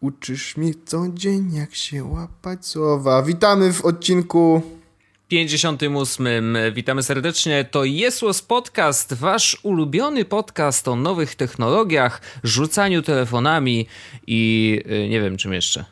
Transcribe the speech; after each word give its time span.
Uczysz 0.00 0.56
mnie 0.56 0.72
co 0.84 1.04
dzień, 1.14 1.54
jak 1.54 1.74
się 1.74 2.04
łapać 2.04 2.66
słowa. 2.66 3.22
Witamy 3.22 3.72
w 3.72 3.84
odcinku 3.84 4.62
58. 5.28 6.56
Witamy 6.72 7.02
serdecznie. 7.02 7.64
To 7.64 7.84
Jesłos 7.84 8.42
Podcast, 8.42 9.14
wasz 9.14 9.60
ulubiony 9.62 10.24
podcast 10.24 10.88
o 10.88 10.96
nowych 10.96 11.34
technologiach, 11.34 12.20
rzucaniu 12.44 13.02
telefonami 13.02 13.86
i 14.26 14.82
y, 14.90 15.08
nie 15.08 15.20
wiem 15.20 15.36
czym 15.36 15.52
jeszcze. 15.52 15.84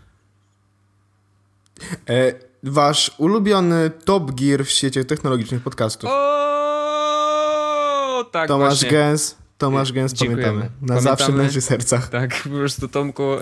e, 2.11 2.32
wasz 2.62 3.11
ulubiony 3.18 3.90
Top 4.04 4.30
Gear 4.30 4.64
w 4.64 4.70
świecie 4.70 5.04
technologicznych 5.04 5.62
podcastów. 5.62 6.11
O, 6.12 8.25
tak 8.32 8.48
Tomasz 8.48 8.68
właśnie. 8.68 8.90
Gęs, 8.90 9.36
Tomasz 9.58 9.93
Gęs, 9.93 10.12
Dziękujemy. 10.12 10.43
pamiętamy. 10.43 10.71
Na 10.80 10.89
Pamiętamy. 10.89 11.00
zawsze 11.17 11.32
w 11.32 11.36
naszych 11.36 11.62
sercach. 11.64 12.08
Tak, 12.08 12.43
po 12.43 12.48
prostu 12.48 12.89
Tomku, 12.89 13.35
y, 13.35 13.40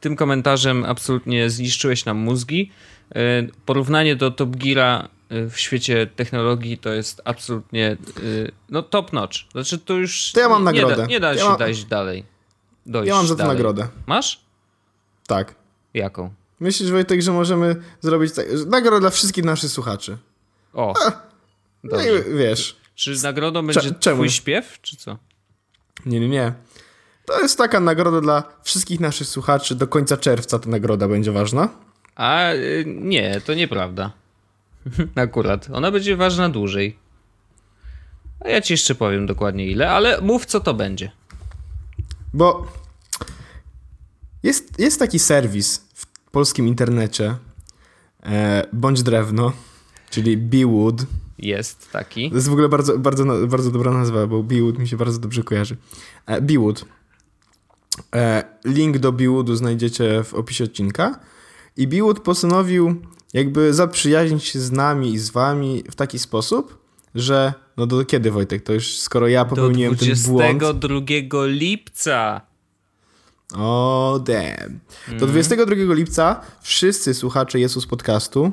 tym 0.00 0.16
komentarzem 0.16 0.84
absolutnie 0.84 1.50
zniszczyłeś 1.50 2.04
nam 2.04 2.16
mózgi. 2.16 2.70
Y, 3.16 3.50
porównanie 3.66 4.16
do 4.16 4.30
Top 4.30 4.56
Geara 4.56 5.08
y, 5.32 5.50
w 5.50 5.58
świecie 5.60 6.06
technologii 6.06 6.78
to 6.78 6.92
jest 6.92 7.20
absolutnie 7.24 7.96
y, 8.22 8.52
no 8.68 8.82
top 8.82 9.12
notch. 9.12 9.36
Znaczy 9.52 9.78
to 9.78 9.94
już 9.94 10.32
To 10.32 10.40
ja 10.40 10.48
mam 10.48 10.64
nagrodę. 10.64 10.94
Nie 10.94 10.98
da, 10.98 11.06
nie 11.06 11.20
da 11.20 11.32
Ja 11.32 11.38
się 11.38 11.48
mam- 11.48 11.58
dojść 11.58 11.84
dalej. 11.84 12.24
Dojść 12.86 13.08
Ja 13.08 13.14
mam 13.14 13.26
za 13.26 13.34
to 13.34 13.38
dalej. 13.38 13.56
nagrodę. 13.56 13.88
Masz? 14.06 14.40
Tak. 15.26 15.54
Jaką? 15.94 16.30
Myślisz, 16.60 16.90
Wojtek, 16.90 17.22
że 17.22 17.32
możemy 17.32 17.76
zrobić 18.00 18.32
tak, 18.34 18.46
nagrodę 18.66 19.00
dla 19.00 19.10
wszystkich 19.10 19.44
naszych 19.44 19.70
słuchaczy? 19.70 20.18
O. 20.74 20.94
No 21.84 21.90
Dobrze. 21.90 22.18
i 22.30 22.34
wiesz. 22.38 22.76
Czy 22.94 23.22
nagrodą 23.22 23.66
będzie 23.66 23.94
czemu? 24.00 24.16
twój 24.16 24.30
śpiew, 24.30 24.78
czy 24.82 24.96
co? 24.96 25.18
Nie, 26.06 26.20
nie, 26.20 26.28
nie. 26.28 26.52
To 27.24 27.40
jest 27.40 27.58
taka 27.58 27.80
nagroda 27.80 28.20
dla 28.20 28.42
wszystkich 28.62 29.00
naszych 29.00 29.26
słuchaczy. 29.26 29.74
Do 29.74 29.86
końca 29.86 30.16
czerwca 30.16 30.58
ta 30.58 30.70
nagroda 30.70 31.08
będzie 31.08 31.32
ważna. 31.32 31.68
A 32.14 32.52
y, 32.52 32.84
nie, 32.86 33.40
to 33.40 33.54
nieprawda. 33.54 34.12
Akurat. 35.14 35.68
Ona 35.72 35.90
będzie 35.90 36.16
ważna 36.16 36.48
dłużej. 36.48 36.96
A 38.40 38.48
ja 38.48 38.60
ci 38.60 38.72
jeszcze 38.72 38.94
powiem 38.94 39.26
dokładnie 39.26 39.66
ile, 39.66 39.90
ale 39.90 40.20
mów 40.20 40.46
co 40.46 40.60
to 40.60 40.74
będzie. 40.74 41.10
Bo 42.34 42.72
jest, 44.42 44.78
jest 44.80 44.98
taki 44.98 45.18
serwis 45.18 45.84
w 45.94 46.30
polskim 46.30 46.68
internecie, 46.68 47.36
e, 48.22 48.66
bądź 48.72 49.02
drewno, 49.02 49.52
czyli 50.10 50.36
Bewood. 50.36 51.02
Jest 51.42 51.92
taki. 51.92 52.30
To 52.30 52.36
jest 52.36 52.48
w 52.48 52.52
ogóle 52.52 52.68
bardzo, 52.68 52.98
bardzo, 52.98 53.24
bardzo 53.46 53.70
dobra 53.70 53.92
nazwa, 53.92 54.26
bo 54.26 54.42
Bewood 54.42 54.78
mi 54.78 54.88
się 54.88 54.96
bardzo 54.96 55.18
dobrze 55.18 55.42
kojarzy. 55.42 55.76
E. 56.26 56.40
E, 58.14 58.44
link 58.64 58.98
do 58.98 59.12
Bewoodu 59.12 59.56
znajdziecie 59.56 60.24
w 60.24 60.34
opisie 60.34 60.64
odcinka. 60.64 61.20
I 61.76 61.86
Bewood 61.86 62.20
postanowił 62.20 62.96
jakby 63.34 63.74
zaprzyjaźnić 63.74 64.44
się 64.44 64.60
z 64.60 64.72
nami 64.72 65.12
i 65.12 65.18
z 65.18 65.30
wami 65.30 65.84
w 65.90 65.94
taki 65.94 66.18
sposób, 66.18 66.78
że 67.14 67.52
no 67.76 67.86
do 67.86 68.04
kiedy 68.04 68.30
Wojtek? 68.30 68.62
To 68.62 68.72
już 68.72 68.98
skoro 68.98 69.28
ja 69.28 69.44
Do 69.44 69.50
popełniłem 69.50 69.96
ten 69.96 70.08
błąd. 70.26 70.58
22 70.58 71.46
lipca. 71.46 72.40
O, 73.54 74.20
damn. 74.24 74.80
Do 75.18 75.26
22 75.26 75.94
lipca 75.94 76.40
wszyscy 76.62 77.14
słuchacze 77.14 77.60
Jesus 77.60 77.86
Podcastu, 77.86 78.52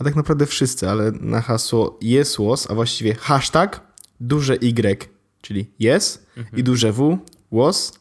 a 0.00 0.04
tak 0.04 0.16
naprawdę 0.16 0.46
wszyscy, 0.46 0.90
ale 0.90 1.12
na 1.12 1.40
hasło 1.40 1.98
Jesłos, 2.00 2.70
a 2.70 2.74
właściwie 2.74 3.14
hashtag 3.14 3.80
duże 4.20 4.54
Y, 4.56 5.08
czyli 5.42 5.70
yes 5.80 6.26
i 6.56 6.64
duże 6.64 6.92
W, 6.92 7.18
was. 7.52 7.92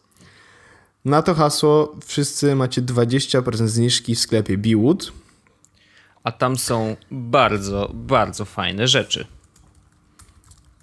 Na 1.05 1.21
to 1.21 1.33
hasło 1.35 1.95
wszyscy 2.05 2.55
macie 2.55 2.81
20% 2.81 3.67
zniżki 3.67 4.15
w 4.15 4.19
sklepie 4.19 4.57
Bewood. 4.57 5.11
A 6.23 6.31
tam 6.31 6.57
są 6.57 6.95
bardzo, 7.11 7.91
bardzo 7.93 8.45
fajne 8.45 8.87
rzeczy. 8.87 9.27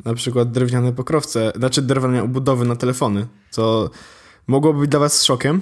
Na 0.04 0.14
przykład 0.14 0.50
drewniane 0.52 0.92
pokrowce, 0.92 1.52
znaczy 1.56 1.82
drewniane 1.82 2.22
obudowy 2.22 2.64
na 2.64 2.76
telefony, 2.76 3.26
co 3.50 3.90
mogłoby 4.46 4.80
być 4.80 4.90
dla 4.90 5.00
was 5.00 5.24
szokiem. 5.24 5.60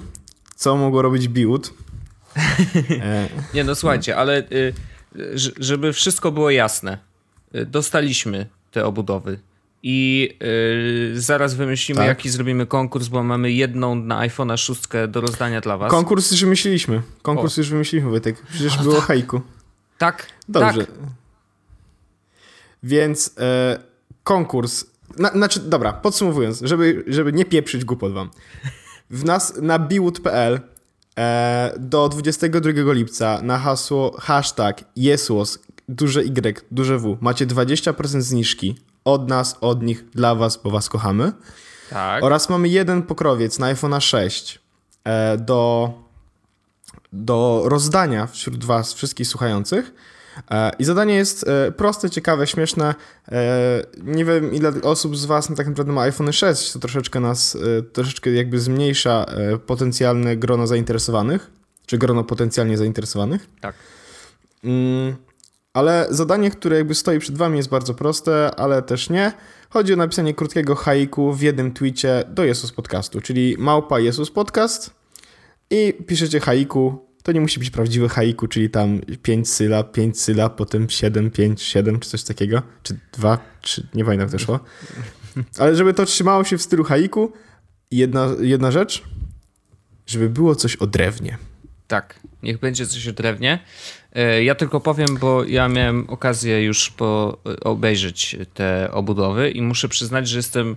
Co 0.55 0.77
mogło 0.77 1.01
robić 1.01 1.27
Bewood? 1.27 1.73
E, 3.01 3.29
Nie 3.53 3.63
no 3.63 3.75
słuchajcie, 3.75 4.17
ale 4.17 4.39
y, 4.51 4.73
żeby 5.59 5.93
wszystko 5.93 6.31
było 6.31 6.49
jasne. 6.49 6.97
Y, 7.55 7.65
dostaliśmy 7.65 8.45
te 8.71 8.85
obudowy. 8.85 9.39
I 9.83 10.29
y, 11.13 11.21
zaraz 11.21 11.53
wymyślimy, 11.53 11.97
Tak. 11.99 12.07
jaki 12.07 12.29
zrobimy 12.29 12.65
konkurs, 12.65 13.07
bo 13.07 13.23
mamy 13.23 13.51
jedną 13.51 13.95
na 13.95 14.27
iPhone'a 14.27 14.57
6 14.57 14.81
do 15.07 15.21
rozdania 15.21 15.61
dla 15.61 15.77
was. 15.77 15.91
Konkurs 15.91 16.31
już 16.31 16.41
wymyśliliśmy. 16.41 17.01
Konkurs 17.21 17.57
już 17.57 17.69
wymyśliliśmy, 17.69 18.09
Wojtek. 18.11 18.41
Przecież 18.53 18.77
było 18.77 19.01
hajku. 19.01 19.41
tak, 19.97 20.27
Dobrze. 20.49 20.85
tak. 20.85 20.95
Więc 22.83 23.35
e, 23.39 23.79
konkurs. 24.23 24.85
Na, 25.17 25.29
znaczy, 25.31 25.59
dobra, 25.59 25.93
podsumowując, 25.93 26.61
żeby, 26.61 27.03
żeby 27.07 27.33
nie 27.33 27.45
pieprzyć 27.45 27.85
głupot 27.85 28.13
wam. 28.13 28.29
W 29.09 29.25
nas 29.25 29.53
na 29.61 29.79
e, 30.25 30.59
do 31.79 32.09
22 32.09 32.93
lipca 32.93 33.41
na 33.41 33.57
hasło 33.57 34.15
hashtag 34.19 34.83
jesłos 34.95 35.59
duże 35.89 36.23
Y, 36.23 36.65
duże 36.71 36.97
W 36.97 37.17
macie 37.21 37.47
20% 37.47 38.21
zniżki 38.21 38.75
od 39.05 39.29
nas, 39.29 39.57
od 39.61 39.83
nich, 39.83 40.09
dla 40.09 40.35
was, 40.35 40.57
bo 40.63 40.69
was 40.69 40.89
kochamy. 40.89 41.31
tak. 41.89 42.23
Oraz 42.23 42.49
mamy 42.49 42.69
jeden 42.69 43.03
pokrowiec 43.03 43.59
na 43.59 43.73
iPhone'a 43.73 43.99
6 43.99 44.59
e, 45.03 45.37
do, 45.37 45.93
do 47.13 47.61
rozdania 47.65 48.27
wśród 48.27 48.65
Was, 48.65 48.93
wszystkich 48.93 49.27
słuchających. 49.27 49.93
E, 50.51 50.71
I 50.79 50.83
zadanie 50.83 51.15
jest 51.15 51.47
e, 51.47 51.71
proste, 51.71 52.09
ciekawe, 52.09 52.47
śmieszne. 52.47 52.95
E, 53.31 53.81
nie 54.03 54.25
wiem, 54.25 54.53
ile 54.53 54.71
osób 54.81 55.17
z 55.17 55.25
Was 55.25 55.47
tak 55.57 55.67
naprawdę 55.67 55.93
ma 55.93 56.01
iPhone 56.01 56.33
6, 56.33 56.71
to 56.71 56.79
troszeczkę 56.79 57.19
nas, 57.19 57.57
troszeczkę 57.93 58.31
jakby 58.31 58.59
zmniejsza 58.59 59.25
potencjalne 59.65 60.37
grono 60.37 60.67
zainteresowanych, 60.67 61.51
czy 61.85 61.97
grono 61.97 62.23
potencjalnie 62.23 62.77
zainteresowanych. 62.77 63.49
tak. 63.61 63.75
Mm, 64.63 65.15
ale 65.73 66.07
zadanie, 66.09 66.51
które 66.51 66.77
jakby 66.77 66.95
stoi 66.95 67.19
przed 67.19 67.37
wami 67.37 67.57
jest 67.57 67.69
bardzo 67.69 67.93
proste, 67.93 68.51
ale 68.55 68.81
też 68.81 69.09
nie. 69.09 69.31
Chodzi 69.69 69.93
o 69.93 69.95
napisanie 69.95 70.33
krótkiego 70.33 70.75
haiku 70.75 71.33
w 71.33 71.41
jednym 71.41 71.73
tweetie 71.73 72.23
do 72.27 72.43
Jesus 72.43 72.71
Podcastu, 72.71 73.21
czyli 73.21 73.55
małpa 73.59 73.99
Jesus 73.99 74.31
Podcast 74.31 74.91
i 75.69 75.93
piszecie 76.07 76.39
haiku. 76.39 77.05
To 77.25 77.31
nie 77.31 77.41
musi 77.41 77.59
być 77.59 77.69
prawdziwe 77.69 78.09
haiku, 78.09 78.47
czyli 78.47 78.69
tam 78.69 79.01
5 79.23 79.49
sylab, 79.49 79.91
5 79.91 80.21
sylab, 80.21 80.55
potem 80.55 80.89
7, 80.89 81.31
5, 81.31 81.61
7 81.61 81.99
czy 81.99 82.09
coś 82.09 82.23
takiego, 82.23 82.61
czy 82.83 82.99
2, 83.13 83.37
czy 83.61 83.87
nie 83.93 84.05
pamiętam 84.05 84.27
jak 84.27 84.31
to 84.31 84.45
szło. 84.45 84.59
Ale 85.59 85.75
żeby 85.75 85.93
to 85.93 86.05
trzymało 86.05 86.43
się 86.43 86.57
w 86.57 86.61
stylu 86.61 86.83
haiku, 86.83 87.33
jedna, 87.91 88.27
jedna 88.39 88.71
rzecz, 88.71 89.03
żeby 90.07 90.29
było 90.29 90.55
coś 90.55 90.75
o 90.75 90.87
drewnie. 90.87 91.37
Tak, 91.87 92.19
niech 92.43 92.59
będzie 92.59 92.87
coś 92.87 93.07
o 93.07 93.13
drewnie. 93.13 93.59
E, 94.13 94.43
Ja 94.43 94.55
tylko 94.55 94.79
powiem, 94.79 95.17
bo 95.17 95.43
ja 95.43 95.67
miałem 95.67 96.09
okazję 96.09 96.63
już 96.63 96.89
po, 96.89 97.37
obejrzeć 97.61 98.35
te 98.53 98.91
obudowy 98.91 99.49
i 99.49 99.61
muszę 99.61 99.89
przyznać, 99.89 100.27
że 100.27 100.37
jestem 100.37 100.71
e, 100.71 100.75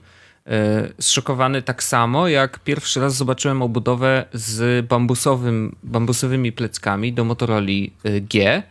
zszokowany 1.00 1.62
tak 1.62 1.82
samo, 1.82 2.28
jak 2.28 2.58
pierwszy 2.58 3.00
raz 3.00 3.16
zobaczyłem 3.16 3.62
obudowę 3.62 4.24
z 4.32 4.86
bambusowym, 4.86 5.76
bambusowymi 5.82 6.52
pleckami 6.52 7.12
do 7.12 7.24
Motorola 7.24 7.66
e, 8.04 8.20
G, 8.20 8.62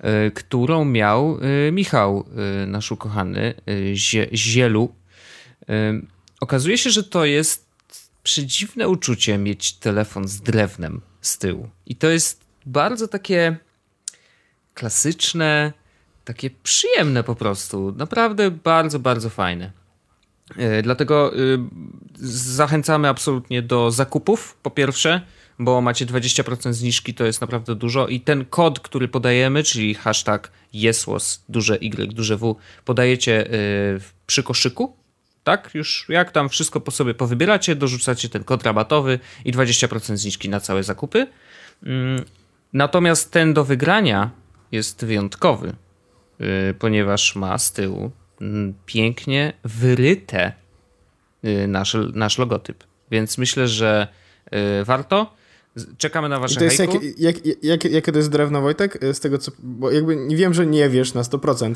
e, 0.00 0.30
którą 0.30 0.84
miał 0.84 1.38
e, 1.68 1.72
Michał, 1.72 2.24
e, 2.62 2.66
nasz 2.66 2.92
ukochany, 2.92 3.54
e, 3.66 3.72
Zie- 3.94 4.28
Zielu. 4.34 4.94
E, 5.68 5.74
Okazuje 6.40 6.78
się, 6.78 6.90
że 6.90 7.04
to 7.04 7.24
jest 7.24 7.66
przedziwne 8.22 8.88
uczucie 8.88 9.38
mieć 9.38 9.72
telefon 9.72 10.28
z 10.28 10.40
drewnem 10.40 11.00
z 11.20 11.38
tyłu. 11.38 11.68
I 11.86 11.96
to 11.96 12.08
jest 12.08 12.40
bardzo 12.66 13.08
takie 13.08 13.56
klasyczne, 14.74 15.72
takie 16.24 16.50
przyjemne 16.62 17.24
po 17.24 17.34
prostu. 17.34 17.94
Naprawdę 17.96 18.50
bardzo, 18.50 18.98
bardzo 18.98 19.30
fajne. 19.30 19.70
E, 20.56 20.82
Dlatego 20.82 21.36
y, 21.38 21.58
zachęcamy 22.20 23.08
absolutnie 23.08 23.62
do 23.62 23.90
zakupów, 23.90 24.56
po 24.62 24.70
pierwsze, 24.70 25.20
bo 25.58 25.80
macie 25.80 26.06
20% 26.06 26.72
zniżki, 26.72 27.14
to 27.14 27.24
jest 27.24 27.40
naprawdę 27.40 27.74
dużo 27.74 28.08
i 28.08 28.20
ten 28.20 28.44
kod, 28.44 28.80
który 28.80 29.08
podajemy, 29.08 29.62
czyli 29.62 29.94
hashtag 29.94 30.52
jesłos, 30.72 31.44
duże 31.48 31.78
Y, 31.82 32.14
duże 32.14 32.36
W, 32.36 32.56
podajecie 32.84 33.54
y, 33.54 34.00
przy 34.26 34.42
koszyku, 34.42 34.96
tak? 35.44 35.70
Już 35.74 36.06
jak 36.08 36.30
tam 36.30 36.48
wszystko 36.48 36.80
po 36.80 36.90
sobie 36.90 37.14
powybieracie, 37.14 37.76
dorzucacie 37.76 38.28
ten 38.28 38.44
kod 38.44 38.62
rabatowy 38.62 39.18
i 39.44 39.52
20% 39.52 40.16
zniżki 40.16 40.48
na 40.48 40.60
całe 40.60 40.82
zakupy. 40.82 41.26
Mm, 41.82 42.24
Natomiast 42.72 43.30
ten 43.30 43.54
do 43.54 43.64
wygrania 43.64 44.30
jest 44.72 45.04
wyjątkowy, 45.04 45.72
y, 46.40 46.74
ponieważ 46.78 47.36
ma 47.36 47.58
z 47.58 47.72
tyłu 47.72 48.10
pięknie 48.86 49.52
wyryte 49.64 50.52
y, 51.44 51.66
nasz, 51.68 51.96
nasz 52.14 52.38
logotyp. 52.38 52.84
Więc 53.10 53.38
myślę, 53.38 53.68
że 53.68 54.08
y, 54.80 54.84
warto. 54.84 55.38
Czekamy 55.98 56.28
na 56.28 56.40
wasze 56.40 56.54
I 56.54 56.58
to 56.58 56.64
jest 56.64 56.76
hejku. 56.76 57.00
jak, 57.18 57.46
jak, 57.46 57.62
jak, 57.62 57.84
jakie 57.84 58.12
to 58.12 58.18
jest 58.18 58.30
drewno, 58.30 58.60
Wojtek? 58.60 58.98
Z 59.12 59.20
tego 59.20 59.38
co... 59.38 59.52
Bo 59.58 59.90
jakby 59.90 60.16
nie 60.16 60.36
wiem, 60.36 60.54
że 60.54 60.66
nie 60.66 60.88
wiesz 60.88 61.14
na 61.14 61.22
100%. 61.22 61.74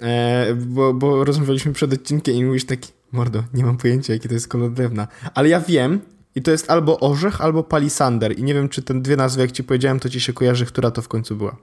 E, 0.00 0.54
bo, 0.54 0.94
bo 0.94 1.24
rozmawialiśmy 1.24 1.72
przed 1.72 1.92
odcinkiem 1.92 2.34
i 2.34 2.44
mówisz 2.44 2.66
taki, 2.66 2.92
mordo, 3.12 3.44
nie 3.54 3.64
mam 3.64 3.76
pojęcia, 3.76 4.12
jaki 4.12 4.28
to 4.28 4.34
jest 4.34 4.48
kolor 4.48 4.72
drewna. 4.72 5.08
Ale 5.34 5.48
ja 5.48 5.60
wiem 5.60 6.00
i 6.34 6.42
to 6.42 6.50
jest 6.50 6.70
albo 6.70 7.00
orzech, 7.00 7.40
albo 7.40 7.62
palisander. 7.62 8.38
I 8.38 8.42
nie 8.42 8.54
wiem, 8.54 8.68
czy 8.68 8.82
te 8.82 9.00
dwie 9.00 9.16
nazwy, 9.16 9.42
jak 9.42 9.52
ci 9.52 9.64
powiedziałem, 9.64 10.00
to 10.00 10.08
ci 10.08 10.20
się 10.20 10.32
kojarzy, 10.32 10.66
która 10.66 10.90
to 10.90 11.02
w 11.02 11.08
końcu 11.08 11.36
była. 11.36 11.56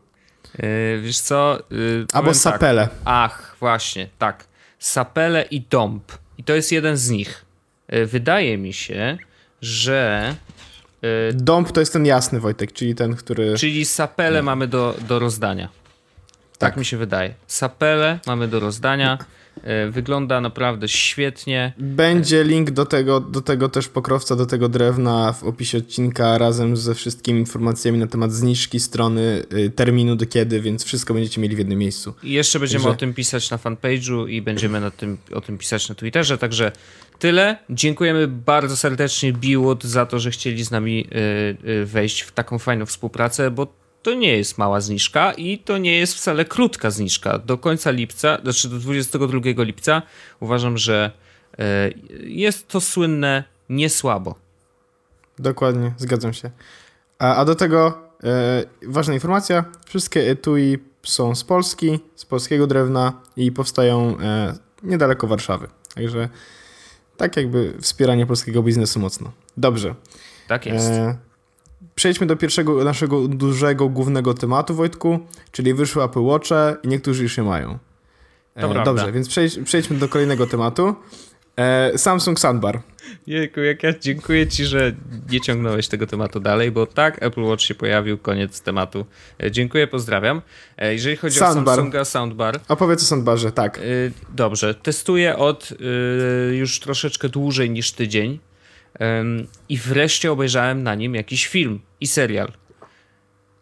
Yy, 0.60 1.02
wiesz 1.02 1.20
co? 1.20 1.60
Yy, 1.72 2.06
Albo 2.14 2.30
tak. 2.30 2.38
sapele. 2.38 2.90
Ach, 3.06 3.56
właśnie, 3.60 4.10
tak. 4.18 4.48
Sapele 4.80 5.44
i 5.44 5.62
dąb. 5.62 6.12
I 6.38 6.44
to 6.44 6.56
jest 6.56 6.72
jeden 6.72 6.98
z 6.98 7.10
nich. 7.10 7.46
Yy, 7.92 8.06
wydaje 8.06 8.58
mi 8.58 8.74
się, 8.74 9.18
że. 9.62 10.36
Dąb 11.34 11.72
to 11.72 11.80
jest 11.80 11.94
ten 11.94 12.06
jasny, 12.06 12.40
Wojtek, 12.40 12.72
czyli 12.72 12.96
ten, 12.96 13.16
który... 13.16 13.58
czyli 13.58 13.86
sapele 13.86 14.42
mamy 14.42 14.68
do, 14.68 14.96
do 15.08 15.20
rozdania. 15.20 15.70
Tak. 16.58 16.70
Tak. 16.70 16.78
mi 16.78 16.86
się 16.86 16.98
wydaje. 16.98 17.34
Sapele 17.48 18.20
mamy 18.28 18.48
do 18.48 18.60
rozdania. 18.60 19.18
Yy, 19.56 19.92
wygląda 19.92 20.42
naprawdę 20.42 20.88
świetnie. 20.88 21.74
Będzie 21.78 22.44
link 22.44 22.72
do 22.72 22.86
tego, 22.86 23.20
do 23.20 23.42
tego 23.42 23.70
też 23.70 23.88
pokrowca, 23.88 24.36
do 24.36 24.46
tego 24.46 24.70
drewna 24.70 25.34
w 25.34 25.44
opisie 25.44 25.78
odcinka 25.78 26.38
razem 26.38 26.78
ze 26.78 26.96
wszystkimi 26.96 27.40
informacjami 27.40 27.98
na 27.98 28.08
temat 28.08 28.34
zniżki 28.34 28.80
strony, 28.80 29.44
y, 29.54 29.70
terminu 29.70 30.16
do 30.16 30.26
kiedy, 30.26 30.62
więc 30.62 30.84
wszystko 30.84 31.14
będziecie 31.14 31.42
mieli 31.42 31.56
w 31.56 31.60
jednym 31.60 31.80
miejscu. 31.80 32.14
I 32.24 32.32
jeszcze 32.32 32.60
będziemy 32.60 32.84
Także- 32.84 32.96
o 32.96 33.00
tym 33.00 33.14
pisać 33.14 33.50
na 33.52 33.58
fanpage'u 33.58 34.30
i 34.30 34.42
będziemy 34.42 34.80
na 34.82 34.92
tym, 34.92 35.18
o 35.34 35.42
tym 35.42 35.58
pisać 35.58 35.90
na 35.90 35.96
Twitterze, 35.96 36.38
także 36.38 36.72
tyle. 37.20 37.58
Dziękujemy 37.70 38.28
bardzo 38.28 38.78
serdecznie 38.78 39.34
Biłot 39.34 39.84
za 39.84 40.06
to, 40.06 40.20
że 40.20 40.32
chcieli 40.32 40.64
z 40.64 40.72
nami 40.72 41.08
y, 41.66 41.70
y, 41.70 41.86
wejść 41.86 42.22
w 42.22 42.32
taką 42.32 42.60
fajną 42.60 42.86
współpracę, 42.86 43.52
bo 43.52 43.85
to 44.06 44.14
nie 44.14 44.38
jest 44.38 44.58
mała 44.58 44.82
zniżka 44.82 45.34
i 45.34 45.60
to 45.60 45.78
nie 45.78 45.98
jest 45.98 46.16
wcale 46.16 46.46
krótka 46.46 46.92
zniżka. 46.92 47.40
Do 47.40 47.58
końca 47.58 47.92
lipca, 47.92 48.38
znaczy 48.42 48.70
do 48.70 48.80
22 48.80 49.64
lipca 49.64 50.02
uważam, 50.40 50.78
że 50.78 51.12
y, 51.54 51.64
jest 52.24 52.68
to 52.68 52.82
słynne 52.82 53.44
niesłabo. 53.70 54.36
Dokładnie, 55.40 55.94
zgadzam 55.98 56.34
się. 56.34 56.52
A, 57.20 57.36
a 57.36 57.46
do 57.46 57.56
tego 57.56 57.98
e, 58.24 58.64
ważna 58.88 59.14
informacja, 59.14 59.66
wszystkie 59.86 60.32
etui 60.32 60.78
są 61.04 61.36
z 61.36 61.44
Polski, 61.44 62.00
z 62.16 62.26
polskiego 62.26 62.68
drewna 62.68 63.22
i 63.38 63.52
powstają 63.52 64.20
e, 64.20 64.56
niedaleko 64.84 65.28
Warszawy. 65.28 65.68
Także 65.96 66.30
tak 67.18 67.38
jakby 67.38 67.74
wspieranie 67.82 68.26
polskiego 68.26 68.64
biznesu 68.64 69.00
mocno. 69.00 69.32
Dobrze. 69.58 69.96
Tak 70.48 70.66
jest. 70.66 70.90
E, 70.90 71.18
przejdźmy 71.96 72.28
do 72.28 72.36
pierwszego 72.36 72.84
naszego 72.84 73.28
dużego, 73.28 73.90
głównego 73.90 74.34
tematu, 74.34 74.76
Wojtku, 74.76 75.20
czyli 75.52 75.74
wyszły 75.74 76.04
Apple 76.04 76.24
Watche 76.24 76.76
i 76.84 76.88
niektórzy 76.88 77.24
już 77.24 77.38
je 77.38 77.44
mają. 77.44 77.80
E, 78.56 78.84
dobrze, 78.84 79.12
więc 79.12 79.28
przejdź, 79.30 79.60
przejdźmy 79.64 79.98
do 79.98 80.10
kolejnego 80.10 80.48
tematu. 80.48 80.96
E, 81.58 81.98
Samsung 81.98 82.40
Soundbar. 82.40 82.82
Jejku, 83.28 83.60
jak 83.60 83.84
ja 83.84 83.94
dziękuję 84.00 84.48
ci, 84.48 84.66
że 84.66 84.92
nie 85.30 85.42
ciągnąłeś 85.42 85.88
tego 85.88 86.08
tematu 86.08 86.40
dalej, 86.40 86.72
bo 86.72 86.86
tak, 86.86 87.24
Apple 87.24 87.42
Watch 87.42 87.64
się 87.64 87.76
pojawił, 87.76 88.18
koniec 88.18 88.62
tematu. 88.62 89.06
E, 89.44 89.52
Dziękuję, 89.52 89.88
pozdrawiam. 89.88 90.42
E, 90.78 90.94
Jeżeli 90.94 91.16
chodzi 91.16 91.40
Soundbar. 91.40 91.74
o 91.74 91.76
Samsunga 91.76 92.06
Soundbar, 92.06 92.60
Opowiedz 92.68 93.04
o 93.04 93.06
Soundbarze, 93.06 93.52
tak. 93.52 93.78
e, 93.78 93.82
dobrze, 94.30 94.76
testuję 94.76 95.38
od 95.38 95.70
już 96.52 96.80
troszeczkę 96.80 97.30
dłużej 97.30 97.70
niż 97.70 97.92
tydzień 97.92 98.40
i 99.70 99.78
wreszcie 99.78 100.32
obejrzałem 100.32 100.84
na 100.84 100.96
nim 100.96 101.16
jakiś 101.16 101.48
film 101.48 101.80
i 102.02 102.08
serial. 102.08 102.52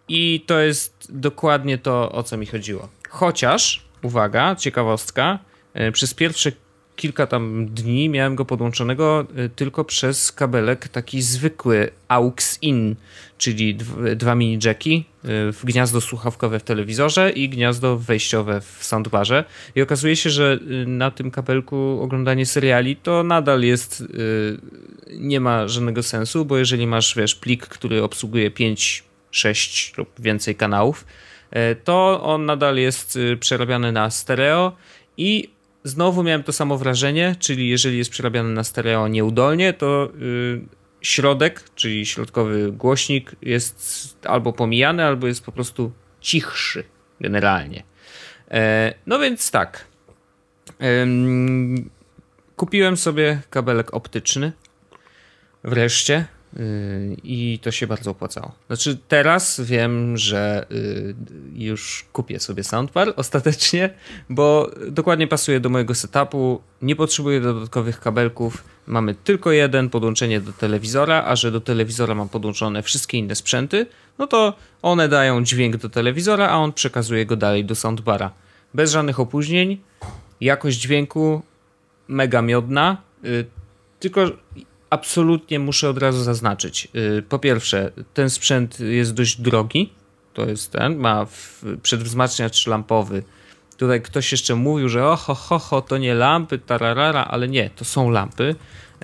I 0.07 0.43
to 0.47 0.59
jest 0.59 1.07
dokładnie 1.09 1.77
to, 1.77 2.11
o 2.11 2.23
co 2.23 2.37
mi 2.37 2.45
chodziło. 2.45 2.89
Chociaż, 3.09 3.85
uwaga, 4.01 4.55
ciekawostka, 4.55 5.39
e, 5.73 5.91
przez 5.91 6.13
pierwsze 6.13 6.51
kilka 6.95 7.27
tam 7.27 7.65
dni 7.65 8.09
miałem 8.09 8.35
go 8.35 8.45
podłączonego 8.45 9.25
e, 9.35 9.49
tylko 9.49 9.85
przez 9.85 10.31
kabelek 10.31 10.87
taki 10.87 11.21
zwykły 11.21 11.89
AUX-IN, 12.07 12.95
czyli 13.37 13.75
dw- 13.75 14.15
dwa 14.15 14.35
mini 14.35 14.59
jacki 14.63 15.05
w 15.53 15.59
gniazdo 15.63 16.01
słuchawkowe 16.01 16.59
w 16.59 16.63
telewizorze 16.63 17.31
i 17.31 17.49
gniazdo 17.49 17.97
wejściowe 17.97 18.61
w 18.61 18.85
soundbarze. 18.85 19.43
I 19.75 19.81
okazuje 19.81 20.15
się, 20.15 20.29
że 20.29 20.59
e, 20.61 20.85
na 20.85 21.11
tym 21.11 21.31
kabelku 21.31 21.99
oglądanie 22.01 22.45
seriali 22.45 22.95
to 22.95 23.23
nadal 23.23 23.61
jest 23.61 24.03
nie 25.11 25.39
ma 25.39 25.67
żadnego 25.67 26.03
sensu, 26.03 26.45
bo 26.45 26.57
jeżeli 26.57 26.87
masz, 26.87 27.15
wiesz, 27.15 27.35
plik, 27.35 27.67
który 27.67 28.03
obsługuje 28.03 28.51
5, 28.51 29.03
6 29.31 29.97
lub 29.97 30.09
więcej 30.19 30.55
kanałów, 30.55 31.05
to 31.83 32.23
on 32.23 32.45
nadal 32.45 32.77
jest 32.77 33.15
y, 33.15 33.37
przerabiany 33.37 33.91
na 33.91 34.09
stereo 34.09 34.75
i 35.17 35.49
znowu 35.83 36.23
miałem 36.23 36.43
to 36.43 36.53
samo 36.53 36.77
wrażenie, 36.77 37.35
czyli 37.39 37.69
jeżeli 37.69 37.97
jest 37.97 38.11
przerabiany 38.11 38.49
na 38.49 38.63
stereo 38.63 39.07
nieudolnie, 39.07 39.73
to 39.73 40.09
y, 40.21 40.61
środek, 41.01 41.63
czyli 41.75 42.05
środkowy 42.05 42.71
głośnik 42.71 43.35
jest 43.41 44.17
albo 44.25 44.53
pomijany, 44.53 45.03
albo 45.03 45.27
jest 45.27 45.45
po 45.45 45.51
prostu 45.51 45.91
cichszy 46.21 46.83
generalnie. 47.21 47.83
E, 48.51 48.93
No 49.05 49.19
więc 49.19 49.51
tak. 49.51 49.87
Em, 50.79 51.89
Kupiłem 52.55 52.97
sobie 52.97 53.41
kabelek 53.49 53.93
optyczny 53.93 54.51
wreszcie 55.63 56.25
i 57.23 57.59
to 57.61 57.71
się 57.71 57.87
bardzo 57.87 58.11
opłacało. 58.11 58.51
Znaczy 58.67 58.97
teraz 59.07 59.61
wiem, 59.61 60.17
że 60.17 60.65
yy, 60.69 61.15
już 61.55 62.05
kupię 62.13 62.39
sobie 62.39 62.63
soundbar 62.63 63.13
ostatecznie, 63.15 63.89
bo 64.29 64.71
dokładnie 64.91 65.27
pasuje 65.27 65.59
do 65.59 65.69
mojego 65.69 65.95
setupu, 65.95 66.61
nie 66.81 66.95
potrzebuję 66.95 67.41
dodatkowych 67.41 67.99
kabelków, 67.99 68.63
mamy 68.87 69.15
tylko 69.15 69.51
jeden 69.51 69.89
podłączenie 69.89 70.41
do 70.41 70.53
telewizora, 70.53 71.23
a 71.25 71.35
że 71.35 71.51
do 71.51 71.61
telewizora 71.61 72.15
mam 72.15 72.29
podłączone 72.29 72.83
wszystkie 72.83 73.17
inne 73.17 73.35
sprzęty, 73.35 73.85
no 74.19 74.27
to 74.27 74.53
one 74.81 75.09
dają 75.09 75.43
dźwięk 75.43 75.77
do 75.77 75.89
telewizora, 75.89 76.49
a 76.49 76.57
on 76.57 76.73
przekazuje 76.73 77.25
go 77.25 77.35
dalej 77.35 77.65
do 77.65 77.75
soundbara. 77.75 78.31
Bez 78.73 78.91
żadnych 78.91 79.19
opóźnień, 79.19 79.81
jakość 80.41 80.77
dźwięku 80.77 81.41
mega 82.07 82.41
miodna, 82.41 82.97
yy, 83.23 83.45
tylko 83.99 84.31
absolutnie 84.93 85.59
muszę 85.59 85.89
od 85.89 85.97
razu 85.97 86.23
zaznaczyć. 86.23 86.87
Yy, 86.93 87.23
Po 87.29 87.39
pierwsze, 87.39 87.91
ten 88.13 88.29
sprzęt 88.29 88.79
jest 88.79 89.13
dość 89.13 89.41
drogi. 89.41 89.93
To 90.33 90.45
jest 90.45 90.71
ten, 90.71 90.97
ma 90.97 91.25
przedwzmacniacz 91.83 92.67
lampowy. 92.67 93.23
Tutaj 93.77 94.01
ktoś 94.01 94.31
jeszcze 94.31 94.55
mówił, 94.55 94.89
że 94.89 95.07
oho, 95.07 95.35
ho, 95.35 95.59
ho, 95.59 95.81
to 95.81 95.97
nie 95.97 96.13
lampy, 96.13 96.59
tararara, 96.59 97.25
ale 97.25 97.47
nie, 97.47 97.69
to 97.69 97.85
są 97.85 98.09
lampy 98.09 98.55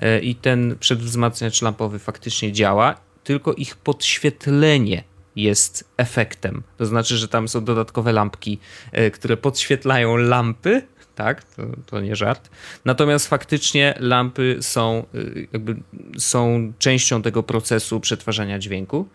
yy, 0.02 0.20
i 0.20 0.34
ten 0.34 0.76
przedwzmacniacz 0.80 1.62
lampowy 1.62 1.98
faktycznie 1.98 2.52
działa, 2.52 2.94
tylko 3.24 3.52
ich 3.54 3.76
podświetlenie 3.76 5.04
jest 5.36 5.90
efektem. 5.96 6.62
To 6.76 6.86
znaczy, 6.86 7.16
że 7.16 7.28
tam 7.28 7.48
są 7.48 7.64
dodatkowe 7.64 8.12
lampki, 8.12 8.58
yy, 8.92 9.10
które 9.10 9.36
podświetlają 9.36 10.16
lampy, 10.16 10.82
tak, 11.22 11.44
to, 11.44 11.62
to 11.86 12.00
nie 12.00 12.16
żart. 12.16 12.50
Natomiast 12.84 13.28
faktycznie 13.28 13.94
lampy 13.98 14.58
są, 14.60 15.06
y, 15.14 15.48
jakby 15.52 15.76
są 16.18 16.72
częścią 16.78 17.22
tego 17.22 17.42
procesu 17.42 18.00
przetwarzania 18.00 18.58
dźwięku. 18.58 19.08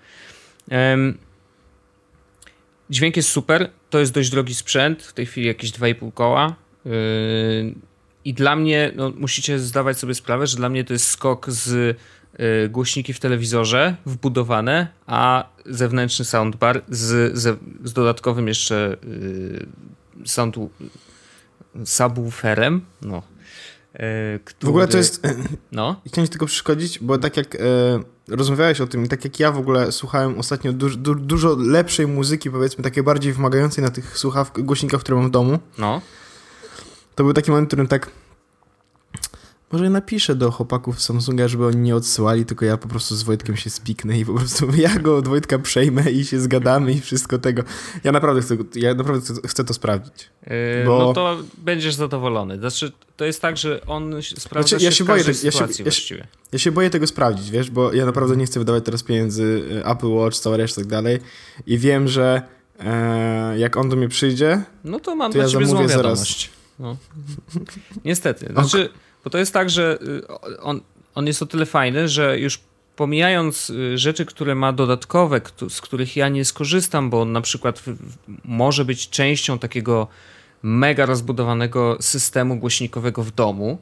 Dźwięk 2.90 3.18
jest 3.18 3.30
super, 3.30 3.70
to 3.90 4.00
jest 4.00 4.14
dość 4.14 4.30
drogi 4.30 4.56
sprzęt, 4.56 5.04
w 5.04 5.14
tej 5.14 5.26
chwili 5.26 5.48
jakieś 5.48 5.72
2,5 5.72 6.14
koła. 6.14 6.56
Yy, 6.86 6.92
I 8.26 8.34
dla 8.34 8.56
mnie, 8.56 8.92
no, 8.96 9.10
musicie 9.18 9.60
zdawać 9.60 9.98
sobie 9.98 10.14
sprawę, 10.14 10.48
że 10.48 10.58
dla 10.58 10.70
mnie 10.70 10.84
to 10.84 10.94
jest 10.94 11.08
skok 11.08 11.50
z 11.50 11.98
yy, 12.40 12.70
głośniki 12.70 13.14
w 13.14 13.20
telewizorze 13.20 13.96
wbudowane, 14.06 14.88
a 15.08 15.50
zewnętrzny 15.66 16.26
soundbar 16.26 16.82
z, 16.90 17.38
z, 17.38 17.60
z 17.84 17.94
dodatkowowym 17.94 18.48
jeszcze 18.48 18.98
sound, 20.26 20.56
subwooferem. 21.86 22.82
No. 23.02 23.22
Yy, 23.94 24.40
W 24.64 24.70
ogóle 24.70 24.86
to 24.86 24.90
który- 24.90 24.98
jest... 25.04 25.22
No, 25.72 25.96
Chciałem 26.08 26.28
ci 26.28 26.32
tylko 26.32 26.46
przeszkodzić, 26.46 27.00
bo 27.00 27.18
tak 27.18 27.38
jak 27.38 27.56
e, 27.56 27.60
rozmawiałeś 28.28 28.82
o 28.82 28.88
tym 28.88 29.06
i 29.06 29.08
tak 29.08 29.24
jak 29.24 29.40
ja 29.40 29.52
w 29.52 29.58
ogóle 29.58 29.92
słuchałem 29.92 30.40
ostatnio 30.40 30.74
du 30.74 30.90
du 30.90 31.16
dużo 31.16 31.56
lepszej 31.60 32.08
muzyki, 32.08 32.52
powiedzmy 32.52 32.84
takiej 32.84 33.04
bardziej 33.04 33.34
wymagającej 33.34 33.84
na 33.84 33.90
tych 33.92 34.18
słuchawkach, 34.18 34.66
głośnikach, 34.66 35.02
które 35.02 35.18
mam 35.18 35.28
w 35.28 35.32
domu, 35.32 35.60
no. 35.78 36.02
to 37.16 37.24
był 37.24 37.34
taki 37.34 37.52
moment, 37.52 37.68
w 37.68 37.70
którym 37.70 37.88
tak 37.88 38.10
Może 39.72 39.90
napiszę 39.90 40.36
do 40.36 40.52
chłopaków 40.52 41.02
Samsunga, 41.02 41.48
żeby 41.48 41.66
oni 41.66 41.78
nie 41.78 41.96
odsyłali, 41.96 42.46
tylko 42.46 42.66
ja 42.66 42.78
po 42.78 42.88
prostu 42.88 43.16
z 43.16 43.24
Wojtkiem 43.24 43.56
się 43.56 43.70
spiknę 43.70 44.20
i 44.20 44.26
po 44.26 44.34
prostu 44.34 44.68
ja 44.78 45.00
go 45.00 45.18
od 45.18 45.28
Wojtka 45.28 45.60
przejmę 45.60 46.12
i 46.12 46.26
się 46.26 46.40
zgadamy 46.40 46.92
i 46.92 47.02
wszystko 47.02 47.38
tego. 47.38 47.64
Ja 48.04 48.12
naprawdę 48.12 48.42
chcę, 48.42 48.58
ja 48.76 48.94
naprawdę 48.94 49.34
chcę, 49.48 49.64
to 49.64 49.74
sprawdzić. 49.74 50.30
Yy, 50.44 50.52
bo... 50.86 51.00
No 51.00 51.14
to 51.14 51.38
będziesz 51.58 51.96
zadowolony. 51.96 52.58
Znaczy, 52.58 52.92
to 53.18 53.26
jest 53.26 53.42
tak, 53.42 53.58
że 53.58 53.82
on 53.88 54.16
sprawdza 54.38 54.70
znaczy, 54.70 54.86
ja 54.86 54.92
się, 54.92 54.98
się 54.98 55.04
boję, 55.04 55.24
ja 55.28 55.34
się, 55.34 55.68
ja, 55.84 55.92
się, 55.92 56.28
ja 56.52 56.60
się 56.60 56.72
boję 56.72 56.90
tego 56.90 57.08
sprawdzić, 57.08 57.52
wiesz, 57.52 57.70
bo 57.72 57.94
ja 57.94 58.06
naprawdę 58.06 58.38
nie 58.38 58.46
chcę 58.46 58.60
wydawać 58.60 58.86
teraz 58.86 59.04
pieniędzy 59.04 59.44
y, 59.44 59.86
Apple 59.86 60.08
Watch, 60.08 60.38
cała 60.38 60.58
reszta 60.58 60.82
i 60.82 60.84
tak 60.84 60.92
dalej 60.92 61.20
i 61.68 61.78
wiem, 61.78 62.08
że 62.08 62.42
e, 62.80 63.60
jak 63.60 63.78
on 63.78 63.90
do 63.90 63.96
mnie 63.96 64.08
przyjdzie, 64.08 64.64
no 64.84 65.00
to 65.00 65.16
mam 65.16 65.32
to 65.32 65.38
ja 65.38 65.48
zamówię 65.48 65.90
zaraz. 65.90 66.50
No. 66.80 66.98
Niestety. 68.06 68.46
Znaczy, 68.54 68.90
bo 69.26 69.30
to 69.30 69.38
jest 69.38 69.54
tak, 69.54 69.70
że 69.70 69.98
y, 70.02 70.62
on, 70.62 70.82
on 71.16 71.28
jest 71.28 71.42
o 71.42 71.46
tyle 71.46 71.66
fajny, 71.66 72.10
że 72.10 72.40
już 72.40 72.60
pomijając 72.96 73.70
y, 73.70 73.98
rzeczy, 73.98 74.26
które 74.26 74.56
ma 74.56 74.74
dodatkowe, 74.74 75.42
z 75.70 75.82
których 75.82 76.16
ja 76.16 76.30
nie 76.30 76.46
skorzystam, 76.46 77.10
bo 77.10 77.22
on 77.22 77.32
na 77.32 77.42
przykład 77.42 77.84
może 78.44 78.86
być 78.86 79.10
częścią 79.10 79.60
takiego 79.60 80.08
mega 80.64 81.06
rozbudowanego 81.06 81.98
systemu 82.02 82.56
głośnikowego 82.56 83.24
w 83.24 83.32
domu, 83.32 83.78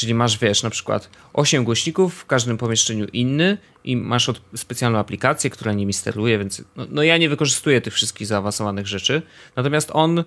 Czyli 0.00 0.14
masz, 0.14 0.38
wiesz, 0.38 0.62
na 0.62 0.70
przykład 0.70 1.10
8 1.32 1.64
głośników, 1.64 2.14
w 2.14 2.26
każdym 2.26 2.58
pomieszczeniu 2.58 3.06
inny 3.12 3.58
i 3.84 3.96
masz 3.96 4.28
od, 4.28 4.40
specjalną 4.54 4.98
aplikację, 4.98 5.50
która 5.50 5.72
nimi 5.72 5.92
steruje, 5.92 6.38
więc 6.38 6.64
no, 6.76 6.86
no, 6.90 7.02
ja 7.02 7.16
nie 7.16 7.28
wykorzystuję 7.28 7.80
tych 7.80 7.94
wszystkich 7.94 8.26
zaawansowanych 8.26 8.86
rzeczy. 8.86 9.22
Natomiast 9.56 9.90
on, 9.92 10.18
y, 10.18 10.24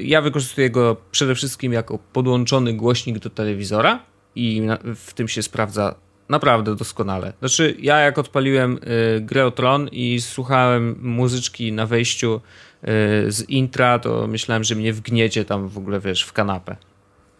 ja 0.00 0.22
wykorzystuję 0.22 0.70
go 0.70 0.96
przede 1.10 1.34
wszystkim 1.34 1.72
jako 1.72 1.98
podłączony 1.98 2.74
głośnik 2.74 3.18
do 3.18 3.30
telewizora 3.30 4.02
i 4.34 4.60
na, 4.60 4.78
w 4.94 5.12
tym 5.14 5.28
się 5.28 5.42
sprawdza 5.42 5.94
naprawdę 6.28 6.76
doskonale. 6.76 7.32
Znaczy, 7.38 7.76
ja 7.78 7.98
jak 7.98 8.18
odpaliłem 8.18 8.78
y, 9.16 9.20
grę 9.20 9.46
o 9.46 9.50
Tron 9.50 9.88
i 9.92 10.20
słuchałem 10.20 10.98
muzyczki 11.02 11.72
na 11.72 11.86
wejściu 11.86 12.34
y, 12.36 13.32
z 13.32 13.48
intra, 13.48 13.98
to 13.98 14.26
myślałem, 14.26 14.64
że 14.64 14.74
mnie 14.74 14.92
wgniecie 14.92 15.44
tam 15.44 15.68
w 15.68 15.78
ogóle, 15.78 16.00
wiesz, 16.00 16.22
w 16.22 16.32
kanapę. 16.32 16.76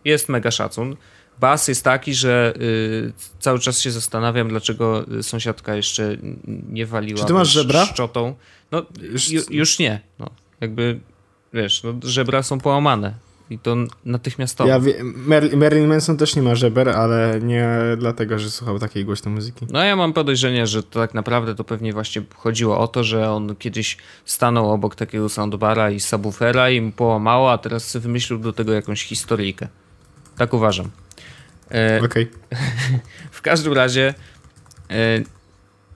Jest 0.04 0.28
mega 0.28 0.50
szacun. 0.50 0.96
Bas 1.40 1.68
jest 1.68 1.84
taki, 1.84 2.14
że 2.14 2.54
y, 2.60 3.12
cały 3.40 3.58
czas 3.58 3.80
się 3.80 3.90
zastanawiam, 3.90 4.48
dlaczego 4.48 5.04
sąsiadka 5.22 5.74
jeszcze 5.76 6.16
nie 6.68 6.86
waliła 6.86 7.20
Czy 7.20 7.26
ty 7.26 7.32
masz 7.32 7.48
żebra? 7.48 7.86
szczotą. 7.86 8.34
No, 8.72 8.82
ju, 9.30 9.42
już 9.50 9.78
nie. 9.78 10.00
No, 10.18 10.26
jakby, 10.60 11.00
wiesz, 11.52 11.82
no, 11.82 11.94
żebra 12.02 12.42
są 12.42 12.60
połamane. 12.60 13.14
I 13.50 13.58
to 13.58 13.76
natychmiastowo. 14.04 14.70
Ja 14.70 14.80
wie, 14.80 14.94
Marilyn 15.56 15.86
Manson 15.86 16.16
też 16.16 16.36
nie 16.36 16.42
ma 16.42 16.54
żeber, 16.54 16.88
ale 16.88 17.40
nie 17.42 17.78
dlatego, 17.98 18.38
że 18.38 18.50
słuchał 18.50 18.78
takiej 18.78 19.04
głośnej 19.04 19.34
muzyki. 19.34 19.66
No 19.70 19.84
ja 19.84 19.96
mam 19.96 20.12
podejrzenie, 20.12 20.66
że 20.66 20.82
to 20.82 21.00
tak 21.00 21.14
naprawdę 21.14 21.54
to 21.54 21.64
pewnie 21.64 21.92
właśnie 21.92 22.22
chodziło 22.36 22.78
o 22.78 22.88
to, 22.88 23.04
że 23.04 23.30
on 23.30 23.56
kiedyś 23.56 23.96
stanął 24.24 24.70
obok 24.70 24.94
takiego 24.94 25.28
soundbara 25.28 25.90
i 25.90 26.00
subwoofera 26.00 26.70
i 26.70 26.80
mu 26.80 26.92
połamało, 26.92 27.52
a 27.52 27.58
teraz 27.58 27.96
wymyślił 27.96 28.38
do 28.38 28.52
tego 28.52 28.72
jakąś 28.72 29.04
historyjkę. 29.04 29.68
Tak 30.36 30.54
uważam. 30.54 30.90
E, 31.70 32.00
Okej. 32.04 32.28
Okay. 32.28 32.60
w 33.30 33.42
każdym 33.42 33.72
razie 33.72 34.14
e, 34.90 35.22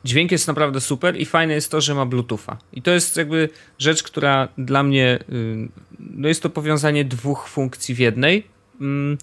dźwięk 0.05 0.33
jest 0.33 0.49
naprawdę 0.49 0.81
super 0.81 1.21
i 1.21 1.27
fajne 1.27 1.55
jest 1.55 1.71
to, 1.71 1.81
że 1.81 1.95
ma 1.95 2.07
Bluetootha. 2.07 2.59
I 2.73 2.83
to 2.83 2.91
jest 2.91 3.17
jakby 3.17 3.49
rzecz, 3.79 4.03
która 4.03 4.49
dla 4.59 4.83
mnie 4.83 5.19
y, 5.33 5.69
no 6.01 6.29
jest 6.29 6.43
to 6.43 6.51
powiązanie 6.51 7.05
dwóch 7.05 7.49
funkcji 7.49 7.95
w 7.95 7.99
jednej. 7.99 8.47
Mm, 8.81 9.19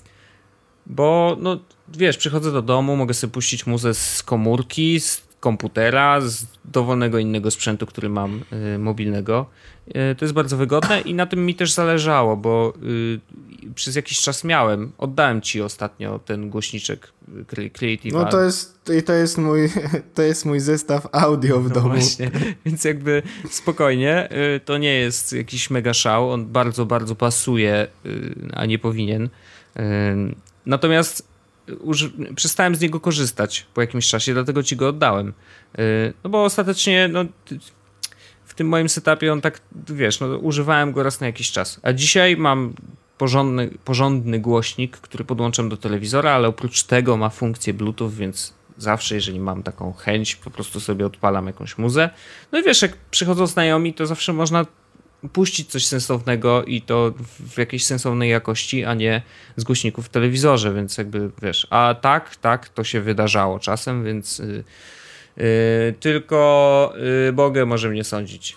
bo 0.86 1.38
no 1.40 1.60
wiesz, 1.88 2.18
przychodzę 2.18 2.52
do 2.52 2.62
domu, 2.62 2.96
mogę 2.96 3.14
sobie 3.14 3.34
puścić 3.34 3.68
muzę 3.68 3.94
z 3.94 4.24
komórki, 4.24 5.00
z 5.00 5.24
komputera, 5.46 6.22
z 6.22 6.46
dowolnego 6.66 7.20
innego 7.20 7.52
sprzętu, 7.52 7.86
który 7.86 8.10
mam 8.10 8.44
y, 8.76 8.80
mobilnego. 8.80 9.46
Y, 9.88 10.16
to 10.16 10.26
jest 10.26 10.34
bardzo 10.34 10.58
wygodne 10.58 11.02
i 11.02 11.14
na 11.14 11.26
tym 11.26 11.46
mi 11.46 11.56
też 11.56 11.74
zależało, 11.74 12.38
bo 12.38 12.74
y, 12.84 13.20
przez 13.76 13.96
jakiś 13.96 14.22
czas 14.22 14.44
miałem, 14.44 14.92
oddałem 14.98 15.42
ci 15.42 15.62
ostatnio 15.62 16.20
ten 16.20 16.50
głośniczek 16.50 17.12
Creative. 17.74 18.14
No 18.14 18.26
to 18.26 18.42
jest, 18.42 18.80
to 19.06 19.14
jest 19.14 19.38
mój, 19.38 19.70
to 20.16 20.22
jest 20.22 20.46
mój 20.46 20.60
zestaw 20.60 21.08
audio 21.12 21.62
w 21.62 21.68
no 21.70 21.76
domu. 21.76 21.90
Właśnie, 21.90 22.32
więc 22.66 22.84
jakby 22.84 23.24
spokojnie, 23.50 24.30
to 24.66 24.78
nie 24.78 24.94
jest 24.94 25.34
jakiś 25.34 25.70
mega 25.70 25.94
szał, 25.94 26.32
on 26.32 26.46
bardzo, 26.46 26.86
bardzo 26.86 27.16
pasuje, 27.16 27.88
a 28.54 28.66
nie 28.66 28.80
powinien. 28.80 29.30
Natomiast 30.66 31.35
przestałem 32.36 32.76
z 32.76 32.82
niego 32.82 33.00
korzystać 33.00 33.66
po 33.74 33.82
jakimś 33.82 34.08
czasie, 34.08 34.34
dlatego 34.34 34.64
ci 34.64 34.76
go 34.76 34.88
oddałem. 34.88 35.34
Y, 35.80 36.14
no 36.24 36.30
bo 36.30 36.44
ostatecznie 36.44 37.08
no, 37.08 37.26
w 38.46 38.54
tym 38.54 38.68
moim 38.68 38.90
setupie 38.90 39.34
on 39.34 39.42
tak, 39.42 39.62
wiesz, 39.90 40.20
no, 40.20 40.38
używałem 40.38 40.92
go 40.92 41.04
raz 41.04 41.20
na 41.20 41.28
jakiś 41.28 41.52
czas. 41.52 41.80
A 41.84 41.94
dzisiaj 41.94 42.38
mam 42.38 42.74
porządny, 43.18 43.70
porządny 43.86 44.40
głośnik, 44.40 44.98
który 44.98 45.24
podłączam 45.24 45.70
do 45.70 45.78
telewizora, 45.78 46.32
ale 46.32 46.48
oprócz 46.48 46.84
tego 46.84 47.18
ma 47.18 47.30
funkcję 47.30 47.74
Bluetooth, 47.74 48.10
więc 48.10 48.54
zawsze, 48.78 49.16
jeżeli 49.16 49.40
mam 49.40 49.64
taką 49.64 49.94
chęć, 49.94 50.36
po 50.36 50.52
prostu 50.52 50.80
sobie 50.80 51.06
odpalam 51.06 51.48
jakąś 51.48 51.78
muzę. 51.78 52.10
No 52.52 52.60
i 52.60 52.64
wiesz, 52.64 52.82
jak 52.82 52.98
przychodzą 53.12 53.48
znajomi, 53.48 53.94
to 53.94 54.06
zawsze 54.06 54.34
można 54.34 54.66
puścić 55.34 55.72
coś 55.72 55.86
sensownego 55.86 56.64
i 56.64 56.82
to 56.82 57.14
w 57.40 57.58
jakiejś 57.58 57.86
sensownej 57.86 58.30
jakości, 58.30 58.86
a 58.86 58.94
nie 58.94 59.22
z 59.56 59.64
głośników 59.64 60.06
w 60.06 60.10
telewizorze, 60.10 60.74
więc 60.74 60.98
jakby 60.98 61.32
wiesz, 61.42 61.68
a 61.70 61.96
tak, 62.02 62.36
tak, 62.36 62.70
to 62.70 62.84
się 62.84 63.02
wydarzało 63.02 63.60
czasem, 63.60 64.04
więc 64.04 64.40
yy, 64.40 64.64
yy, 65.38 65.44
tylko 66.00 66.94
yy, 67.26 67.34
Bogę 67.34 67.66
może 67.66 67.90
mnie 67.90 68.04
sądzić. 68.04 68.56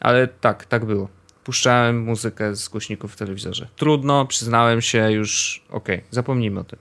Ale 0.00 0.28
tak, 0.28 0.64
tak 0.64 0.84
było. 0.84 1.08
Puszczałem 1.44 2.02
muzykę 2.02 2.56
z 2.56 2.68
głośników 2.68 3.12
w 3.12 3.16
telewizorze. 3.16 3.68
Trudno, 3.76 4.26
przyznałem 4.26 4.82
się 4.82 5.12
już, 5.12 5.62
okej, 5.70 5.96
okay, 5.96 6.08
zapomnijmy 6.10 6.60
o 6.60 6.64
tym. 6.64 6.78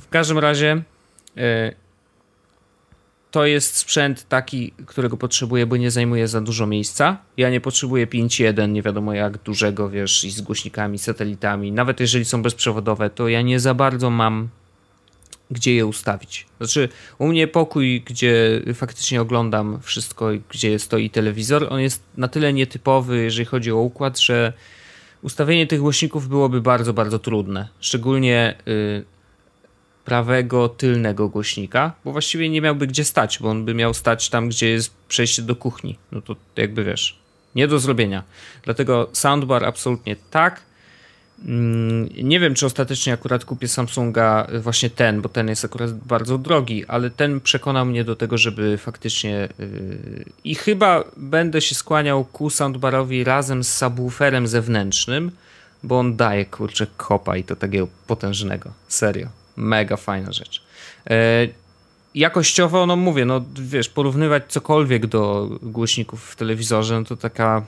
W 0.00 0.08
każdym 0.08 0.38
razie 0.38 0.82
y, 1.38 1.74
to 3.34 3.46
jest 3.46 3.76
sprzęt 3.76 4.28
taki, 4.28 4.72
którego 4.86 5.16
potrzebuję, 5.16 5.66
bo 5.66 5.76
nie 5.76 5.90
zajmuje 5.90 6.28
za 6.28 6.40
dużo 6.40 6.66
miejsca. 6.66 7.16
Ja 7.36 7.50
nie 7.50 7.60
potrzebuję 7.60 8.06
5.1, 8.06 8.68
nie 8.68 8.82
wiadomo 8.82 9.14
jak 9.14 9.38
dużego, 9.38 9.90
wiesz, 9.90 10.24
i 10.24 10.30
z 10.30 10.40
głośnikami, 10.40 10.98
satelitami. 10.98 11.72
Nawet 11.72 12.00
jeżeli 12.00 12.24
są 12.24 12.42
bezprzewodowe, 12.42 13.10
to 13.10 13.28
ja 13.28 13.42
nie 13.42 13.60
za 13.60 13.74
bardzo 13.74 14.10
mam 14.10 14.48
gdzie 15.50 15.74
je 15.74 15.86
ustawić. 15.86 16.46
Znaczy, 16.58 16.88
u 17.18 17.26
mnie 17.26 17.48
pokój, 17.48 18.02
gdzie 18.06 18.62
faktycznie 18.74 19.20
oglądam 19.20 19.80
wszystko, 19.82 20.28
gdzie 20.48 20.78
stoi 20.78 21.10
telewizor, 21.10 21.66
on 21.70 21.80
jest 21.80 22.02
na 22.16 22.28
tyle 22.28 22.52
nietypowy, 22.52 23.24
jeżeli 23.24 23.44
chodzi 23.44 23.72
o 23.72 23.76
układ, 23.76 24.18
że 24.18 24.52
ustawienie 25.22 25.66
tych 25.66 25.80
głośników 25.80 26.28
byłoby 26.28 26.60
bardzo, 26.60 26.92
bardzo 26.92 27.18
trudne. 27.18 27.68
Szczególnie 27.80 28.54
y, 28.68 29.13
prawego 30.04 30.68
tylnego 30.68 31.28
głośnika, 31.28 31.92
bo 32.04 32.12
właściwie 32.12 32.48
nie 32.48 32.60
miałby 32.60 32.86
gdzie 32.86 33.04
stać, 33.04 33.38
bo 33.38 33.50
on 33.50 33.64
by 33.64 33.74
miał 33.74 33.94
stać 33.94 34.28
tam, 34.28 34.48
gdzie 34.48 34.68
jest 34.68 34.94
przejście 35.08 35.42
do 35.42 35.56
kuchni. 35.56 35.98
No 36.12 36.20
to 36.20 36.36
jakby 36.56 36.84
wiesz, 36.84 37.18
nie 37.54 37.68
do 37.68 37.78
zrobienia. 37.78 38.22
Dlatego 38.62 39.08
soundbar 39.12 39.64
absolutnie 39.64 40.16
tak. 40.30 40.62
Mm, 41.44 42.08
nie 42.22 42.40
wiem, 42.40 42.54
czy 42.54 42.66
ostatecznie 42.66 43.12
akurat 43.12 43.44
kupię 43.44 43.68
Samsunga 43.68 44.46
właśnie 44.60 44.90
ten, 44.90 45.20
bo 45.22 45.28
ten 45.28 45.48
jest 45.48 45.64
akurat 45.64 45.92
bardzo 45.92 46.38
drogi, 46.38 46.86
ale 46.86 47.10
ten 47.10 47.40
przekonał 47.40 47.86
mnie 47.86 48.04
do 48.04 48.16
tego, 48.16 48.38
żeby 48.38 48.78
faktycznie 48.78 49.48
yy... 49.58 50.24
i 50.44 50.54
chyba 50.54 51.04
będę 51.16 51.60
się 51.60 51.74
skłaniał 51.74 52.24
ku 52.24 52.50
soundbarowi 52.50 53.24
razem 53.24 53.64
z 53.64 53.72
subwooferem 53.72 54.46
zewnętrznym, 54.46 55.30
bo 55.82 55.98
on 55.98 56.16
daje 56.16 56.46
kurczę 56.46 56.86
kopa 56.96 57.36
i 57.36 57.44
to 57.44 57.56
takiego 57.56 57.88
potężnego. 58.06 58.72
Serio 58.88 59.43
mega 59.56 59.96
fajna 59.96 60.32
rzecz. 60.32 60.62
E, 61.10 61.48
jakościowo, 62.14 62.86
no 62.86 62.96
mówię, 62.96 63.24
no 63.24 63.44
wiesz, 63.54 63.88
porównywać 63.88 64.42
cokolwiek 64.48 65.06
do 65.06 65.50
głośników 65.62 66.30
w 66.30 66.36
telewizorze, 66.36 66.98
no 66.98 67.04
to 67.04 67.16
taka, 67.16 67.66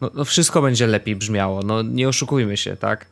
no, 0.00 0.10
no 0.14 0.24
wszystko 0.24 0.62
będzie 0.62 0.86
lepiej 0.86 1.16
brzmiało, 1.16 1.62
no 1.62 1.82
nie 1.82 2.08
oszukujmy 2.08 2.56
się, 2.56 2.76
tak? 2.76 3.06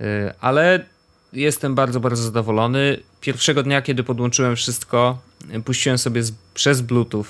E, 0.00 0.34
ale 0.40 0.84
jestem 1.32 1.74
bardzo, 1.74 2.00
bardzo 2.00 2.22
zadowolony. 2.22 3.00
Pierwszego 3.20 3.62
dnia, 3.62 3.82
kiedy 3.82 4.04
podłączyłem 4.04 4.56
wszystko, 4.56 5.18
puściłem 5.64 5.98
sobie 5.98 6.22
z, 6.22 6.32
przez 6.54 6.80
Bluetooth, 6.80 7.26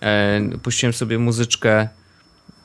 e, 0.00 0.40
puściłem 0.62 0.92
sobie 0.92 1.18
muzyczkę 1.18 1.88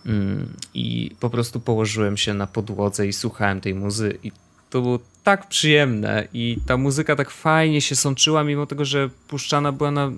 mm, 0.06 0.54
i 0.74 1.16
po 1.20 1.30
prostu 1.30 1.60
położyłem 1.60 2.18
się 2.18 2.34
na 2.34 2.48
podłodze 2.48 3.08
i 3.08 3.14
słuchałem 3.14 3.62
tej 3.62 3.76
muzy 3.76 4.18
i 4.24 4.32
to 4.70 4.82
było 4.82 5.00
tak 5.24 5.48
przyjemne 5.48 6.28
i 6.34 6.58
ta 6.66 6.78
muzyka 6.78 7.16
tak 7.16 7.30
fajnie 7.30 7.82
się 7.82 7.96
sączyła, 7.96 8.44
mimo 8.44 8.66
tego, 8.66 8.86
że 8.86 9.10
puszczana 9.28 9.72
była 9.72 9.92
na 9.92 10.12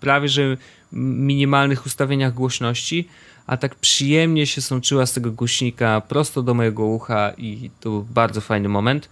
prawie 0.00 0.28
że 0.28 0.56
minimalnych 0.92 1.86
ustawieniach 1.86 2.34
głośności, 2.34 3.08
a 3.46 3.56
tak 3.56 3.74
przyjemnie 3.74 4.46
się 4.46 4.60
sączyła 4.60 5.06
z 5.06 5.12
tego 5.12 5.32
głośnika 5.32 6.00
prosto 6.00 6.42
do 6.42 6.54
mojego 6.54 6.84
ucha 6.84 7.32
i 7.38 7.70
to 7.80 7.90
był 7.90 8.02
bardzo 8.02 8.40
fajny 8.40 8.68
moment. 8.68 9.08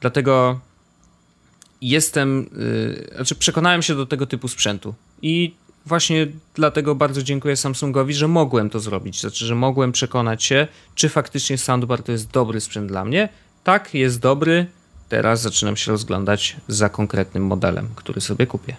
Dlatego 0.00 0.60
jestem, 1.80 2.50
yy, 2.98 3.14
znaczy 3.14 3.34
przekonałem 3.34 3.82
się 3.82 3.94
do 3.94 4.06
tego 4.06 4.26
typu 4.26 4.48
sprzętu 4.48 4.94
i 5.22 5.54
właśnie 5.86 6.26
dlatego 6.54 6.94
bardzo 6.94 7.22
dziękuję 7.22 7.56
Samsungowi, 7.56 8.14
że 8.14 8.28
mogłem 8.28 8.70
to 8.70 8.80
zrobić, 8.80 9.20
znaczy, 9.20 9.46
że 9.46 9.54
mogłem 9.54 9.92
przekonać 9.92 10.44
się, 10.44 10.66
czy 10.94 11.08
faktycznie 11.08 11.58
soundbar 11.58 12.02
to 12.02 12.12
jest 12.12 12.30
dobry 12.30 12.60
sprzęt 12.60 12.88
dla 12.88 13.04
mnie. 13.04 13.28
Tak, 13.64 13.94
jest 13.94 14.20
dobry, 14.20 14.66
teraz 15.10 15.42
zaczynam 15.42 15.76
się 15.76 15.92
rozglądać 15.92 16.56
za 16.68 16.88
konkretnym 16.88 17.46
modelem, 17.46 17.88
który 17.96 18.20
sobie 18.20 18.46
kupię. 18.46 18.76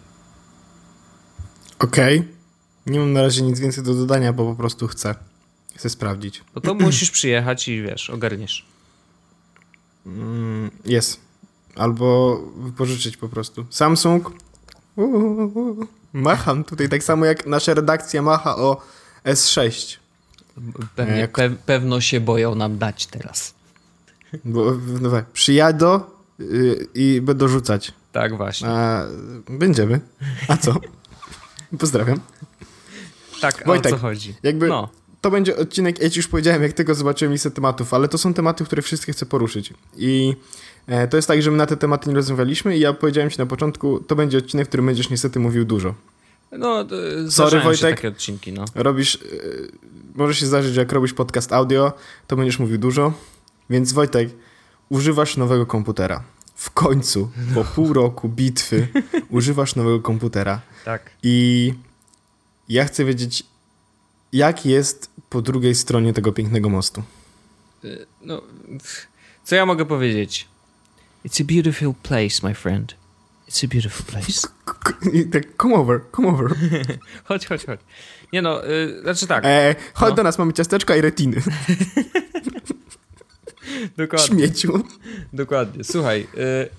Okej. 1.80 2.20
Okay. 2.20 2.32
Nie 2.86 3.00
mam 3.00 3.14
na 3.14 3.22
razie 3.22 3.42
nic 3.42 3.60
więcej 3.60 3.84
do 3.84 3.94
dodania, 3.94 4.34
bo 4.34 4.46
po 4.46 4.56
prostu 4.56 4.88
chcę. 4.88 5.16
Chcę 5.76 5.90
sprawdzić. 5.90 6.44
No 6.56 6.62
to 6.62 6.74
musisz 6.74 7.12
przyjechać 7.12 7.68
i 7.68 7.82
wiesz, 7.82 8.10
ogarniesz. 8.10 8.66
Mm, 10.06 10.72
jest. 10.86 11.20
Albo 11.76 12.38
wypożyczyć 12.58 13.18
po 13.18 13.30
prostu. 13.30 13.66
Samsung. 13.70 14.32
Uuu, 14.96 15.88
macham 16.14 16.64
tutaj 16.64 16.90
tak 16.90 17.04
samo 17.04 17.26
jak 17.26 17.46
nasza 17.46 17.74
redakcja 17.74 18.22
macha 18.22 18.56
o 18.56 18.82
S6. 19.26 19.98
Pewnie, 20.96 21.18
jak... 21.18 21.32
pe 21.32 21.50
pewno 21.50 22.02
się 22.02 22.20
boją 22.20 22.56
nam 22.56 22.78
dać 22.78 23.08
teraz. 23.08 23.54
Bo 24.46 24.72
no, 25.02 25.12
przyjadą 25.34 26.02
i 26.96 27.22
będą 27.22 27.48
rzucać. 27.48 27.94
Tak, 28.12 28.38
właśnie. 28.38 28.68
A, 28.70 29.06
będziemy. 29.50 30.00
A 30.48 30.58
co? 30.58 30.76
Pozdrawiam. 31.80 32.20
Tak, 33.42 33.64
Wojtek, 33.66 33.94
o 33.94 33.96
co 33.96 34.02
chodzi? 34.02 34.36
Jakby 34.44 34.68
no. 34.68 34.90
To 35.22 35.32
będzie 35.32 35.58
odcinek, 35.58 36.02
ja 36.02 36.10
ci 36.10 36.20
już 36.20 36.28
powiedziałem, 36.28 36.64
jak 36.64 36.74
tylko 36.74 36.96
zobaczyłem 36.96 37.34
listę 37.34 37.52
tematów, 37.52 37.94
ale 37.94 38.08
to 38.08 38.18
są 38.18 38.34
tematy, 38.34 38.66
które 38.66 38.82
wszystkie 38.82 39.12
chcę 39.12 39.26
poruszyć. 39.26 39.74
I 39.98 40.36
e, 40.88 41.08
to 41.08 41.18
jest 41.18 41.28
tak, 41.28 41.42
że 41.42 41.52
my 41.52 41.58
na 41.58 41.66
te 41.66 41.78
tematy 41.78 42.10
nie 42.10 42.16
rozmawialiśmy 42.16 42.78
i 42.78 42.80
ja 42.80 42.94
powiedziałem 42.94 43.30
ci 43.30 43.40
na 43.40 43.46
początku, 43.46 44.00
to 44.00 44.16
będzie 44.16 44.38
odcinek, 44.38 44.66
w 44.66 44.68
którym 44.68 44.86
będziesz 44.86 45.10
niestety 45.10 45.40
mówił 45.40 45.66
dużo. 45.66 45.96
No, 46.52 46.86
Sorry, 47.30 47.60
Wojtek. 47.60 47.96
takie 47.96 48.08
odcinki, 48.08 48.54
no. 48.54 48.66
Robisz, 48.76 49.16
e, 49.16 49.20
może 50.16 50.36
się 50.36 50.46
zdarzyć, 50.46 50.74
że 50.74 50.82
jak 50.82 50.92
robisz 50.92 51.14
podcast 51.14 51.54
audio, 51.54 51.94
to 52.28 52.36
będziesz 52.36 52.60
mówił 52.60 52.78
dużo, 52.78 53.14
więc 53.70 53.94
Wojtek, 53.94 54.30
używasz 54.92 55.38
nowego 55.38 55.66
komputera. 55.66 56.24
W 56.56 56.72
końcu, 56.72 57.32
po 57.54 57.64
pół 57.64 57.94
roku 57.94 58.30
bitwy, 58.30 58.88
używasz 59.30 59.76
nowego 59.76 60.00
komputera. 60.00 60.62
Tak. 60.86 61.12
I 61.24 61.74
ja 62.70 62.86
chcę 62.86 63.06
wiedzieć, 63.06 63.44
jak 64.34 64.66
jest 64.66 65.10
po 65.30 65.42
drugiej 65.42 65.76
stronie 65.76 66.14
tego 66.14 66.32
pięknego 66.32 66.70
mostu? 66.70 67.04
Y, 67.86 68.06
no, 68.22 68.42
co 69.44 69.56
ja 69.56 69.66
mogę 69.66 69.86
powiedzieć? 69.86 70.48
It's 71.26 71.42
a 71.42 71.46
beautiful 71.46 71.94
place, 72.04 72.48
my 72.48 72.56
friend. 72.56 72.96
It's 73.50 73.66
a 73.66 73.68
beautiful 73.68 74.06
place. 74.06 74.48
Tak, 75.32 75.44
come 75.62 75.76
over, 75.76 76.02
come 76.16 76.28
over. 76.28 76.56
chodź, 77.28 77.48
chodź, 77.48 77.66
chodź. 77.66 77.80
Nie 78.34 78.42
no, 78.42 78.66
yy, 78.66 79.02
znaczy 79.02 79.28
tak. 79.28 79.46
E, 79.46 79.76
chodź 79.94 80.10
no. 80.10 80.16
do 80.16 80.24
nas, 80.24 80.38
mamy 80.38 80.54
ciasteczka 80.54 80.96
i 80.96 81.02
retiny. 81.02 81.42
Dokładnie. 83.98 84.28
Śmieciu. 84.28 84.84
Dokładnie. 85.34 85.84
Słuchaj, 85.84 86.28
yy, 86.34 86.70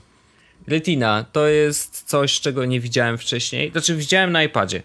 retina 0.66 1.24
to 1.32 1.46
jest 1.46 2.02
coś, 2.02 2.40
czego 2.40 2.64
nie 2.64 2.80
widziałem 2.80 3.18
wcześniej. 3.18 3.70
Znaczy 3.70 3.96
widziałem 3.96 4.32
na 4.32 4.42
iPadzie 4.42 4.82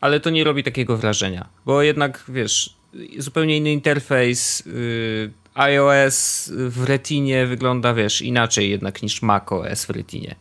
ale 0.00 0.20
to 0.20 0.30
nie 0.30 0.44
robi 0.44 0.62
takiego 0.62 0.96
wrażenia, 0.96 1.48
bo 1.66 1.82
jednak 1.82 2.24
wiesz, 2.28 2.76
zupełnie 3.18 3.56
inny 3.56 3.72
interfejs. 3.72 4.66
Yy, 4.66 5.32
iOS 5.54 6.50
w 6.54 6.84
Retinie 6.84 7.46
wygląda, 7.46 7.94
wiesz, 7.94 8.22
inaczej 8.22 8.70
jednak 8.70 9.02
niż 9.02 9.22
macOS 9.22 9.84
w 9.84 9.90
Retinie. 9.90 10.34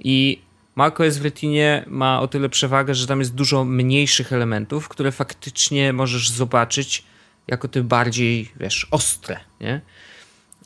I 0.00 0.42
macOS 0.74 1.16
w 1.16 1.24
Retinie 1.24 1.84
ma 1.86 2.20
o 2.20 2.28
tyle 2.28 2.48
przewagę, 2.48 2.94
że 2.94 3.06
tam 3.06 3.18
jest 3.18 3.34
dużo 3.34 3.64
mniejszych 3.64 4.32
elementów, 4.32 4.88
które 4.88 5.12
faktycznie 5.12 5.92
możesz 5.92 6.30
zobaczyć 6.30 7.04
jako 7.46 7.68
te 7.68 7.82
bardziej, 7.82 8.52
wiesz, 8.60 8.86
ostre, 8.90 9.40
nie? 9.60 9.80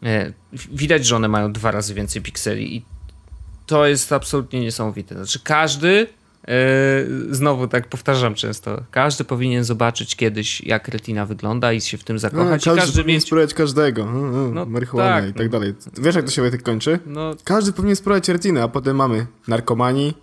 E, 0.03 0.33
widać, 0.53 1.07
że 1.07 1.17
one 1.17 1.29
mają 1.29 1.53
dwa 1.53 1.71
razy 1.71 1.95
więcej 1.95 2.23
pikseli 2.23 2.77
i 2.77 2.85
to 3.67 3.87
jest 3.87 4.13
absolutnie 4.13 4.61
niesamowite. 4.61 5.15
Znaczy 5.15 5.41
każdy 5.45 6.07
Yy, 6.47 7.35
znowu 7.35 7.69
tak 7.69 7.89
powtarzam 7.89 8.35
często, 8.35 8.83
każdy 8.91 9.25
powinien 9.25 9.65
zobaczyć 9.65 10.17
kiedyś, 10.17 10.61
jak 10.61 10.89
retina 10.89 11.27
wygląda 11.27 11.73
i 11.73 11.81
się 11.81 11.99
w 11.99 12.05
tym 12.05 12.19
zakochać. 12.19 12.67
No, 12.67 12.73
każdy, 12.73 12.81
każdy 12.81 13.03
powinien 13.03 13.17
mieć... 13.17 13.25
spróbować 13.25 13.55
każdego. 13.55 14.07
No, 14.07 14.21
no, 14.21 14.51
no, 14.51 14.67
marihuana 14.67 15.21
tak, 15.21 15.31
i 15.31 15.35
tak 15.35 15.49
dalej. 15.49 15.75
Wiesz, 15.99 16.15
jak 16.15 16.25
to 16.25 16.31
się 16.31 16.51
tak 16.51 16.63
kończy? 16.63 16.99
No, 17.07 17.35
każdy 17.45 17.73
powinien 17.73 17.97
spróbować 17.97 18.29
retinę, 18.29 18.63
a 18.63 18.69
potem 18.69 18.97
mamy 18.97 19.27
narkomani. 19.49 20.15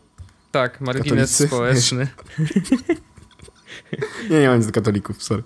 Tak, 0.51 0.81
margines 0.81 1.43
społeczny. 1.47 2.07
nie, 4.29 4.39
nie 4.39 4.47
mam 4.47 4.57
nic 4.57 4.65
do 4.65 4.73
katolików, 4.73 5.23
sorry. 5.23 5.43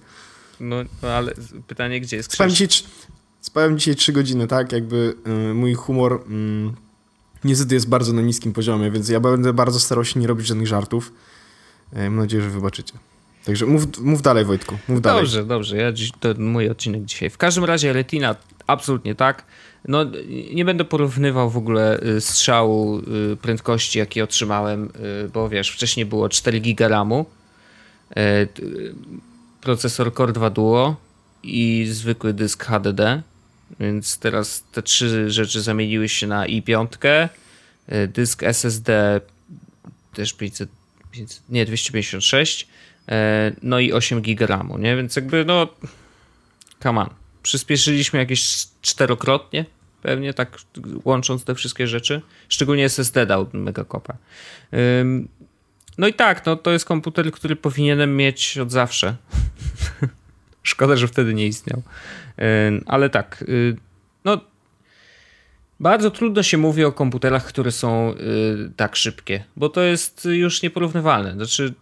No, 0.60 0.76
no 1.04 1.10
ale 1.10 1.34
pytanie, 1.68 2.02
gdzie 2.02 2.18
jest 2.18 2.32
dzisiaj, 2.32 2.68
spałem 3.42 3.78
dzisiaj 3.78 3.96
3 3.96 4.14
godziny, 4.14 4.48
tak? 4.48 4.72
Jakby 4.72 5.16
y, 5.50 5.54
mój 5.54 5.74
humor... 5.74 6.14
Y, 6.14 6.88
niestety 7.44 7.76
jest 7.76 7.90
bardzo 7.90 8.14
na 8.14 8.22
niskim 8.22 8.54
poziomie, 8.54 8.92
więc 8.92 9.10
ja 9.10 9.20
będę 9.20 9.54
bardzo 9.54 9.80
starał 9.80 10.06
się 10.06 10.20
nie 10.20 10.28
robić 10.28 10.48
żadnych 10.48 10.68
żartów. 10.68 11.14
E, 11.94 12.10
mam 12.10 12.16
nadzieję, 12.16 12.44
że 12.44 12.50
wybaczycie. 12.50 12.94
Także 13.46 13.66
mów, 13.66 14.00
mów 14.00 14.22
dalej, 14.22 14.46
Wojtku. 14.46 14.78
Mów 14.88 15.02
dalej. 15.02 15.22
Dobrze, 15.22 15.46
dobrze. 15.46 15.78
Ja 15.78 15.92
dziś, 15.92 16.12
to 16.20 16.30
mój 16.38 16.70
odcinek 16.70 17.06
dzisiaj. 17.06 17.30
W 17.30 17.38
każdym 17.38 17.64
razie 17.64 17.94
Retina 17.94 18.36
absolutnie 18.68 19.16
tak. 19.16 19.46
No, 19.88 20.06
nie 20.54 20.66
będę 20.66 20.86
porównywał 20.86 21.50
w 21.50 21.58
ogóle 21.58 22.00
y, 22.04 22.22
strzału 22.22 23.00
y, 23.00 23.38
prędkości, 23.42 24.00
jaki 24.00 24.22
otrzymałem, 24.22 24.90
y, 25.26 25.30
bo 25.30 25.50
wiesz, 25.50 25.70
wcześniej 25.70 26.06
było 26.06 26.30
4 26.30 26.60
GB 26.60 26.88
RAMu, 26.88 27.26
e, 28.16 28.48
procesor 29.62 30.14
Core 30.14 30.34
2 30.34 30.50
Duo 30.50 30.96
i 31.44 31.88
zwykły 31.90 32.34
dysk 32.34 32.66
HDD 32.66 33.24
więc 33.80 34.20
teraz 34.20 34.64
te 34.72 34.84
trzy 34.84 35.32
rzeczy 35.32 35.62
zamieniły 35.62 36.10
się 36.10 36.28
na 36.28 36.48
i5, 36.48 36.88
e, 37.88 38.08
dysk 38.08 38.44
SSD 38.44 39.22
też 40.14 40.34
500, 40.34 40.70
500 41.12 41.44
nie 41.50 41.66
256, 41.66 42.68
e, 43.10 43.52
no 43.64 43.80
i 43.80 43.94
8 43.94 44.22
GB 44.22 44.60
nie? 44.80 44.96
Więc 44.96 45.16
jakby 45.16 45.46
no 45.46 45.68
come 46.84 47.02
on. 47.02 47.10
Przyspieszyliśmy 47.44 48.20
jakieś 48.20 48.68
czterokrotnie, 48.82 49.66
pewnie 50.02 50.34
tak 50.34 50.58
łącząc 51.06 51.44
te 51.44 51.56
wszystkie 51.56 51.88
rzeczy. 51.88 52.22
Szczególnie 52.50 52.86
SSD 52.86 53.26
dał 53.26 53.48
mega 53.54 53.84
kopa. 53.84 54.18
No 55.98 56.08
i 56.08 56.14
tak, 56.14 56.46
no 56.46 56.56
to 56.56 56.72
jest 56.72 56.86
komputer, 56.86 57.32
który 57.32 57.56
powinienem 57.56 58.16
mieć 58.16 58.58
od 58.58 58.72
zawsze. 58.72 59.16
Szkoda, 60.68 60.96
że 60.96 61.08
wtedy 61.08 61.34
nie 61.34 61.48
istniał. 61.48 61.82
Ale 62.86 63.10
tak, 63.10 63.44
y, 63.50 63.76
no 64.26 64.42
bardzo 65.80 66.12
trudno 66.12 66.44
się 66.44 66.58
mówi 66.58 66.84
o 66.84 66.92
komputerach, 66.92 67.46
które 67.46 67.72
są 67.72 68.14
y, 68.14 68.72
tak 68.76 68.96
szybkie, 68.96 69.44
bo 69.56 69.70
to 69.70 69.82
jest 69.82 70.28
już 70.32 70.62
nieporównywalne. 70.62 71.34
Znaczy, 71.34 71.74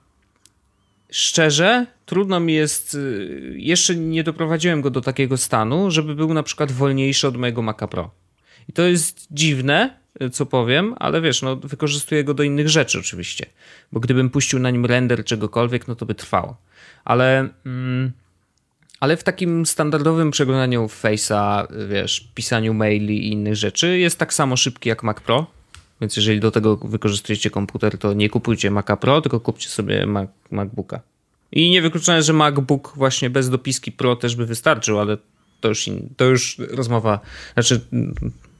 szczerze, 1.12 1.86
trudno 2.06 2.40
mi 2.40 2.54
jest, 2.54 2.98
jeszcze 3.56 3.96
nie 3.96 4.24
doprowadziłem 4.24 4.82
go 4.82 4.90
do 4.90 5.02
takiego 5.02 5.38
stanu, 5.38 5.92
żeby 5.92 6.16
był 6.16 6.34
na 6.34 6.44
przykład 6.44 6.72
wolniejszy 6.72 7.28
od 7.28 7.38
mojego 7.38 7.62
Maca 7.62 7.88
Pro. 7.88 8.12
I 8.70 8.74
to 8.74 8.82
jest 8.82 9.28
dziwne, 9.32 10.00
co 10.32 10.46
powiem, 10.46 10.96
ale 11.00 11.22
wiesz, 11.22 11.42
no 11.42 11.56
wykorzystuję 11.56 12.24
go 12.24 12.34
do 12.34 12.44
innych 12.44 12.70
rzeczy 12.70 13.00
oczywiście, 13.00 13.46
bo 13.92 14.00
gdybym 14.00 14.30
puścił 14.30 14.60
na 14.60 14.70
nim 14.70 14.86
render 14.86 15.26
czegokolwiek, 15.26 15.88
no 15.88 15.96
to 15.96 16.06
by 16.06 16.16
trwało. 16.16 16.58
Ale... 17.06 17.50
Mm, 17.66 18.12
ale 19.00 19.18
w 19.18 19.24
takim 19.24 19.66
standardowym 19.66 20.32
przeglądaniu 20.32 20.86
Face'a, 20.86 21.68
wiesz, 21.90 22.32
pisaniu 22.36 22.74
maili 22.74 23.28
i 23.28 23.32
innych 23.32 23.56
rzeczy 23.56 24.00
jest 24.00 24.20
tak 24.20 24.34
samo 24.34 24.58
szybki 24.58 24.90
jak 24.90 25.04
Mac 25.04 25.20
Pro. 25.22 25.48
Więc 26.02 26.16
jeżeli 26.18 26.40
do 26.40 26.52
tego 26.52 26.78
wykorzystujecie 26.78 27.50
komputer, 27.50 27.98
to 27.98 28.14
nie 28.14 28.30
kupujcie 28.30 28.72
Maca 28.72 28.98
Pro, 28.98 29.22
tylko 29.22 29.40
kupcie 29.40 29.70
sobie 29.70 30.06
Mac, 30.06 30.30
MacBooka. 30.52 31.02
I 31.52 31.70
nie 31.70 31.82
wykluczone, 31.82 32.24
że 32.24 32.34
MacBook 32.34 32.94
właśnie 32.96 33.30
bez 33.30 33.50
dopiski 33.50 33.92
Pro 33.92 34.16
też 34.16 34.36
by 34.36 34.46
wystarczył, 34.46 35.00
ale 35.00 35.18
to 35.62 35.68
już, 35.68 35.88
in, 35.88 36.10
to 36.18 36.26
już 36.26 36.58
rozmowa, 36.70 37.20
znaczy 37.54 37.82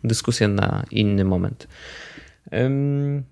dyskusja 0.04 0.48
na 0.48 0.84
inny 0.92 1.26
moment. 1.26 1.68
Um, 2.52 3.24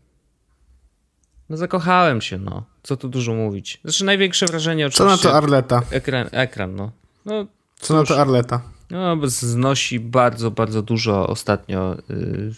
no 1.49 1.57
zakochałem 1.57 2.21
się, 2.21 2.37
no. 2.37 2.63
Co 2.83 2.97
tu 2.97 3.09
dużo 3.09 3.33
mówić. 3.33 3.79
Znaczy 3.83 4.05
największe 4.05 4.45
wrażenie 4.45 4.87
oczywiście... 4.87 5.03
Co 5.03 5.27
na 5.27 5.31
to 5.31 5.37
Arleta? 5.37 5.81
Ekran, 5.91 6.29
ekran 6.31 6.75
no. 6.75 6.91
no 7.25 7.45
Co 7.79 7.93
na 7.93 8.03
to 8.03 8.21
Arleta? 8.21 8.61
No, 8.91 9.17
znosi 9.27 9.99
bardzo, 9.99 10.51
bardzo 10.51 10.81
dużo 10.81 11.27
ostatnio 11.27 11.95
y, 12.09 12.51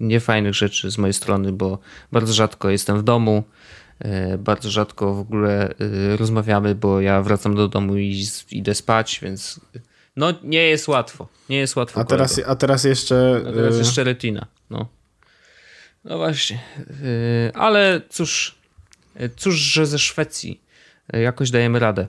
niefajnych 0.00 0.54
rzeczy 0.54 0.90
z 0.90 0.98
mojej 0.98 1.14
strony, 1.14 1.52
bo 1.52 1.78
bardzo 2.12 2.32
rzadko 2.32 2.70
jestem 2.70 2.98
w 2.98 3.02
domu, 3.02 3.44
y, 4.34 4.38
bardzo 4.38 4.70
rzadko 4.70 5.14
w 5.14 5.18
ogóle 5.18 5.74
y, 5.80 6.16
rozmawiamy, 6.16 6.74
bo 6.74 7.00
ja 7.00 7.22
wracam 7.22 7.54
do 7.54 7.68
domu 7.68 7.96
i 7.96 8.24
idę 8.50 8.74
spać, 8.74 9.20
więc 9.22 9.60
no 10.16 10.32
nie 10.42 10.62
jest 10.62 10.88
łatwo. 10.88 11.28
Nie 11.48 11.58
jest 11.58 11.76
łatwo. 11.76 12.00
A 12.00 12.04
teraz, 12.04 12.40
a 12.46 12.56
teraz 12.56 12.84
jeszcze. 12.84 13.44
A 13.48 13.52
teraz 13.52 13.78
jeszcze 13.78 14.04
retina. 14.04 14.46
No. 14.70 14.88
No 16.04 16.18
właśnie. 16.18 16.58
Yy, 16.88 17.52
ale 17.54 18.00
cóż, 18.08 18.54
yy, 19.20 19.30
cóż, 19.36 19.54
że 19.54 19.86
ze 19.86 19.98
Szwecji 19.98 20.60
yy, 21.12 21.20
jakoś 21.20 21.50
dajemy 21.50 21.78
radę. 21.78 22.06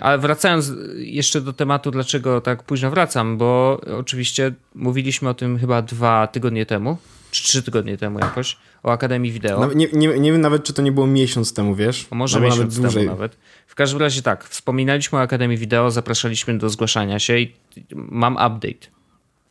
Ale 0.00 0.18
wracając 0.18 0.72
jeszcze 0.96 1.40
do 1.40 1.52
tematu, 1.52 1.90
dlaczego 1.90 2.40
tak 2.40 2.62
późno 2.62 2.90
wracam, 2.90 3.38
bo 3.38 3.80
oczywiście 3.98 4.52
mówiliśmy 4.74 5.28
o 5.28 5.34
tym 5.34 5.58
chyba 5.58 5.82
dwa 5.82 6.26
tygodnie 6.26 6.66
temu, 6.66 6.98
czy 7.30 7.42
trzy 7.42 7.62
tygodnie 7.62 7.96
temu 7.96 8.18
jakoś, 8.18 8.56
o 8.82 8.92
Akademii 8.92 9.32
Wideo. 9.32 9.60
No, 9.60 9.72
nie, 9.72 9.88
nie, 9.92 10.08
nie 10.18 10.32
wiem 10.32 10.40
nawet, 10.40 10.64
czy 10.64 10.72
to 10.72 10.82
nie 10.82 10.92
było 10.92 11.06
miesiąc 11.06 11.54
temu, 11.54 11.74
wiesz? 11.74 12.06
O 12.10 12.14
może 12.14 12.40
miesiąc 12.40 12.58
nawet 12.58 12.74
dłużej. 12.74 13.04
temu 13.04 13.16
nawet. 13.16 13.36
W 13.66 13.74
każdym 13.74 14.00
razie 14.00 14.22
tak, 14.22 14.44
wspominaliśmy 14.44 15.18
o 15.18 15.22
Akademii 15.22 15.58
Wideo, 15.58 15.90
zapraszaliśmy 15.90 16.58
do 16.58 16.70
zgłaszania 16.70 17.18
się 17.18 17.38
i 17.38 17.54
mam 17.94 18.32
update. 18.32 18.86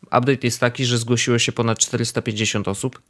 Update 0.03 0.39
jest 0.43 0.59
taki, 0.59 0.85
że 0.85 0.97
zgłosiło 0.97 1.39
się 1.39 1.51
ponad 1.51 1.79
450 1.79 2.67
osób. 2.67 3.01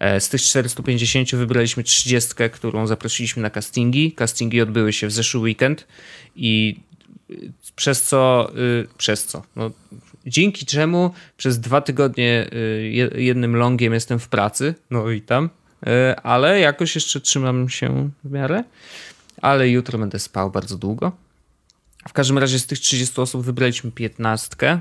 E, 0.00 0.20
z 0.20 0.28
tych 0.28 0.42
450 0.42 1.34
wybraliśmy 1.34 1.82
30, 1.82 2.30
którą 2.52 2.86
zaprosiliśmy 2.86 3.42
na 3.42 3.50
castingi. 3.50 4.12
Castingi 4.12 4.60
odbyły 4.60 4.92
się 4.92 5.06
w 5.06 5.12
zeszły 5.12 5.40
weekend 5.40 5.86
i 6.36 6.80
y, 7.30 7.52
przez 7.76 8.02
co, 8.02 8.52
y, 8.58 8.88
przez 8.98 9.26
co, 9.26 9.42
no, 9.56 9.70
dzięki 10.26 10.66
czemu 10.66 11.10
przez 11.36 11.60
dwa 11.60 11.80
tygodnie 11.80 12.50
y, 12.52 13.12
jednym 13.16 13.56
longiem 13.56 13.92
jestem 13.92 14.18
w 14.18 14.28
pracy, 14.28 14.74
no 14.90 15.10
i 15.10 15.20
tam, 15.20 15.50
ale 16.22 16.60
jakoś 16.60 16.94
jeszcze 16.94 17.20
trzymam 17.20 17.68
się 17.68 18.10
w 18.24 18.30
miarę, 18.30 18.64
ale 19.42 19.68
jutro 19.68 19.98
będę 19.98 20.18
spał 20.18 20.50
bardzo 20.50 20.78
długo. 20.78 21.12
W 22.08 22.12
każdym 22.12 22.38
razie 22.38 22.58
z 22.58 22.66
tych 22.66 22.78
30 22.80 23.20
osób 23.20 23.44
wybraliśmy 23.44 23.90
15 23.92 24.80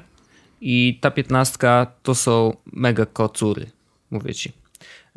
i 0.61 0.99
ta 1.01 1.11
15 1.11 1.57
to 2.03 2.15
są 2.15 2.57
mega 2.73 3.05
kocury, 3.05 3.65
mówię 4.11 4.33
ci. 4.33 4.64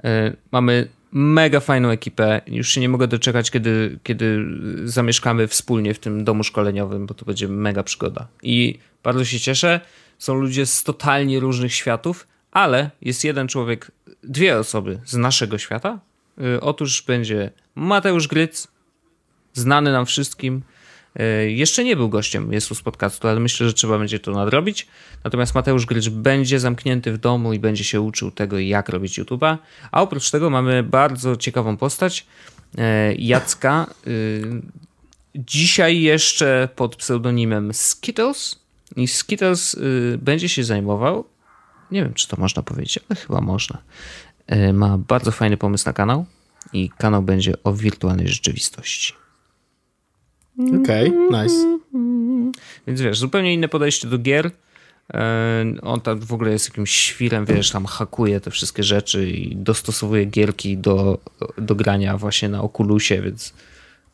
E, 0.04 0.36
mamy 0.52 0.88
mega 1.12 1.60
fajną 1.60 1.88
ekipę. 1.88 2.40
Już 2.46 2.68
się 2.68 2.80
nie 2.80 2.88
mogę 2.88 3.08
doczekać, 3.08 3.50
kiedy, 3.50 3.98
kiedy 4.02 4.44
zamieszkamy 4.84 5.48
wspólnie 5.48 5.94
w 5.94 5.98
tym 5.98 6.24
domu 6.24 6.44
szkoleniowym, 6.44 7.06
bo 7.06 7.14
to 7.14 7.24
będzie 7.24 7.48
mega 7.48 7.82
przygoda. 7.82 8.28
I 8.42 8.78
bardzo 9.02 9.24
się 9.24 9.40
cieszę. 9.40 9.80
Są 10.18 10.34
ludzie 10.34 10.66
z 10.66 10.84
totalnie 10.84 11.40
różnych 11.40 11.74
światów, 11.74 12.26
ale 12.52 12.90
jest 13.02 13.24
jeden 13.24 13.48
człowiek, 13.48 13.90
dwie 14.22 14.58
osoby 14.58 15.00
z 15.04 15.14
naszego 15.14 15.58
świata. 15.58 16.00
E, 16.40 16.60
otóż 16.60 17.02
będzie 17.02 17.50
Mateusz 17.74 18.28
Gryc, 18.28 18.68
znany 19.52 19.92
nam 19.92 20.06
wszystkim, 20.06 20.62
jeszcze 21.48 21.84
nie 21.84 21.96
był 21.96 22.08
gościem 22.08 22.52
Jesus 22.52 22.82
Podcastu, 22.82 23.28
ale 23.28 23.40
myślę, 23.40 23.66
że 23.66 23.72
trzeba 23.72 23.98
będzie 23.98 24.18
to 24.18 24.32
nadrobić. 24.32 24.86
Natomiast 25.24 25.54
Mateusz 25.54 25.86
Grycz 25.86 26.08
będzie 26.08 26.60
zamknięty 26.60 27.12
w 27.12 27.18
domu 27.18 27.52
i 27.52 27.58
będzie 27.58 27.84
się 27.84 28.00
uczył 28.00 28.30
tego, 28.30 28.58
jak 28.58 28.88
robić 28.88 29.18
YouTube'a. 29.18 29.56
A 29.92 30.02
oprócz 30.02 30.30
tego 30.30 30.50
mamy 30.50 30.82
bardzo 30.82 31.36
ciekawą 31.36 31.76
postać 31.76 32.26
e, 32.78 33.14
Jacka. 33.14 33.86
E, 34.06 34.10
dzisiaj 35.34 36.00
jeszcze 36.00 36.68
pod 36.76 36.96
pseudonimem 36.96 37.74
Skittles. 37.74 38.58
I 38.96 39.08
Skittles 39.08 39.76
będzie 40.18 40.48
się 40.48 40.64
zajmował. 40.64 41.24
Nie 41.90 42.02
wiem, 42.02 42.14
czy 42.14 42.28
to 42.28 42.36
można 42.40 42.62
powiedzieć, 42.62 42.98
ale 43.08 43.20
chyba 43.20 43.40
można. 43.40 43.78
Ma 44.72 44.98
bardzo 44.98 45.32
fajny 45.32 45.56
pomysł 45.56 45.84
na 45.86 45.92
kanał. 45.92 46.26
I 46.72 46.90
kanał 46.98 47.22
będzie 47.22 47.62
o 47.64 47.72
wirtualnej 47.72 48.28
rzeczywistości. 48.28 49.14
Okej, 50.58 51.08
okay, 51.08 51.42
nice. 51.42 51.78
Więc 52.86 53.00
wiesz, 53.00 53.18
zupełnie 53.18 53.54
inne 53.54 53.68
podejście 53.68 54.08
do 54.08 54.18
gier. 54.18 54.50
E, 55.14 55.64
on 55.82 56.00
tam 56.00 56.20
w 56.20 56.32
ogóle 56.32 56.50
jest 56.50 56.68
jakimś 56.68 56.90
świrem, 56.90 57.44
wiesz, 57.44 57.70
tam 57.70 57.86
hakuje 57.86 58.40
te 58.40 58.50
wszystkie 58.50 58.82
rzeczy 58.82 59.30
i 59.30 59.56
dostosowuje 59.56 60.24
gierki 60.24 60.76
do, 60.76 61.18
do 61.58 61.74
grania 61.74 62.16
właśnie 62.16 62.48
na 62.48 62.62
Oculusie, 62.62 63.22
więc 63.22 63.54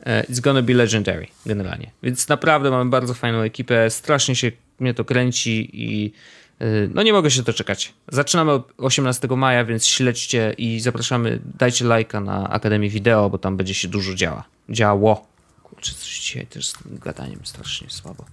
e, 0.01 0.23
it's 0.23 0.41
gonna 0.41 0.63
be 0.63 0.75
legendary 0.75 1.27
generalnie. 1.47 1.91
Więc 2.03 2.29
naprawdę 2.29 2.71
mamy 2.71 2.91
bardzo 2.91 3.15
fajną 3.15 3.41
ekipę, 3.41 3.91
strasznie 3.91 4.37
się 4.37 4.53
mnie 4.81 4.95
to 4.95 5.05
kręci 5.05 5.71
i 5.73 6.13
e, 6.59 6.65
no 6.95 7.03
nie 7.03 7.13
mogę 7.13 7.31
się 7.31 7.43
doczekać. 7.43 7.93
Zaczynamy 8.09 8.61
18 8.79 9.29
maja, 9.29 9.65
więc 9.65 9.87
śledźcie 9.87 10.55
i 10.59 10.81
zapraszamy, 10.81 11.39
dajcie 11.59 11.85
lajka 11.85 12.21
na 12.21 12.51
Akademii 12.51 12.91
Wideo, 12.91 13.31
bo 13.31 13.39
tam 13.39 13.57
będzie 13.57 13.75
się 13.75 13.89
dużo 13.89 14.15
działa. 14.15 14.45
Działo. 14.69 15.34
Kurczę, 15.75 15.95
coś 15.95 16.19
dzisiaj 16.21 16.47
też 16.47 16.69
z 16.69 16.73
tym 16.73 16.99
gadaniem 16.99 17.41
strasznie 17.45 17.91
słabo. 17.91 18.25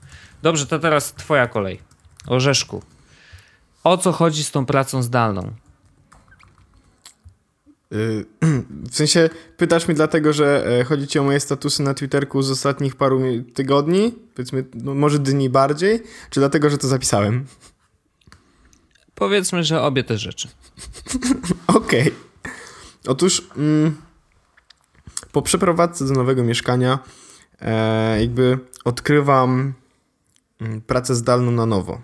Dobrze, 0.42 0.68
to 0.68 0.80
teraz 0.80 1.14
twoja 1.14 1.48
kolej. 1.48 1.80
Orzeszku. 2.28 2.82
O 3.84 3.98
co 3.98 4.12
chodzi 4.12 4.44
z 4.44 4.52
tą 4.52 4.66
pracą 4.66 5.04
zdalną? 5.04 5.52
Y, 7.94 8.26
w 8.92 8.96
sensie 8.96 9.30
pytasz 9.58 9.88
mi 9.88 9.96
dlatego, 9.96 10.34
że 10.34 10.80
e, 10.80 10.84
chodzi 10.84 11.08
ci 11.08 11.20
o 11.20 11.24
moje 11.24 11.40
statusy 11.40 11.84
na 11.84 11.94
Twitterku 11.94 12.42
z 12.42 12.52
ostatnich 12.52 12.96
paru 12.96 13.22
tygodni, 13.54 14.16
powiedzmy, 14.36 14.66
no 14.74 14.94
może 14.94 15.20
dni 15.20 15.50
bardziej, 15.50 16.04
czy 16.30 16.40
dlatego, 16.40 16.70
że 16.70 16.78
to 16.78 16.88
zapisałem? 16.88 17.46
Powiedzmy, 19.16 19.64
że 19.64 19.82
obie 19.82 20.04
te 20.04 20.18
rzeczy. 20.18 20.48
Okej. 21.68 22.02
Okay. 22.02 22.12
Otóż 23.08 23.48
mm, 23.58 23.96
po 25.32 25.42
przeprowadzce 25.42 26.06
do 26.06 26.14
nowego 26.14 26.44
mieszkania 26.44 27.00
jakby 28.20 28.60
odkrywam 28.86 29.74
mm, 30.62 30.82
pracę 30.82 31.16
zdalną 31.16 31.52
na 31.52 31.66
nowo. 31.66 32.02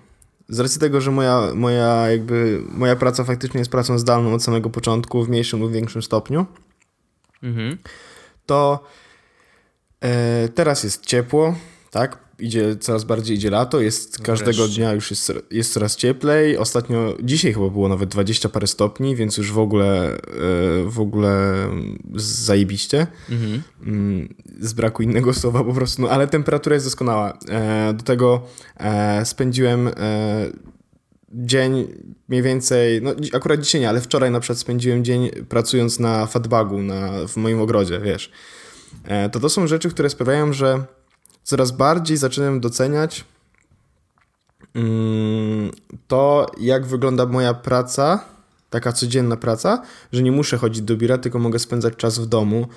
Z 0.49 0.59
racji 0.59 0.79
tego, 0.79 1.01
że 1.01 1.11
moja, 1.11 1.41
moja, 1.55 2.09
jakby, 2.09 2.63
moja 2.71 2.95
praca 2.95 3.23
faktycznie 3.23 3.59
jest 3.59 3.71
pracą 3.71 3.99
zdalną 3.99 4.33
od 4.33 4.43
samego 4.43 4.69
początku, 4.69 5.23
w 5.23 5.29
mniejszym 5.29 5.59
lub 5.59 5.71
większym 5.71 6.01
stopniu, 6.01 6.45
mhm. 7.43 7.77
to 8.45 8.83
e, 10.01 10.49
teraz 10.49 10.83
jest 10.83 11.05
ciepło, 11.05 11.55
tak? 11.91 12.26
Idzie 12.39 12.75
coraz 12.75 13.03
bardziej 13.03 13.37
idzie 13.37 13.49
lato, 13.49 13.81
jest 13.81 14.21
każdego 14.21 14.57
Wreszcie. 14.57 14.75
dnia 14.75 14.93
już 14.93 15.11
jest, 15.11 15.33
jest 15.51 15.73
coraz 15.73 15.95
cieplej. 15.95 16.57
Ostatnio, 16.57 17.17
dzisiaj 17.23 17.53
chyba 17.53 17.69
było 17.69 17.89
nawet 17.89 18.09
20 18.09 18.49
parę 18.49 18.67
stopni, 18.67 19.15
więc 19.15 19.37
już 19.37 19.51
w 19.51 19.59
ogóle 19.59 20.13
e, 20.13 20.19
w 20.85 20.99
ogóle 20.99 21.53
zajebiście. 22.15 23.07
Mhm. 23.29 23.61
Mm, 23.85 24.35
z 24.59 24.73
braku 24.73 25.03
innego 25.03 25.33
słowa 25.41 25.63
po 25.63 25.73
prostu, 25.73 26.01
no 26.01 26.09
ale 26.09 26.27
temperatura 26.27 26.73
jest 26.73 26.85
doskonała. 26.85 27.37
E, 27.49 27.93
do 27.93 28.03
tego 28.03 28.43
e, 28.77 29.25
spędziłem 29.25 29.89
dzień 31.33 31.87
mniej 32.27 32.41
więcej, 32.41 33.01
no 33.01 33.11
akurat 33.33 33.59
dzisiaj 33.61 33.81
nie, 33.81 33.89
ale 33.89 34.01
wczoraj 34.01 34.31
na 34.31 34.39
przykład 34.39 34.59
spędziłem 34.59 35.03
dzień 35.03 35.29
pracując 35.49 35.99
na 35.99 36.25
fatbagu 36.25 36.83
na, 36.83 37.27
w 37.27 37.37
moim 37.37 37.61
ogrodzie, 37.61 37.99
wiesz. 37.99 38.31
To 39.31 39.39
to 39.39 39.49
są 39.49 39.67
rzeczy, 39.67 39.89
które 39.89 40.09
sprawiają, 40.09 40.53
że 40.53 40.83
coraz 41.47 41.71
bardziej 41.71 42.17
zaczynam 42.17 42.59
doceniać 42.59 43.25
mm, 44.73 45.71
to, 46.07 46.51
jak 46.59 46.85
wygląda 46.85 47.25
moja 47.25 47.53
praca, 47.53 48.25
taka 48.69 48.91
codzienna 48.91 49.37
praca, 49.37 49.81
że 50.11 50.23
nie 50.23 50.31
muszę 50.31 50.57
chodzić 50.57 50.81
do 50.81 50.97
biura, 50.97 51.17
tylko 51.17 51.39
mogę 51.39 51.59
spędzać 51.59 51.95
czas 51.95 52.19
w 52.19 52.25
domu, 52.25 52.67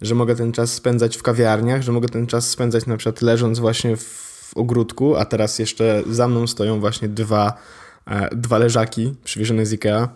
że 0.00 0.14
mogę 0.14 0.36
ten 0.36 0.52
czas 0.52 0.72
spędzać 0.72 1.16
w 1.16 1.22
kawiarniach, 1.22 1.82
że 1.82 1.92
mogę 1.92 2.08
ten 2.08 2.26
czas 2.26 2.50
spędzać 2.50 2.86
na 2.86 2.96
przykład 2.96 3.22
leżąc 3.22 3.58
właśnie 3.58 3.96
w 3.96 4.50
ogródku, 4.54 5.16
a 5.16 5.24
teraz 5.24 5.58
jeszcze 5.58 6.02
za 6.10 6.28
mną 6.28 6.46
stoją 6.46 6.80
właśnie 6.80 7.08
dwa, 7.08 7.52
e, 8.06 8.36
dwa 8.36 8.58
leżaki 8.58 9.14
przywiezione 9.24 9.66
z 9.66 9.72
Ikea 9.72 10.08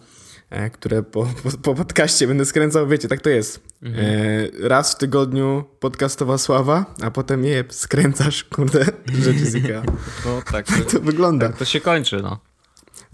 które 0.73 1.03
po, 1.03 1.29
po, 1.43 1.51
po, 1.51 1.75
podcaście 1.75 2.27
będę 2.27 2.45
skręcał, 2.45 2.89
wiecie, 2.89 3.09
tak 3.09 3.21
to 3.21 3.31
jest. 3.31 3.61
Mhm. 3.83 4.07
E, 4.07 4.69
raz 4.69 4.95
w 4.95 4.99
tygodniu 4.99 5.65
podcastowa 5.81 6.39
sława, 6.39 6.95
a 7.03 7.11
potem 7.11 7.45
je 7.45 7.65
skręcasz, 7.71 8.45
kurde, 8.45 8.87
rzeczy 9.07 9.47
z 9.51 9.55
IKEA. 9.55 9.83
No 10.25 10.43
tak 10.53 10.67
to, 10.67 10.85
to 10.93 11.01
wygląda. 11.01 11.49
Tak 11.49 11.57
to 11.57 11.65
się 11.65 11.81
kończy, 11.81 12.23
no. 12.23 12.41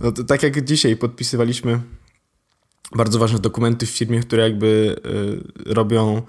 no 0.00 0.12
to, 0.12 0.24
tak 0.24 0.42
jak 0.42 0.64
dzisiaj 0.64 0.96
podpisywaliśmy 0.96 1.80
bardzo 2.96 3.18
ważne 3.18 3.38
dokumenty 3.38 3.86
w 3.86 3.90
firmie, 3.90 4.20
które 4.20 4.42
jakby 4.42 4.96
y, 5.66 5.74
robią, 5.74 6.22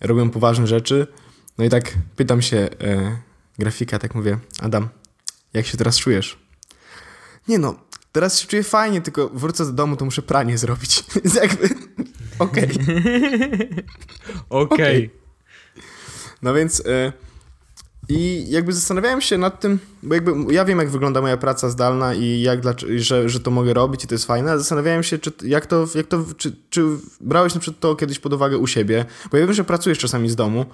robią 0.00 0.30
poważne 0.30 0.66
rzeczy. 0.66 1.06
No 1.58 1.64
i 1.64 1.68
tak 1.68 1.92
pytam 2.16 2.42
się 2.42 2.56
y, 2.56 2.68
grafika, 3.58 3.98
tak 3.98 4.14
mówię, 4.14 4.38
Adam, 4.60 4.88
jak 5.52 5.66
się 5.66 5.78
teraz 5.78 5.98
czujesz? 5.98 6.38
Nie 7.48 7.58
no, 7.58 7.74
Teraz 8.12 8.40
się 8.40 8.46
czuję 8.46 8.62
fajnie, 8.62 9.00
tylko 9.00 9.28
wrócę 9.28 9.64
do 9.64 9.72
domu, 9.72 9.96
to 9.96 10.04
muszę 10.04 10.22
pranie 10.22 10.58
zrobić. 10.58 11.04
Więc 11.14 11.34
jakby... 11.34 11.68
Okej. 12.38 12.70
Okej. 14.48 15.10
No 16.42 16.54
więc... 16.54 16.80
Y 16.80 17.12
i 18.08 18.46
jakby 18.48 18.72
zastanawiałem 18.72 19.20
się 19.20 19.38
nad 19.38 19.60
tym, 19.60 19.78
bo 20.02 20.14
jakby 20.14 20.52
ja 20.52 20.64
wiem, 20.64 20.78
jak 20.78 20.90
wygląda 20.90 21.20
moja 21.20 21.36
praca 21.36 21.70
zdalna 21.70 22.14
i 22.14 22.40
jak, 22.40 22.60
że, 22.96 23.28
że 23.28 23.40
to 23.40 23.50
mogę 23.50 23.74
robić 23.74 24.04
i 24.04 24.06
to 24.06 24.14
jest 24.14 24.24
fajne, 24.24 24.50
ale 24.50 24.58
zastanawiałem 24.58 25.02
się, 25.02 25.18
czy, 25.18 25.32
jak 25.44 25.66
to, 25.66 25.86
jak 25.94 26.06
to 26.06 26.24
czy, 26.36 26.56
czy 26.70 26.84
brałeś 27.20 27.54
na 27.54 27.60
przykład 27.60 27.80
to 27.80 27.96
kiedyś 27.96 28.18
pod 28.18 28.32
uwagę 28.32 28.58
u 28.58 28.66
siebie, 28.66 29.04
bo 29.30 29.36
ja 29.36 29.46
wiem, 29.46 29.54
że 29.54 29.64
pracujesz 29.64 29.98
czasami 29.98 30.30
z 30.30 30.36
domu, 30.36 30.66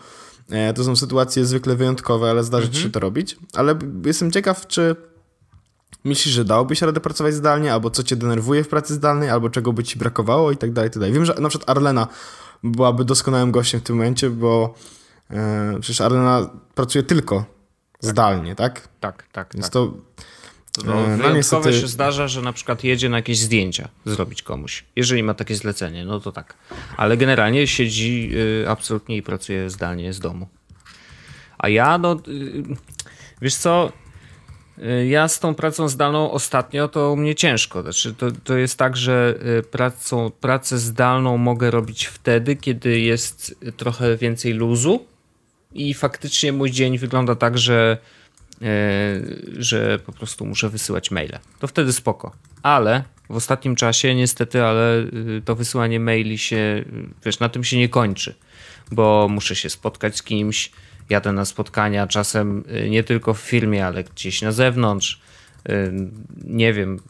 e, 0.50 0.74
to 0.74 0.84
są 0.84 0.96
sytuacje 0.96 1.44
zwykle 1.44 1.76
wyjątkowe, 1.76 2.30
ale 2.30 2.44
zdarzy 2.44 2.68
ci 2.68 2.74
się 2.74 2.78
mhm. 2.78 2.92
to 2.92 3.00
robić, 3.00 3.36
ale 3.54 3.78
jestem 4.04 4.30
ciekaw, 4.30 4.66
czy 4.66 4.96
myślisz, 6.04 6.34
że 6.34 6.44
dałoby 6.44 6.76
się 6.76 6.86
radę 6.86 7.00
pracować 7.00 7.34
zdalnie, 7.34 7.72
albo 7.72 7.90
co 7.90 8.02
cię 8.02 8.16
denerwuje 8.16 8.64
w 8.64 8.68
pracy 8.68 8.94
zdalnej, 8.94 9.30
albo 9.30 9.50
czego 9.50 9.72
by 9.72 9.84
ci 9.84 9.98
brakowało 9.98 10.52
i 10.52 10.56
tak 10.56 10.72
dalej, 10.72 10.90
tak 10.90 10.98
dalej. 11.00 11.14
Wiem, 11.14 11.24
że 11.24 11.34
na 11.40 11.48
przykład 11.48 11.70
Arlena 11.70 12.06
byłaby 12.64 13.04
doskonałym 13.04 13.50
gościem 13.50 13.80
w 13.80 13.82
tym 13.84 13.96
momencie, 13.96 14.30
bo 14.30 14.74
e, 15.30 15.78
przecież 15.80 16.00
Arlena 16.00 16.50
pracuje 16.74 17.02
tylko 17.04 17.44
zdalnie, 18.00 18.54
tak? 18.54 18.88
Tak, 19.00 19.24
tak, 19.32 19.50
Więc 19.54 19.66
tak. 19.66 19.72
to 19.72 19.92
No, 20.84 20.92
E, 20.92 20.96
no 20.96 21.16
wyjątkowo 21.16 21.34
niestety- 21.36 21.80
się 21.80 21.86
zdarza, 21.88 22.28
że 22.28 22.42
na 22.42 22.52
przykład 22.52 22.84
jedzie 22.84 23.08
na 23.08 23.16
jakieś 23.16 23.38
zdjęcia 23.38 23.88
zrobić 24.06 24.42
komuś. 24.42 24.84
Jeżeli 24.96 25.22
ma 25.22 25.34
takie 25.34 25.54
zlecenie, 25.56 26.04
no 26.04 26.20
to 26.20 26.32
tak. 26.32 26.54
Ale 26.96 27.16
generalnie 27.16 27.66
siedzi 27.66 28.30
y, 28.64 28.68
absolutnie 28.70 29.16
i 29.16 29.22
pracuje 29.22 29.70
zdalnie 29.70 30.12
z 30.12 30.20
domu. 30.20 30.48
A 31.58 31.68
ja, 31.68 31.98
no, 31.98 32.16
y, 32.28 32.62
wiesz 33.42 33.54
co, 33.54 33.92
ja 35.08 35.28
z 35.28 35.40
tą 35.40 35.54
pracą 35.54 35.88
zdalną 35.88 36.30
ostatnio 36.30 36.88
to 36.88 37.12
u 37.12 37.16
mnie 37.16 37.34
ciężko. 37.34 37.82
Znaczy, 37.82 38.14
to, 38.14 38.26
to 38.44 38.56
jest 38.56 38.78
tak, 38.78 38.96
że 38.96 39.34
y, 39.58 39.62
pracą, 39.62 40.30
pracę 40.40 40.78
zdalną 40.78 41.36
mogę 41.36 41.70
robić 41.70 42.06
wtedy, 42.06 42.56
kiedy 42.56 43.00
jest 43.00 43.54
trochę 43.76 44.16
więcej 44.16 44.52
luzu 44.52 45.06
i 45.74 45.94
faktycznie 45.94 46.52
mój 46.52 46.70
dzień 46.70 46.98
wygląda 46.98 47.34
tak, 47.34 47.58
że 47.58 47.98
że 49.58 49.98
po 49.98 50.12
prostu 50.12 50.46
muszę 50.46 50.68
wysyłać 50.68 51.10
maile. 51.10 51.38
To 51.58 51.66
wtedy 51.66 51.92
spoko. 51.92 52.32
Ale 52.62 53.04
w 53.30 53.36
ostatnim 53.36 53.76
czasie 53.76 54.14
niestety, 54.14 54.62
ale 54.62 54.98
y, 54.98 55.42
to 55.44 55.54
wysyłanie 55.54 56.00
maili 56.00 56.38
się, 56.38 56.56
y, 56.56 56.84
wiesz, 57.24 57.40
na 57.40 57.48
tym 57.48 57.64
się 57.64 57.78
nie 57.78 57.88
kończy, 57.88 58.34
bo 58.92 59.28
muszę 59.30 59.56
się 59.56 59.70
spotkać 59.70 60.16
z 60.16 60.22
kimś, 60.22 60.70
jadę 61.10 61.32
na 61.32 61.44
spotkania 61.44 62.06
czasem 62.06 62.64
y, 62.84 62.90
nie 62.90 63.04
tylko 63.04 63.34
w 63.34 63.40
firmie, 63.40 63.86
ale 63.86 64.04
gdzieś 64.04 64.42
na 64.42 64.52
zewnątrz. 64.52 65.20
Y, 65.68 65.92
Nie 66.44 66.72
wiem, 66.72 67.00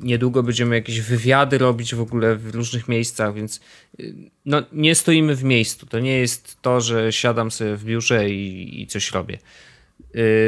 niedługo 0.00 0.42
będziemy 0.42 0.74
jakieś 0.74 1.00
wywiady 1.00 1.58
robić 1.58 1.94
w 1.94 2.00
ogóle 2.00 2.36
w 2.36 2.54
różnych 2.54 2.88
miejscach, 2.88 3.34
więc 3.34 3.60
y, 4.00 4.14
no, 4.46 4.62
nie 4.72 4.94
stoimy 4.94 5.36
w 5.36 5.44
miejscu. 5.44 5.86
To 5.86 5.98
nie 5.98 6.18
jest 6.18 6.62
to, 6.62 6.80
że 6.80 7.12
siadam 7.12 7.50
sobie 7.50 7.76
w 7.76 7.84
biurze 7.84 8.30
i, 8.30 8.82
i 8.82 8.86
coś 8.86 9.10
robię. 9.10 9.38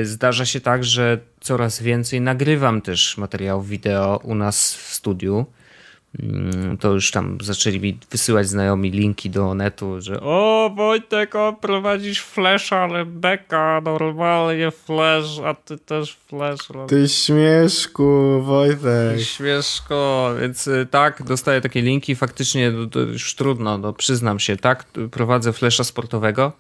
Zdarza 0.03 0.47
się 0.47 0.61
tak, 0.61 0.85
że 0.85 1.19
coraz 1.41 1.83
więcej 1.83 2.21
nagrywam 2.21 2.83
też 2.83 3.19
materiałów 3.19 3.69
wideo 3.69 4.21
u 4.23 4.35
nas 4.35 4.75
w 4.75 4.95
studiu. 4.95 5.47
Mm, 6.23 6.77
To 6.79 6.93
już 6.93 7.11
tam 7.11 7.39
zaczęli 7.41 7.81
mi 7.81 7.99
wysyłać 8.11 8.49
znajomi 8.49 8.91
linki 8.91 9.31
do 9.31 9.55
netu, 9.55 10.01
że 10.01 10.21
o 10.21 10.71
Wojtek, 10.77 11.35
o, 11.35 11.53
prowadzisz 11.61 12.21
flash, 12.23 12.73
ale 12.73 13.05
beka, 13.05 13.81
normalnie 13.85 14.71
flash, 14.71 15.39
a 15.45 15.55
ty 15.55 15.79
też 15.79 16.17
flash. 16.29 16.71
robisz. 16.71 16.91
ty 16.91 17.09
śmieszku, 17.09 18.41
Wojtek. 18.43 19.21
Śmieszko, 19.21 20.31
więc 20.41 20.67
y, 20.67 20.87
tak, 20.91 21.23
dostaję 21.23 21.61
takie 21.61 21.83
linki. 21.83 22.15
Faktycznie 22.15 22.71
no, 22.71 22.87
to 22.87 23.01
już 23.01 23.35
trudno, 23.35 23.79
no, 23.79 23.93
przyznam 23.93 24.39
się, 24.39 24.57
tak. 24.57 24.85
Prowadzę 25.11 25.53
flesza 25.53 25.85
sportowego 25.85 26.53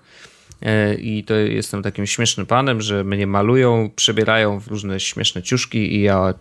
e, 0.62 0.94
i 0.94 1.24
to 1.24 1.34
jestem 1.34 1.82
takim 1.82 2.06
śmiesznym 2.06 2.46
panem, 2.46 2.80
że 2.80 3.04
mnie 3.04 3.26
malują, 3.26 3.90
przebierają 3.96 4.60
w 4.60 4.66
różne 4.66 5.00
śmieszne 5.00 5.42
ciuszki 5.42 5.94
i 5.96 6.02
ja 6.02 6.34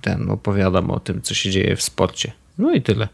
ten 0.00 0.30
opowiadam 0.30 0.90
o 0.90 1.00
tym, 1.00 1.22
co 1.22 1.34
się 1.34 1.50
dzieje 1.50 1.76
w 1.76 1.82
sporcie. 1.82 2.32
No 2.58 2.74
i 2.74 2.82
tyle. 2.82 3.08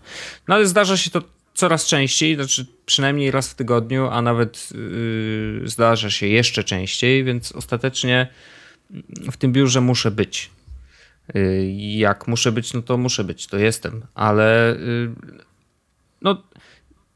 No 0.48 0.54
ale 0.54 0.66
zdarza 0.66 0.96
się 0.96 1.10
to 1.10 1.22
coraz 1.54 1.86
częściej, 1.86 2.34
znaczy 2.34 2.66
przynajmniej 2.86 3.30
raz 3.30 3.48
w 3.48 3.54
tygodniu, 3.54 4.08
a 4.08 4.22
nawet 4.22 4.68
yy, 4.74 5.68
zdarza 5.68 6.10
się 6.10 6.26
jeszcze 6.26 6.64
częściej, 6.64 7.24
więc 7.24 7.52
ostatecznie 7.52 8.28
w 9.32 9.36
tym 9.36 9.52
biurze 9.52 9.80
muszę 9.80 10.10
być. 10.10 10.50
Y, 11.36 11.72
Jak 11.76 12.28
muszę 12.28 12.52
być, 12.52 12.72
no 12.72 12.82
to 12.82 12.96
muszę 12.96 13.24
być, 13.24 13.46
to 13.46 13.58
jestem, 13.58 14.02
ale 14.14 14.74
y, 14.74 15.10
no 16.22 16.42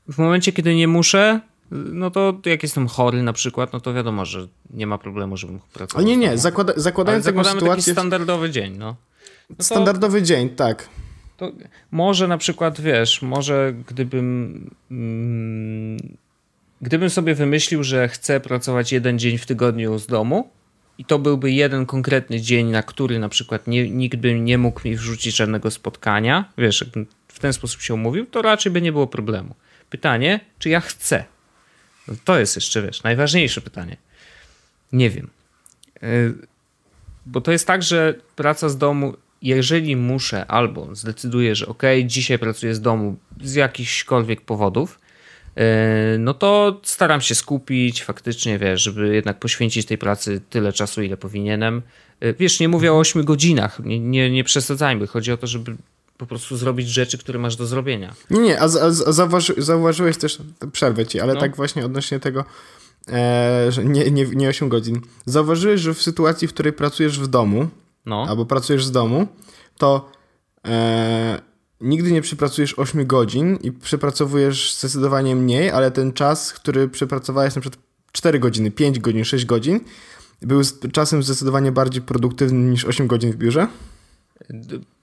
w 0.08 0.18
momencie, 0.18 0.52
kiedy 0.52 0.74
nie 0.74 0.88
muszę, 0.88 1.40
y, 1.72 1.74
no 1.74 2.10
to 2.10 2.40
jak 2.44 2.62
jestem 2.62 2.88
chory 2.88 3.22
na 3.22 3.32
przykład, 3.32 3.72
no 3.72 3.80
to 3.80 3.94
wiadomo, 3.94 4.24
że 4.24 4.46
nie 4.70 4.86
ma 4.86 4.98
problemu, 4.98 5.36
żebym 5.36 5.60
pracował. 5.72 6.06
Ale 6.06 6.16
nie, 6.16 6.16
nie, 6.16 6.38
zakłada, 6.38 6.72
zakładając 6.76 7.24
taką 7.24 7.36
zakładamy 7.36 7.60
taki 7.60 7.70
sytuację, 7.82 7.92
standardowy 7.92 8.50
dzień, 8.50 8.76
no. 8.78 8.96
no 9.50 9.56
to, 9.56 9.62
standardowy 9.62 10.22
dzień, 10.22 10.48
tak. 10.48 10.88
To 11.36 11.52
może 11.90 12.28
na 12.28 12.38
przykład, 12.38 12.80
wiesz, 12.80 13.22
może 13.22 13.74
gdybym 13.88 14.70
mm, 14.90 16.16
gdybym 16.82 17.10
sobie 17.10 17.34
wymyślił, 17.34 17.84
że 17.84 18.08
chcę 18.08 18.40
pracować 18.40 18.92
jeden 18.92 19.18
dzień 19.18 19.38
w 19.38 19.46
tygodniu 19.46 19.98
z 19.98 20.06
domu 20.06 20.50
i 20.98 21.04
to 21.04 21.18
byłby 21.18 21.50
jeden 21.50 21.86
konkretny 21.86 22.40
dzień, 22.40 22.70
na 22.70 22.82
który 22.82 23.18
na 23.18 23.28
przykład 23.28 23.66
nie, 23.66 23.90
nikt 23.90 24.16
by 24.16 24.40
nie 24.40 24.58
mógł 24.58 24.88
mi 24.88 24.96
wrzucić 24.96 25.36
żadnego 25.36 25.70
spotkania, 25.70 26.52
wiesz, 26.58 26.80
jakbym 26.80 27.06
w 27.28 27.38
ten 27.38 27.52
sposób 27.52 27.80
się 27.80 27.94
umówił, 27.94 28.26
to 28.26 28.42
raczej 28.42 28.72
by 28.72 28.82
nie 28.82 28.92
było 28.92 29.06
problemu. 29.06 29.54
Pytanie, 29.90 30.40
czy 30.58 30.68
ja 30.68 30.80
chcę? 30.80 31.24
No 32.08 32.14
to 32.24 32.38
jest 32.38 32.56
jeszcze, 32.56 32.82
wiesz, 32.82 33.02
najważniejsze 33.02 33.60
pytanie. 33.60 33.96
Nie 34.92 35.10
wiem. 35.10 35.30
Y, 36.02 36.34
Bo 37.26 37.40
to 37.40 37.52
jest 37.52 37.66
tak, 37.66 37.82
że 37.82 38.14
praca 38.36 38.68
z 38.68 38.78
domu, 38.78 39.14
jeżeli 39.42 39.96
muszę 39.96 40.46
albo 40.46 40.94
zdecyduję, 40.94 41.54
że 41.54 41.66
ok, 41.66 41.82
dzisiaj 42.04 42.38
pracuję 42.38 42.74
z 42.74 42.80
domu 42.80 43.16
z 43.42 43.54
jakichśkolwiek 43.54 44.40
powodów, 44.40 45.00
yy, 45.56 45.62
no 46.18 46.34
to 46.34 46.80
staram 46.84 47.20
się 47.20 47.34
skupić 47.34 48.04
faktycznie, 48.04 48.58
wiesz, 48.58 48.82
żeby 48.82 49.14
jednak 49.14 49.38
poświęcić 49.38 49.86
tej 49.86 49.98
pracy 49.98 50.40
tyle 50.50 50.72
czasu, 50.72 51.02
ile 51.02 51.16
powinienem. 51.16 51.82
Yy, 52.20 52.34
Wiesz, 52.38 52.60
nie 52.60 52.68
mówię 52.68 52.92
o 52.92 52.98
8 52.98 53.24
godzinach, 53.24 53.80
nie, 53.84 54.00
nie, 54.00 54.30
nie 54.30 54.44
przesadzajmy. 54.44 55.06
Chodzi 55.06 55.32
o 55.32 55.36
to, 55.36 55.46
żeby 55.46 55.76
po 56.18 56.26
prostu 56.26 56.56
zrobić 56.56 56.88
rzeczy, 56.88 57.18
które 57.18 57.38
masz 57.38 57.56
do 57.56 57.66
zrobienia. 57.66 58.14
Nie, 58.30 58.40
nie, 58.40 58.60
a, 58.60 58.64
a, 58.64 58.86
a 58.86 59.12
zauważy, 59.12 59.54
zauważyłeś 59.58 60.16
też, 60.16 60.38
przerwę 60.72 61.06
ci, 61.06 61.20
ale 61.20 61.34
No. 61.34 61.40
tak 61.40 61.56
właśnie 61.56 61.84
odnośnie 61.84 62.20
tego, 62.20 62.44
e, 63.08 63.66
że 63.72 63.84
nie, 63.84 64.10
nie, 64.10 64.24
nie 64.26 64.48
8 64.48 64.68
godzin. 64.68 65.00
Zauważyłeś, 65.26 65.80
że 65.80 65.94
w 65.94 66.02
sytuacji, 66.02 66.48
w 66.48 66.52
której 66.52 66.72
pracujesz 66.72 67.20
w 67.20 67.26
domu, 67.26 67.68
No, 68.06 68.26
albo 68.28 68.46
pracujesz 68.46 68.84
z 68.84 68.90
domu, 68.90 69.26
to 69.78 70.10
e, 70.66 71.42
nigdy 71.80 72.12
nie 72.12 72.22
przepracujesz 72.22 72.78
8 72.78 73.06
godzin 73.06 73.56
i 73.56 73.72
przepracowujesz 73.72 74.74
zdecydowanie 74.74 75.36
mniej, 75.36 75.70
ale 75.70 75.90
ten 75.90 76.12
czas, 76.12 76.52
który 76.52 76.88
przepracowałeś 76.88 77.54
na 77.54 77.60
przykład 77.60 77.82
4 78.12 78.38
godziny, 78.38 78.70
5 78.70 78.98
godzin, 78.98 79.24
6 79.24 79.44
godzin, 79.44 79.80
był 80.42 80.60
czasem 80.92 81.22
zdecydowanie 81.22 81.72
bardziej 81.72 82.02
produktywny 82.02 82.70
niż 82.70 82.84
8 82.84 83.06
godzin 83.06 83.32
w 83.32 83.36
biurze. 83.36 83.68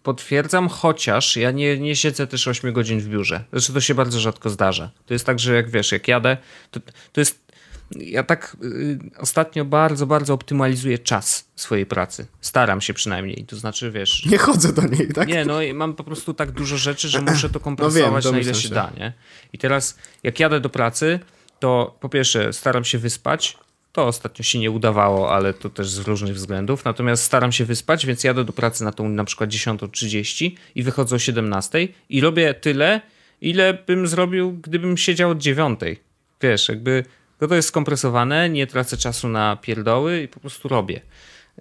Potwierdzam, 0.03 0.69
chociaż 0.69 1.35
ja 1.35 1.51
nie, 1.51 1.79
nie 1.79 1.95
siedzę 1.95 2.27
też 2.27 2.47
8 2.47 2.73
godzin 2.73 2.99
w 2.99 3.07
biurze. 3.07 3.43
Zresztą 3.51 3.73
to 3.73 3.81
się 3.81 3.95
bardzo 3.95 4.19
rzadko 4.19 4.49
zdarza. 4.49 4.91
To 5.05 5.13
jest 5.13 5.25
tak, 5.25 5.39
że 5.39 5.55
jak 5.55 5.69
wiesz, 5.69 5.91
jak 5.91 6.07
jadę, 6.07 6.38
to, 6.71 6.79
to 7.12 7.21
jest. 7.21 7.48
Ja 7.95 8.23
tak 8.23 8.58
y, 8.63 8.99
ostatnio 9.17 9.65
bardzo, 9.65 10.08
bardzo 10.08 10.34
optymalizuję 10.34 10.99
czas 10.99 11.49
swojej 11.56 11.86
pracy. 11.86 12.28
Staram 12.41 12.82
się 12.82 12.93
przynajmniej. 12.93 13.45
To 13.47 13.56
znaczy, 13.56 13.91
wiesz. 13.91 14.25
Nie 14.25 14.38
chodzę 14.38 14.73
do 14.73 14.82
niej, 14.82 15.08
tak? 15.08 15.28
Nie, 15.28 15.45
no 15.45 15.62
i 15.62 15.73
mam 15.73 15.93
po 15.93 16.04
prostu 16.04 16.34
tak 16.34 16.52
dużo 16.52 16.78
rzeczy, 16.78 17.10
że 17.10 17.21
muszę 17.32 17.49
to 17.49 17.60
kompresować 17.60 18.25
na 18.25 18.39
ile 18.39 18.56
się, 18.56 18.62
się. 18.62 18.69
da, 18.69 18.91
nie? 18.97 19.13
I 19.54 19.58
teraz 19.58 19.97
jak 20.23 20.39
jadę 20.39 20.60
do 20.60 20.69
pracy, 20.69 21.19
to 21.60 21.97
po 21.99 22.10
pierwsze 22.10 22.54
staram 22.54 22.84
się 22.84 22.97
wyspać. 22.97 23.58
To 23.91 24.08
ostatnio 24.08 24.43
się 24.43 24.60
nie 24.60 24.71
udawało, 24.71 25.34
ale 25.34 25.54
to 25.54 25.69
też 25.69 25.89
z 25.89 25.99
różnych 25.99 26.36
względów. 26.36 26.86
Natomiast 26.86 27.23
staram 27.23 27.52
się 27.52 27.65
wyspać, 27.65 28.06
więc 28.06 28.23
jadę 28.23 28.43
do 28.43 28.54
pracy 28.54 28.84
na 28.84 28.91
tą 28.91 29.10
na 29.10 29.23
przykład 29.23 29.49
10.30 29.49 30.52
i 30.75 30.84
wychodzę 30.84 31.15
o 31.15 31.19
17.00 31.19 31.88
i 32.10 32.21
robię 32.21 32.54
tyle, 32.54 33.02
ile 33.41 33.73
bym 33.88 34.08
zrobił, 34.08 34.52
gdybym 34.52 34.97
siedział 34.97 35.30
od 35.30 35.38
9.00. 35.38 35.95
Wiesz, 36.41 36.69
jakby 36.69 37.06
to 37.47 37.56
jest 37.56 37.67
skompresowane, 37.67 38.49
nie 38.49 38.67
tracę 38.67 38.97
czasu 38.97 39.30
na 39.30 39.58
pierdoły 39.62 40.21
i 40.21 40.28
po 40.28 40.39
prostu 40.39 40.67
robię. 40.67 41.02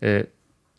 Y, 0.02 0.26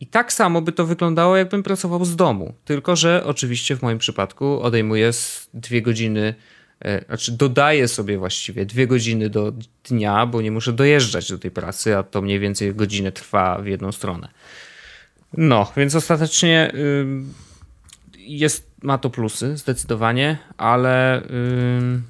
I 0.00 0.06
tak 0.06 0.32
samo 0.32 0.62
by 0.62 0.72
to 0.72 0.86
wyglądało, 0.86 1.36
jakbym 1.36 1.62
pracował 1.62 2.04
z 2.04 2.16
domu. 2.16 2.54
Tylko, 2.64 2.96
że 2.96 3.22
oczywiście 3.24 3.76
w 3.76 3.82
moim 3.82 3.98
przypadku 3.98 4.62
odejmuję 4.62 5.10
dwie 5.54 5.82
godziny, 5.82 6.34
e, 6.80 7.04
znaczy 7.04 7.32
dodaję 7.32 7.88
sobie 7.88 8.18
właściwie 8.18 8.66
dwie 8.66 8.86
godziny 8.86 9.30
do 9.30 9.52
dnia, 9.84 10.26
bo 10.26 10.42
nie 10.42 10.50
muszę 10.50 10.72
dojeżdżać 10.72 11.28
do 11.28 11.38
tej 11.38 11.50
pracy, 11.50 11.96
a 11.96 12.02
to 12.02 12.22
mniej 12.22 12.38
więcej 12.38 12.74
godzinę 12.74 13.12
trwa 13.12 13.58
w 13.58 13.66
jedną 13.66 13.92
stronę. 13.92 14.28
No, 15.36 15.72
więc 15.76 15.94
ostatecznie 15.94 16.72
jest, 18.16 18.70
ma 18.82 18.98
to 18.98 19.10
plusy 19.10 19.56
zdecydowanie, 19.56 20.38
ale 20.56 21.22
ym, 21.30 22.02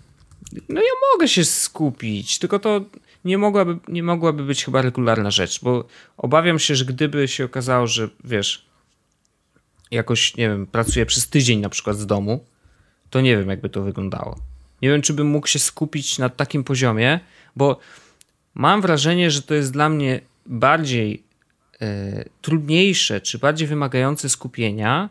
no 0.68 0.80
ja 0.80 0.90
mogę 1.14 1.28
się 1.28 1.44
skupić, 1.44 2.38
tylko 2.38 2.58
to 2.58 2.84
nie 3.24 3.38
mogłaby, 3.38 3.78
nie 3.88 4.02
mogłaby 4.02 4.44
być 4.44 4.64
chyba 4.64 4.82
regularna 4.82 5.30
rzecz, 5.30 5.60
bo 5.62 5.84
obawiam 6.16 6.58
się, 6.58 6.74
że 6.74 6.84
gdyby 6.84 7.28
się 7.28 7.44
okazało, 7.44 7.86
że 7.86 8.08
wiesz, 8.24 8.66
jakoś, 9.90 10.36
nie 10.36 10.48
wiem, 10.48 10.66
pracuję 10.66 11.06
przez 11.06 11.28
tydzień 11.28 11.60
na 11.60 11.68
przykład 11.68 11.96
z 11.96 12.06
domu, 12.06 12.44
to 13.10 13.20
nie 13.20 13.36
wiem, 13.36 13.48
jakby 13.48 13.68
to 13.68 13.82
wyglądało. 13.82 14.36
Nie 14.82 14.88
wiem, 14.88 15.02
czy 15.02 15.12
bym 15.12 15.26
mógł 15.26 15.46
się 15.46 15.58
skupić 15.58 16.18
na 16.18 16.28
takim 16.28 16.64
poziomie, 16.64 17.20
bo 17.56 17.78
mam 18.54 18.80
wrażenie, 18.80 19.30
że 19.30 19.42
to 19.42 19.54
jest 19.54 19.72
dla 19.72 19.88
mnie 19.88 20.20
bardziej 20.46 21.22
e, 21.80 22.24
trudniejsze 22.42 23.20
czy 23.20 23.38
bardziej 23.38 23.68
wymagające 23.68 24.28
skupienia 24.28 25.10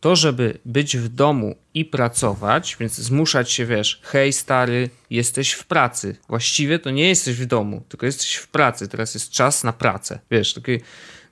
to, 0.00 0.16
żeby 0.16 0.58
być 0.64 0.96
w 0.96 1.08
domu 1.08 1.56
i 1.74 1.84
pracować, 1.84 2.76
więc 2.80 2.94
zmuszać 2.94 3.52
się, 3.52 3.66
wiesz, 3.66 4.00
hej 4.02 4.32
stary, 4.32 4.90
jesteś 5.10 5.52
w 5.52 5.64
pracy. 5.64 6.16
Właściwie 6.28 6.78
to 6.78 6.90
nie 6.90 7.08
jesteś 7.08 7.36
w 7.36 7.46
domu, 7.46 7.82
tylko 7.88 8.06
jesteś 8.06 8.34
w 8.34 8.48
pracy. 8.48 8.88
Teraz 8.88 9.14
jest 9.14 9.30
czas 9.30 9.64
na 9.64 9.72
pracę. 9.72 10.18
Wiesz, 10.30 10.54
takie 10.54 10.80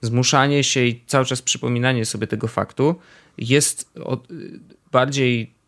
zmuszanie 0.00 0.64
się 0.64 0.84
i 0.84 1.00
cały 1.06 1.24
czas 1.24 1.42
przypominanie 1.42 2.06
sobie 2.06 2.26
tego 2.26 2.48
faktu 2.48 2.94
jest 3.38 3.90
od, 4.04 4.28
bardziej 4.92 5.58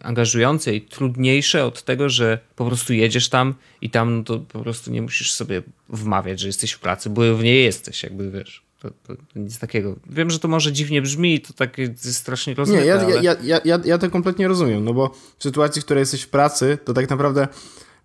angażujące 0.00 0.74
i 0.74 0.80
trudniejsze 0.80 1.64
od 1.64 1.82
tego, 1.82 2.08
że 2.08 2.38
po 2.56 2.66
prostu 2.66 2.92
jedziesz 2.92 3.28
tam 3.28 3.54
i 3.80 3.90
tam 3.90 4.16
no 4.16 4.24
to 4.24 4.38
po 4.38 4.60
prostu 4.60 4.90
nie 4.90 5.02
musisz 5.02 5.32
sobie 5.32 5.62
wmawiać, 5.88 6.40
że 6.40 6.46
jesteś 6.46 6.72
w 6.72 6.80
pracy, 6.80 7.10
bo 7.10 7.36
w 7.36 7.44
niej 7.44 7.64
jesteś, 7.64 8.02
jakby 8.02 8.30
wiesz. 8.30 8.69
To, 8.80 8.90
to, 8.90 9.14
nic 9.36 9.58
takiego. 9.58 9.96
Wiem, 10.10 10.30
że 10.30 10.38
to 10.38 10.48
może 10.48 10.72
dziwnie 10.72 11.02
brzmi 11.02 11.34
i 11.34 11.40
to 11.40 11.52
tak 11.52 11.76
strasznie 11.96 12.54
rozmyte, 12.54 12.82
Nie, 12.82 12.88
ja, 12.88 12.94
ale... 13.00 13.22
ja, 13.22 13.36
ja, 13.42 13.60
ja, 13.64 13.78
ja 13.84 13.98
to 13.98 14.10
kompletnie 14.10 14.48
rozumiem, 14.48 14.84
no 14.84 14.94
bo 14.94 15.10
w 15.38 15.42
sytuacji, 15.42 15.82
w 15.82 15.84
której 15.84 16.02
jesteś 16.02 16.22
w 16.22 16.28
pracy, 16.28 16.78
to 16.84 16.94
tak 16.94 17.10
naprawdę 17.10 17.48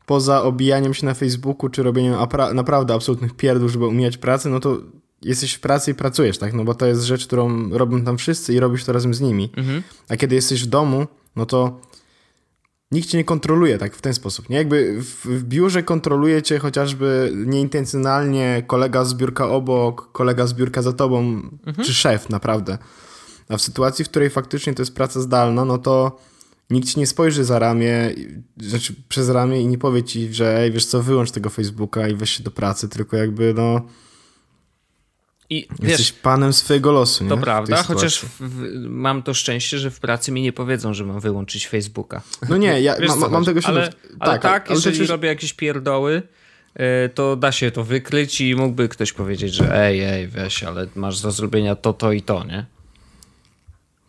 poza 0.05 0.43
obijaniem 0.43 0.93
się 0.93 1.05
na 1.05 1.13
Facebooku, 1.13 1.69
czy 1.69 1.83
robieniem 1.83 2.15
naprawdę 2.53 2.93
absolutnych 2.93 3.33
pierdół, 3.33 3.69
żeby 3.69 3.88
umijać 3.88 4.17
pracę, 4.17 4.49
no 4.49 4.59
to 4.59 4.77
jesteś 5.21 5.53
w 5.53 5.59
pracy 5.59 5.91
i 5.91 5.93
pracujesz, 5.93 6.38
tak? 6.38 6.53
No 6.53 6.63
bo 6.63 6.73
to 6.73 6.85
jest 6.85 7.03
rzecz, 7.03 7.27
którą 7.27 7.69
robią 7.69 8.01
tam 8.01 8.17
wszyscy 8.17 8.53
i 8.53 8.59
robisz 8.59 8.83
to 8.83 8.93
razem 8.93 9.13
z 9.13 9.21
nimi. 9.21 9.49
Mhm. 9.57 9.83
A 10.09 10.17
kiedy 10.17 10.35
jesteś 10.35 10.63
w 10.63 10.67
domu, 10.67 11.07
no 11.35 11.45
to 11.45 11.81
nikt 12.91 13.10
cię 13.10 13.17
nie 13.17 13.24
kontroluje 13.24 13.78
tak 13.78 13.95
w 13.95 14.02
ten 14.02 14.13
sposób. 14.13 14.50
Nie? 14.50 14.58
Jakby 14.58 15.02
w, 15.02 15.26
w 15.26 15.43
biurze 15.43 15.84
kontroluje 15.84 16.41
cię 16.41 16.60
chociażby 16.60 17.32
nieintencjonalnie 17.36 18.63
kolega 18.67 19.06
z 19.06 19.13
biurka 19.13 19.50
obok, 19.50 20.12
kolega 20.12 20.48
z 20.48 20.54
biurka 20.54 20.82
za 20.82 20.93
tobą, 20.93 21.19
mhm. 21.65 21.86
czy 21.86 21.93
szef 21.93 22.30
naprawdę. 22.30 22.78
A 23.50 23.58
w 23.58 23.62
sytuacji, 23.62 24.06
w 24.06 24.10
której 24.10 24.30
faktycznie 24.30 24.74
to 24.74 24.82
jest 24.82 24.95
praca 24.95 25.21
zdalna, 25.21 25.65
no 25.65 25.78
to 25.78 26.19
nikt 26.69 26.89
ci 26.89 27.00
nie 27.00 27.08
spojrzy 27.08 27.43
za 27.43 27.60
ramię, 27.60 28.13
znaczy 28.58 28.95
przez 29.10 29.30
ramię 29.30 29.62
i 29.62 29.67
nie 29.67 29.78
powie 29.78 30.04
ci, 30.04 30.34
że 30.34 30.60
ej, 30.60 30.71
wiesz 30.71 30.86
co, 30.86 31.04
wyłącz 31.04 31.32
tego 31.32 31.50
Facebooka 31.50 32.08
i 32.08 32.15
weź 32.15 32.30
się 32.30 32.43
do 32.43 32.52
pracy, 32.52 32.89
tylko 32.89 33.17
jakby 33.17 33.54
no 33.54 33.82
i, 35.49 35.67
Jesteś 35.81 36.12
wiesz, 36.12 36.12
panem 36.12 36.53
swojego 36.53 36.91
losu, 36.91 37.23
nie? 37.23 37.29
To 37.29 37.38
prawda, 37.38 37.84
chociaż 37.84 38.19
w, 38.19 38.39
w, 38.39 38.89
mam 38.89 39.23
to 39.23 39.34
szczęście, 39.34 39.79
że 39.79 39.91
w 39.91 39.99
pracy 39.99 40.31
mi 40.31 40.41
nie 40.41 40.53
powiedzą, 40.53 40.93
że 40.93 41.05
mam 41.05 41.19
wyłączyć 41.19 41.67
Facebooka. 41.67 42.21
No 42.49 42.58
nie, 42.58 42.81
ja 42.81 42.95
wiesz, 43.01 43.15
ma, 43.15 43.29
mam 43.29 43.45
tego 43.45 43.62
świadomość. 43.62 43.91
Ale, 43.91 44.15
ale 44.19 44.34
tak, 44.34 44.41
tak 44.41 44.67
ale 44.67 44.75
jeżeli 44.75 45.08
robię 45.08 45.29
jakieś 45.29 45.53
pierdoły, 45.53 46.21
e, 46.73 47.10
to 47.10 47.36
da 47.36 47.51
się 47.51 47.71
to 47.71 47.84
wykryć 47.84 48.41
i 48.41 48.55
mógłby 48.55 48.89
ktoś 48.89 49.13
powiedzieć, 49.13 49.53
że 49.53 49.75
ej, 49.84 50.03
ej, 50.03 50.27
weź, 50.27 50.63
ale 50.63 50.88
masz 50.95 51.21
do 51.21 51.31
zrobienia 51.31 51.75
to, 51.75 51.93
to 51.93 52.12
i 52.12 52.21
to, 52.21 52.43
nie? 52.43 52.65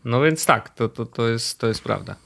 No 0.05 0.21
więc 0.21 0.47
tak, 0.47 0.69
to, 0.69 0.89
to, 0.89 1.07
to, 1.07 1.29
jest, 1.29 1.59
to 1.59 1.67
jest 1.67 1.83
prawda. 1.83 2.17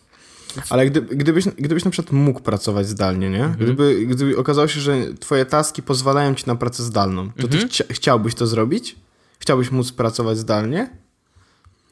Ale 0.70 0.86
gdy, 0.86 1.00
gdybyś, 1.02 1.44
gdybyś 1.44 1.84
na 1.84 1.90
przykład 1.90 2.12
mógł 2.12 2.40
pracować 2.40 2.88
zdalnie, 2.88 3.30
nie? 3.30 3.44
Mhm. 3.44 3.64
Gdyby, 3.64 4.06
gdyby 4.06 4.38
okazało 4.38 4.68
się, 4.68 4.80
że 4.80 5.14
twoje 5.20 5.46
taski 5.46 5.82
pozwalają 5.82 6.34
ci 6.34 6.44
na 6.46 6.56
pracę 6.56 6.82
zdalną, 6.82 7.30
to 7.30 7.42
mhm. 7.42 7.62
ty 7.62 7.68
chcia, 7.68 7.84
chciałbyś 7.90 8.34
to 8.34 8.46
zrobić? 8.46 8.96
Chciałbyś 9.38 9.70
móc 9.70 9.92
pracować 9.92 10.38
zdalnie? 10.38 10.90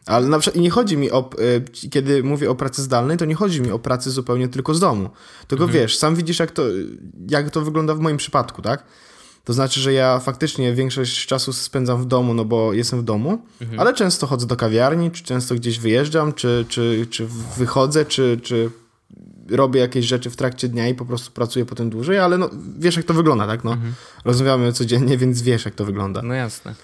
Ale 0.07 0.29
na 0.29 0.38
przykład 0.38 0.57
i 0.57 0.61
nie 0.61 0.71
chodzi 0.71 0.97
mi 0.97 1.11
o, 1.11 1.31
y, 1.85 1.88
kiedy 1.90 2.23
mówię 2.23 2.51
o 2.51 2.55
pracy 2.55 2.83
zdalnej, 2.83 3.16
to 3.16 3.25
nie 3.25 3.35
chodzi 3.35 3.61
mi 3.61 3.71
o 3.71 3.79
pracy 3.79 4.11
zupełnie 4.11 4.49
tylko 4.49 4.75
z 4.75 4.81
domu. 4.81 5.11
Tylko 5.49 5.64
mhm. 5.64 5.83
wiesz, 5.83 5.97
sam 5.99 6.16
widzisz 6.16 6.38
jak 6.38 6.51
to, 6.51 6.62
jak 7.29 7.51
to 7.51 7.61
wygląda 7.61 7.94
w 7.94 8.01
moim 8.01 8.16
przypadku, 8.16 8.62
tak? 8.62 8.85
To 9.44 9.53
znaczy, 9.53 9.81
że 9.81 9.92
ja 9.92 10.18
faktycznie 10.18 10.74
większość 10.74 11.27
czasu 11.27 11.53
spędzam 11.53 12.03
w 12.03 12.07
domu, 12.07 12.35
no 12.35 12.44
bo 12.44 12.72
jestem 12.72 13.01
w 13.01 13.05
domu, 13.05 13.42
mhm. 13.61 13.81
ale 13.81 13.94
często 13.94 14.27
chodzę 14.27 14.46
do 14.46 14.57
kawiarni, 14.57 15.11
czy 15.11 15.24
często 15.24 15.55
gdzieś 15.55 15.79
wyjeżdżam, 15.79 16.33
czy, 16.33 16.64
czy, 16.68 17.07
czy 17.11 17.27
wychodzę, 17.57 18.05
czy, 18.05 18.40
czy 18.42 18.70
robię 19.51 19.81
jakieś 19.81 20.07
rzeczy 20.07 20.31
w 20.31 20.37
trakcie 20.37 20.68
dnia 20.68 20.88
i 20.88 20.94
po 20.94 21.05
prostu 21.05 21.31
pracuję 21.31 21.66
potem 21.66 21.90
dłużej, 21.90 22.18
ale 22.18 22.38
no, 22.38 22.51
wiesz 22.79 22.96
jak 22.96 23.07
to 23.07 23.14
wygląda, 23.14 23.46
tak? 23.46 23.64
No, 23.64 23.72
mhm. 23.72 23.94
Rozmawiamy 24.24 24.72
codziennie, 24.72 25.18
więc 25.18 25.42
wiesz 25.42 25.64
jak 25.64 25.74
to 25.74 25.85
wygląda. 25.85 26.22
No 26.22 26.35
jasne. 26.35 26.74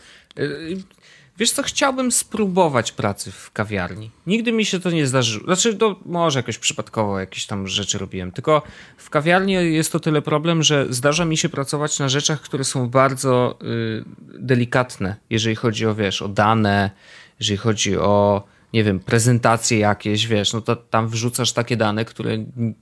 Wiesz 1.39 1.51
co, 1.51 1.63
chciałbym 1.63 2.13
spróbować 2.13 2.93
pracy 2.93 3.33
w 3.33 3.51
kawiarni. 3.53 4.11
Nigdy 4.27 4.53
mi 4.53 4.65
się 4.65 4.81
to 4.81 4.91
nie 4.91 5.07
zdarzyło. 5.07 5.45
Znaczy, 5.45 5.75
to 5.75 5.97
może 6.07 6.39
jakoś 6.39 6.59
przypadkowo 6.59 7.21
jakieś 7.21 7.47
tam 7.47 7.69
rzeczy 7.69 7.99
robiłem. 7.99 8.33
Tylko 8.33 8.63
w 8.97 9.11
kawiarni 9.11 9.53
jest 9.53 9.93
to 9.93 10.01
tyle 10.01 10.23
problem, 10.23 10.63
że 10.63 10.87
zdarza 10.91 11.25
mi 11.25 11.37
się 11.37 11.49
pracować 11.49 11.99
na 11.99 12.09
rzeczach, 12.09 12.41
które 12.41 12.65
są 12.65 12.89
bardzo 12.89 13.59
y, 13.63 14.05
delikatne, 14.39 15.17
jeżeli 15.31 15.57
chodzi 15.57 15.87
o, 15.87 15.95
wiesz, 15.95 16.23
o 16.23 16.29
dane, 16.29 16.91
jeżeli 17.41 17.57
chodzi 17.59 17.97
o, 17.99 18.45
nie 18.73 18.85
wiem, 18.85 19.01
prezentacje 19.01 19.79
jakieś, 19.79 20.27
wiesz, 20.27 20.53
no 20.53 20.61
to 20.61 20.77
tam 20.77 21.09
wrzucasz 21.09 21.53
takie 21.53 21.77
dane, 21.77 22.05
które, 22.05 22.39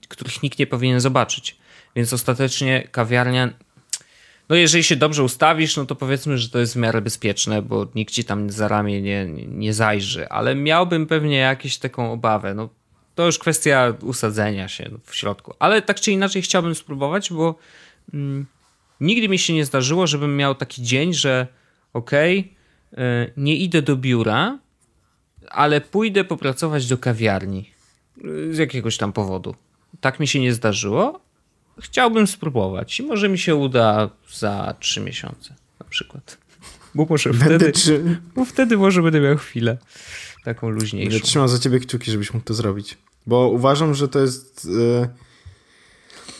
których 0.07 0.43
nikt 0.43 0.59
nie 0.59 0.67
powinien 0.67 0.99
zobaczyć. 0.99 1.57
Więc 1.95 2.13
ostatecznie 2.13 2.87
kawiarnia 2.91 3.49
no 4.49 4.55
jeżeli 4.55 4.83
się 4.83 4.95
dobrze 4.95 5.23
ustawisz, 5.23 5.77
no 5.77 5.85
to 5.85 5.95
powiedzmy, 5.95 6.37
że 6.37 6.49
to 6.49 6.59
jest 6.59 6.73
w 6.73 6.77
miarę 6.77 7.01
bezpieczne, 7.01 7.61
bo 7.61 7.87
nikt 7.95 8.13
ci 8.13 8.23
tam 8.23 8.49
za 8.49 8.67
ramię 8.67 9.01
nie, 9.01 9.25
nie 9.47 9.73
zajrzy, 9.73 10.29
ale 10.29 10.55
miałbym 10.55 11.07
pewnie 11.07 11.37
jakąś 11.37 11.77
taką 11.77 12.11
obawę. 12.11 12.53
No, 12.53 12.69
to 13.15 13.25
już 13.25 13.39
kwestia 13.39 13.93
usadzenia 14.01 14.67
się 14.67 14.89
w 15.03 15.15
środku. 15.15 15.53
Ale 15.59 15.81
tak 15.81 15.99
czy 15.99 16.11
inaczej 16.11 16.41
chciałbym 16.41 16.75
spróbować, 16.75 17.33
bo 17.33 17.55
mm, 18.13 18.45
nigdy 19.01 19.29
mi 19.29 19.39
się 19.39 19.53
nie 19.53 19.65
zdarzyło, 19.65 20.07
żebym 20.07 20.37
miał 20.37 20.55
taki 20.55 20.83
dzień, 20.83 21.13
że 21.13 21.47
okej, 21.93 22.53
okay, 22.91 23.33
nie 23.37 23.55
idę 23.55 23.81
do 23.81 23.95
biura, 23.95 24.59
ale 25.49 25.81
pójdę 25.81 26.23
popracować 26.23 26.87
do 26.87 26.97
kawiarni 26.97 27.69
z 28.51 28.57
jakiegoś 28.57 28.97
tam 28.97 29.13
powodu. 29.13 29.55
Tak 30.01 30.19
mi 30.19 30.27
się 30.27 30.39
nie 30.39 30.53
zdarzyło, 30.53 31.19
chciałbym 31.81 32.27
spróbować 32.27 32.99
i 32.99 33.03
może 33.03 33.29
mi 33.29 33.37
się 33.37 33.55
uda 33.55 34.09
za 34.33 34.75
trzy 34.79 35.01
miesiące 35.01 35.53
na 35.79 35.85
przykład. 35.89 36.37
Bo 36.95 37.05
może 37.09 37.33
wtedy, 37.33 37.71
trzy... 37.71 38.21
bo 38.35 38.45
wtedy 38.45 38.77
może 38.77 39.01
będę 39.01 39.19
miał 39.19 39.37
chwilę 39.37 39.77
taką 40.43 40.69
luźniejszą. 40.69 41.15
Ja 41.17 41.19
trzymam 41.19 41.49
za 41.49 41.59
ciebie 41.59 41.79
kciuki, 41.79 42.11
żebyś 42.11 42.33
mógł 42.33 42.45
to 42.45 42.53
zrobić. 42.53 42.97
Bo 43.27 43.47
uważam, 43.47 43.93
że 43.93 44.07
to 44.07 44.19
jest... 44.19 44.65
Yy... 44.65 45.09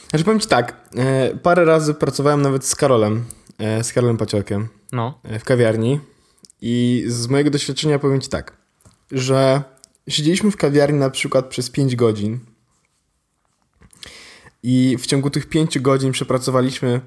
Znaczy 0.10 0.26
powiem 0.26 0.40
ci 0.40 0.48
tak, 0.48 0.90
yy, 0.94 1.38
parę 1.38 1.66
razy 1.66 1.94
pracowałem 1.94 2.42
nawet 2.42 2.66
z 2.66 2.76
Karolem, 2.76 3.26
yy, 3.60 3.84
z 3.84 3.94
Karolem 3.94 4.18
Paciorkiem 4.18 4.68
no. 4.92 5.20
w 5.40 5.44
kawiarni 5.44 6.00
i 6.62 7.04
z 7.08 7.28
mojego 7.28 7.50
doświadczenia 7.50 8.00
powiem 8.00 8.22
ci 8.22 8.30
tak, 8.30 8.58
że 9.12 9.64
siedzieliśmy 10.08 10.52
w 10.52 10.58
kawiarni 10.58 11.00
na 11.00 11.10
przykład 11.10 11.46
przez 11.46 11.70
5 11.70 11.96
godzin 11.96 12.40
i 14.64 14.98
w 15.00 15.06
ciągu 15.06 15.30
tych 15.30 15.46
pięciu 15.46 15.82
godzin 15.82 16.12
przepracowaliśmy 16.12 17.02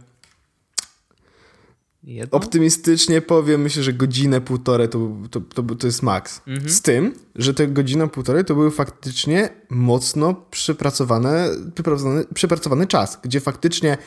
Jedno? 2.07 2.38
Optymistycznie 2.38 3.21
powiem, 3.21 3.61
myślę, 3.61 3.83
że 3.83 3.92
godzinę, 3.92 4.40
półtorej 4.40 4.88
to, 4.88 5.11
to, 5.31 5.40
to, 5.40 5.75
to 5.75 5.87
jest 5.87 6.03
maks. 6.03 6.40
Mhm. 6.47 6.71
Z 6.71 6.83
tym, 6.83 7.14
że 7.35 7.55
te 7.55 7.69
godzina, 7.69 8.07
półtorej 8.07 8.45
to 8.45 8.55
były 8.55 8.71
faktycznie 8.71 9.49
mocno 9.71 10.35
przepracowane, 10.51 11.49
przepracowany, 11.75 12.25
przepracowany 12.35 12.87
czas, 12.87 13.19
gdzie 13.23 13.40
faktycznie 13.40 13.99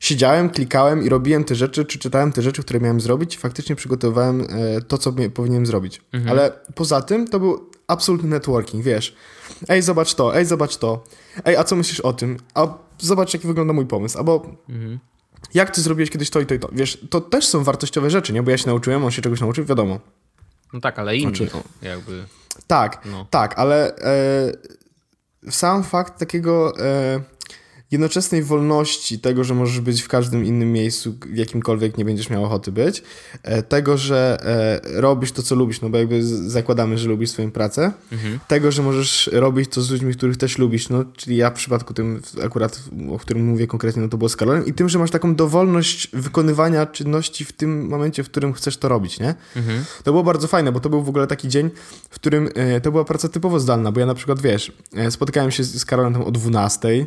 siedziałem, 0.00 0.50
klikałem 0.50 1.02
i 1.02 1.08
robiłem 1.08 1.44
te 1.44 1.54
rzeczy, 1.54 1.84
czy 1.84 1.98
czytałem 1.98 2.32
te 2.32 2.42
rzeczy, 2.42 2.62
które 2.62 2.80
miałem 2.80 3.00
zrobić 3.00 3.34
i 3.34 3.38
faktycznie 3.38 3.76
przygotowywałem 3.76 4.40
e, 4.40 4.80
to, 4.80 4.98
co 4.98 5.12
powinienem 5.34 5.66
zrobić. 5.66 6.02
Mhm. 6.12 6.30
Ale 6.30 6.52
poza 6.74 7.02
tym 7.02 7.28
to 7.28 7.40
był 7.40 7.70
absolutny 7.90 8.28
networking, 8.28 8.84
wiesz. 8.84 9.14
Ej, 9.68 9.82
zobacz 9.82 10.14
to, 10.14 10.36
ej, 10.36 10.46
zobacz 10.46 10.76
to. 10.76 11.04
Ej, 11.44 11.56
a 11.56 11.64
co 11.64 11.76
myślisz 11.76 12.00
o 12.00 12.12
tym? 12.12 12.36
A 12.54 12.66
zobacz, 12.98 13.34
jak 13.34 13.42
wygląda 13.42 13.72
mój 13.72 13.86
pomysł. 13.86 14.18
Albo 14.18 14.46
mhm. 14.68 14.98
jak 15.54 15.70
ty 15.70 15.80
zrobiłeś 15.80 16.10
kiedyś 16.10 16.30
to 16.30 16.40
i 16.40 16.46
to 16.46 16.54
i 16.54 16.58
to. 16.58 16.68
Wiesz, 16.72 17.06
to 17.10 17.20
też 17.20 17.46
są 17.46 17.64
wartościowe 17.64 18.10
rzeczy, 18.10 18.32
nie? 18.32 18.42
Bo 18.42 18.50
ja 18.50 18.58
się 18.58 18.66
nauczyłem, 18.66 19.04
on 19.04 19.10
się 19.10 19.22
czegoś 19.22 19.40
nauczył, 19.40 19.64
wiadomo. 19.64 20.00
No 20.72 20.80
tak, 20.80 20.98
ale 20.98 21.16
inni 21.16 21.36
znaczy, 21.36 21.50
jakby... 21.82 22.24
Tak, 22.66 23.04
no. 23.04 23.26
tak, 23.30 23.58
ale 23.58 23.96
e, 23.96 24.52
sam 25.50 25.84
fakt 25.84 26.18
takiego... 26.18 26.72
E, 26.78 27.20
jednoczesnej 27.90 28.42
wolności, 28.42 29.18
tego, 29.18 29.44
że 29.44 29.54
możesz 29.54 29.80
być 29.80 30.02
w 30.02 30.08
każdym 30.08 30.44
innym 30.44 30.72
miejscu, 30.72 31.14
w 31.26 31.36
jakimkolwiek 31.36 31.98
nie 31.98 32.04
będziesz 32.04 32.30
miał 32.30 32.44
ochoty 32.44 32.72
być, 32.72 33.02
e, 33.42 33.62
tego, 33.62 33.96
że 33.96 34.38
e, 34.42 35.00
robisz 35.00 35.32
to, 35.32 35.42
co 35.42 35.54
lubisz, 35.54 35.80
no 35.80 35.88
bo 35.88 35.98
jakby 35.98 36.24
zakładamy, 36.50 36.98
że 36.98 37.08
lubisz 37.08 37.30
swoją 37.30 37.50
pracę, 37.50 37.92
mhm. 38.12 38.38
tego, 38.48 38.72
że 38.72 38.82
możesz 38.82 39.30
robić 39.32 39.70
to 39.70 39.82
z 39.82 39.90
ludźmi, 39.90 40.14
których 40.14 40.36
też 40.36 40.58
lubisz, 40.58 40.88
no 40.88 41.04
czyli 41.16 41.36
ja 41.36 41.50
w 41.50 41.54
przypadku 41.54 41.94
tym 41.94 42.22
akurat, 42.44 42.82
o 43.10 43.18
którym 43.18 43.46
mówię 43.46 43.66
konkretnie, 43.66 44.02
no 44.02 44.08
to 44.08 44.18
było 44.18 44.28
z 44.28 44.36
Karolem 44.36 44.66
i 44.66 44.72
tym, 44.72 44.88
że 44.88 44.98
masz 44.98 45.10
taką 45.10 45.34
dowolność 45.34 46.08
wykonywania 46.12 46.86
czynności 46.86 47.44
w 47.44 47.52
tym 47.52 47.88
momencie, 47.88 48.24
w 48.24 48.30
którym 48.30 48.52
chcesz 48.52 48.76
to 48.76 48.88
robić, 48.88 49.20
nie? 49.20 49.34
Mhm. 49.56 49.84
To 50.04 50.12
było 50.12 50.24
bardzo 50.24 50.48
fajne, 50.48 50.72
bo 50.72 50.80
to 50.80 50.90
był 50.90 51.02
w 51.02 51.08
ogóle 51.08 51.26
taki 51.26 51.48
dzień, 51.48 51.70
w 52.10 52.14
którym 52.14 52.48
e, 52.54 52.80
to 52.80 52.90
była 52.90 53.04
praca 53.04 53.28
typowo 53.28 53.60
zdalna, 53.60 53.92
bo 53.92 54.00
ja 54.00 54.06
na 54.06 54.14
przykład, 54.14 54.40
wiesz, 54.40 54.72
spotykałem 55.10 55.50
się 55.50 55.64
z 55.64 55.84
Karolem 55.84 56.12
tam 56.12 56.22
o 56.22 56.30
12, 56.30 57.06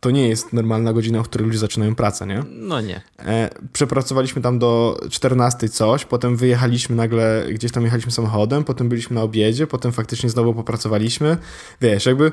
to 0.00 0.10
nie 0.10 0.28
jest 0.28 0.52
normalna 0.52 0.92
godzina, 0.92 1.22
w 1.22 1.28
której 1.28 1.46
ludzie 1.46 1.58
zaczynają 1.58 1.94
pracę, 1.94 2.26
nie? 2.26 2.44
No 2.50 2.80
nie. 2.80 3.00
E, 3.18 3.50
przepracowaliśmy 3.72 4.42
tam 4.42 4.58
do 4.58 5.00
14 5.10 5.68
coś, 5.68 6.04
potem 6.04 6.36
wyjechaliśmy 6.36 6.96
nagle, 6.96 7.46
gdzieś 7.52 7.72
tam 7.72 7.84
jechaliśmy 7.84 8.12
samochodem, 8.12 8.64
potem 8.64 8.88
byliśmy 8.88 9.14
na 9.14 9.22
obiedzie, 9.22 9.66
potem 9.66 9.92
faktycznie 9.92 10.30
znowu 10.30 10.54
popracowaliśmy. 10.54 11.36
Wiesz, 11.80 12.06
jakby 12.06 12.32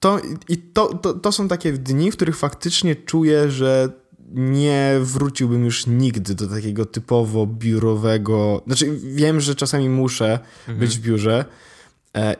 to, 0.00 0.20
i 0.48 0.56
to, 0.56 0.94
to, 0.94 1.14
to 1.14 1.32
są 1.32 1.48
takie 1.48 1.72
dni, 1.72 2.10
w 2.10 2.16
których 2.16 2.36
faktycznie 2.36 2.96
czuję, 2.96 3.50
że 3.50 3.88
nie 4.34 4.98
wróciłbym 5.00 5.64
już 5.64 5.86
nigdy 5.86 6.34
do 6.34 6.46
takiego 6.46 6.86
typowo 6.86 7.46
biurowego. 7.46 8.62
Znaczy, 8.66 8.98
wiem, 9.02 9.40
że 9.40 9.54
czasami 9.54 9.88
muszę 9.88 10.38
mhm. 10.60 10.78
być 10.78 10.98
w 10.98 11.00
biurze, 11.00 11.44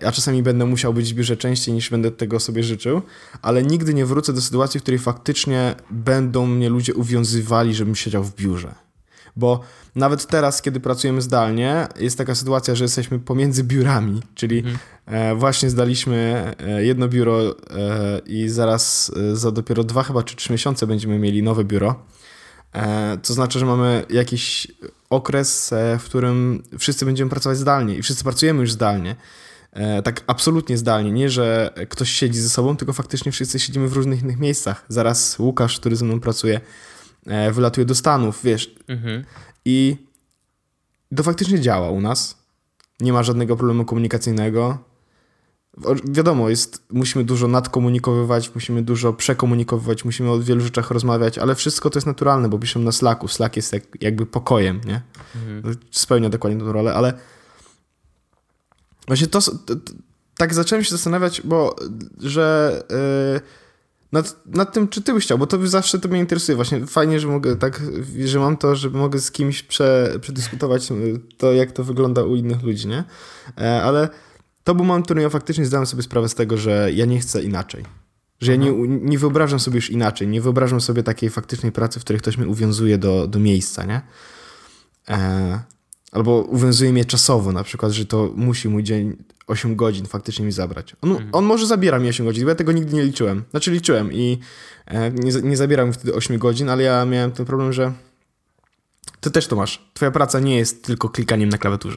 a 0.06 0.12
czasami 0.12 0.42
będę 0.42 0.66
musiał 0.66 0.94
być 0.94 1.12
w 1.12 1.16
biurze 1.16 1.36
częściej 1.36 1.74
niż 1.74 1.90
będę 1.90 2.10
tego 2.10 2.40
sobie 2.40 2.62
życzył, 2.62 3.02
ale 3.42 3.62
nigdy 3.62 3.94
nie 3.94 4.06
wrócę 4.06 4.32
do 4.32 4.40
sytuacji, 4.40 4.80
w 4.80 4.82
której 4.82 4.98
faktycznie 4.98 5.74
będą 5.90 6.46
mnie 6.46 6.68
ludzie 6.68 6.94
uwiązywali, 6.94 7.74
żebym 7.74 7.94
siedział 7.96 8.24
w 8.24 8.34
biurze. 8.34 8.74
Bo 9.36 9.60
nawet 9.94 10.26
teraz, 10.26 10.62
kiedy 10.62 10.80
pracujemy 10.80 11.22
zdalnie, 11.22 11.88
jest 12.00 12.18
taka 12.18 12.34
sytuacja, 12.34 12.74
że 12.74 12.84
jesteśmy 12.84 13.18
pomiędzy 13.18 13.64
biurami, 13.64 14.22
czyli 14.34 14.58
mhm. 14.58 14.78
E, 15.06 15.34
właśnie 15.34 15.70
zdaliśmy 15.70 16.44
e, 16.58 16.84
jedno 16.84 17.08
biuro 17.08 17.40
e, 17.42 17.52
i 18.26 18.48
zaraz 18.48 19.12
za 19.32 19.50
dopiero 19.50 19.84
dwa 19.84 20.02
chyba 20.02 20.22
czy 20.22 20.36
trzy 20.36 20.52
miesiące 20.52 20.86
będziemy 20.86 21.18
mieli 21.18 21.42
nowe 21.42 21.64
biuro. 21.64 22.02
To 23.22 23.34
znaczy, 23.34 23.58
że 23.58 23.66
mamy 23.66 24.04
jakiś 24.10 24.66
okres, 25.10 25.74
w 25.98 26.04
którym 26.04 26.62
wszyscy 26.78 27.04
będziemy 27.04 27.30
pracować 27.30 27.58
zdalnie 27.58 27.94
i 27.94 28.02
wszyscy 28.02 28.24
pracujemy 28.24 28.60
już 28.60 28.72
zdalnie. 28.72 29.16
Tak 30.04 30.24
absolutnie 30.26 30.78
zdalnie. 30.78 31.12
Nie, 31.12 31.30
że 31.30 31.74
ktoś 31.88 32.10
siedzi 32.10 32.40
ze 32.40 32.48
sobą, 32.48 32.76
tylko 32.76 32.92
faktycznie 32.92 33.32
wszyscy 33.32 33.58
siedzimy 33.58 33.88
w 33.88 33.92
różnych 33.92 34.22
innych 34.22 34.38
miejscach. 34.38 34.84
Zaraz 34.88 35.38
Łukasz, 35.38 35.80
który 35.80 35.96
ze 35.96 36.04
mną 36.04 36.20
pracuje, 36.20 36.60
wylatuje 37.52 37.84
do 37.84 37.94
Stanów, 37.94 38.40
wiesz. 38.44 38.74
Mhm. 38.88 39.24
I 39.64 39.96
to 41.16 41.22
faktycznie 41.22 41.60
działa 41.60 41.90
u 41.90 42.00
nas. 42.00 42.38
Nie 43.00 43.12
ma 43.12 43.22
żadnego 43.22 43.56
problemu 43.56 43.84
komunikacyjnego. 43.84 44.78
Wiadomo, 46.04 46.48
jest, 46.48 46.86
musimy 46.90 47.24
dużo 47.24 47.48
nadkomunikowywać, 47.48 48.54
musimy 48.54 48.82
dużo 48.82 49.12
przekomunikowywać, 49.12 50.04
musimy 50.04 50.30
o 50.30 50.40
wielu 50.40 50.60
rzeczach 50.60 50.90
rozmawiać, 50.90 51.38
ale 51.38 51.54
wszystko 51.54 51.90
to 51.90 51.96
jest 51.96 52.06
naturalne, 52.06 52.48
bo 52.48 52.58
piszemy 52.58 52.84
na 52.84 52.92
Slacku. 52.92 53.28
Slack 53.28 53.56
jest 53.56 53.72
jak, 53.72 53.82
jakby 54.00 54.26
pokojem, 54.26 54.80
nie? 54.86 55.02
Mhm. 55.34 55.76
Spełnia 55.90 56.28
dokładnie 56.28 56.64
tę 56.64 56.72
rolę, 56.72 56.94
ale 56.94 57.12
właśnie 59.10 59.26
to, 59.26 59.40
to, 59.40 59.76
to, 59.76 59.92
tak 60.36 60.54
zacząłem 60.54 60.84
się 60.84 60.90
zastanawiać, 60.90 61.40
bo 61.44 61.76
że 62.18 62.82
yy, 63.34 63.40
nad, 64.12 64.36
nad 64.46 64.72
tym, 64.72 64.88
czy 64.88 65.02
ty 65.02 65.14
byś 65.14 65.24
chciał, 65.24 65.38
bo 65.38 65.46
to 65.46 65.68
zawsze 65.68 65.98
to 65.98 66.08
mnie 66.08 66.20
interesuje. 66.20 66.56
Właśnie 66.56 66.86
fajnie, 66.86 67.20
że 67.20 67.28
mogę 67.28 67.56
tak, 67.56 67.82
że 68.24 68.38
mam 68.38 68.56
to, 68.56 68.76
że 68.76 68.90
mogę 68.90 69.18
z 69.18 69.30
kimś 69.30 69.62
prze, 69.62 70.18
przedyskutować 70.20 70.90
y, 70.90 71.20
to, 71.36 71.52
jak 71.52 71.72
to 71.72 71.84
wygląda 71.84 72.22
u 72.22 72.36
innych 72.36 72.62
ludzi, 72.62 72.88
nie? 72.88 73.04
E, 73.58 73.82
ale 73.82 74.08
to 74.64 74.74
był 74.74 74.84
moment, 74.84 75.04
w 75.04 75.06
którym 75.06 75.22
ja 75.22 75.30
faktycznie 75.30 75.66
zdałem 75.66 75.86
sobie 75.86 76.02
sprawę 76.02 76.28
z 76.28 76.34
tego, 76.34 76.56
że 76.56 76.90
ja 76.92 77.04
nie 77.04 77.20
chcę 77.20 77.42
inaczej. 77.42 77.84
Że 78.40 78.52
ja 78.52 78.56
nie, 78.56 78.72
nie 78.88 79.18
wyobrażam 79.18 79.60
sobie 79.60 79.76
już 79.76 79.90
inaczej. 79.90 80.28
Nie 80.28 80.40
wyobrażam 80.40 80.80
sobie 80.80 81.02
takiej 81.02 81.30
faktycznej 81.30 81.72
pracy, 81.72 82.00
w 82.00 82.04
której 82.04 82.20
ktoś 82.20 82.36
mnie 82.38 82.48
uwiązuje 82.48 82.98
do, 82.98 83.26
do 83.26 83.38
miejsca, 83.38 83.84
nie? 83.84 84.00
E, 85.08 85.62
albo 86.12 86.42
uwiązuje 86.42 86.92
mnie 86.92 87.04
czasowo, 87.04 87.52
na 87.52 87.64
przykład, 87.64 87.92
że 87.92 88.06
to 88.06 88.32
musi 88.36 88.68
mój 88.68 88.82
dzień 88.82 89.16
8 89.46 89.76
godzin 89.76 90.06
faktycznie 90.06 90.44
mi 90.44 90.52
zabrać. 90.52 90.96
On, 91.02 91.10
mhm. 91.10 91.28
on 91.32 91.44
może 91.44 91.66
zabiera 91.66 91.98
mi 91.98 92.08
8 92.08 92.26
godzin, 92.26 92.44
bo 92.44 92.48
ja 92.48 92.54
tego 92.54 92.72
nigdy 92.72 92.96
nie 92.96 93.02
liczyłem. 93.02 93.44
Znaczy 93.50 93.70
liczyłem 93.70 94.12
i 94.12 94.38
e, 94.86 95.10
nie, 95.10 95.32
nie 95.42 95.56
zabierał 95.56 95.86
mi 95.86 95.92
wtedy 95.92 96.14
8 96.14 96.38
godzin, 96.38 96.68
ale 96.68 96.82
ja 96.82 97.04
miałem 97.04 97.32
ten 97.32 97.46
problem, 97.46 97.72
że 97.72 97.92
ty 99.20 99.30
też 99.30 99.46
to 99.46 99.56
masz. 99.56 99.90
Twoja 99.94 100.10
praca 100.10 100.40
nie 100.40 100.56
jest 100.56 100.84
tylko 100.84 101.08
klikaniem 101.08 101.48
na 101.48 101.58
klawiaturze. 101.58 101.96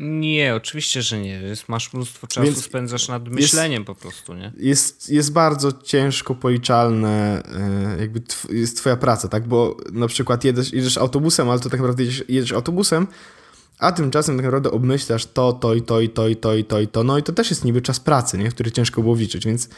Nie, 0.00 0.54
oczywiście, 0.54 1.02
że 1.02 1.18
nie. 1.18 1.40
Jest, 1.40 1.68
masz 1.68 1.92
mnóstwo 1.92 2.26
czasu, 2.26 2.46
Więc 2.46 2.64
spędzasz 2.64 3.08
nad 3.08 3.28
myśleniem 3.28 3.82
jest, 3.82 3.86
po 3.86 3.94
prostu, 3.94 4.34
nie? 4.34 4.52
Jest, 4.56 5.10
jest 5.10 5.32
bardzo 5.32 5.72
ciężko 5.72 6.34
policzalne 6.34 7.42
e, 7.96 8.00
jakby 8.00 8.20
tw 8.20 8.52
jest 8.52 8.76
twoja 8.76 8.96
praca, 8.96 9.28
tak? 9.28 9.48
Bo 9.48 9.76
na 9.92 10.06
przykład 10.06 10.44
jedziesz, 10.44 10.72
jedziesz 10.72 10.98
autobusem, 10.98 11.50
ale 11.50 11.60
to 11.60 11.70
tak 11.70 11.80
naprawdę 11.80 12.02
jedziesz, 12.02 12.24
jedziesz 12.28 12.52
autobusem, 12.52 13.06
a 13.78 13.92
tymczasem 13.92 14.36
tak 14.36 14.44
naprawdę 14.44 14.70
obmyślasz 14.70 15.26
to, 15.26 15.52
to 15.52 15.74
i 15.74 15.82
to 15.82 16.00
i 16.00 16.08
to 16.08 16.28
i 16.28 16.36
to 16.36 16.54
i 16.54 16.64
to 16.64 16.80
i 16.80 16.88
to. 16.88 17.04
No 17.04 17.18
i 17.18 17.22
to 17.22 17.32
też 17.32 17.50
jest 17.50 17.64
niby 17.64 17.82
czas 17.82 18.00
pracy, 18.00 18.38
nie? 18.38 18.48
który 18.48 18.72
ciężko 18.72 19.02
było 19.02 19.14
wliczyć, 19.14 19.46
więc, 19.46 19.68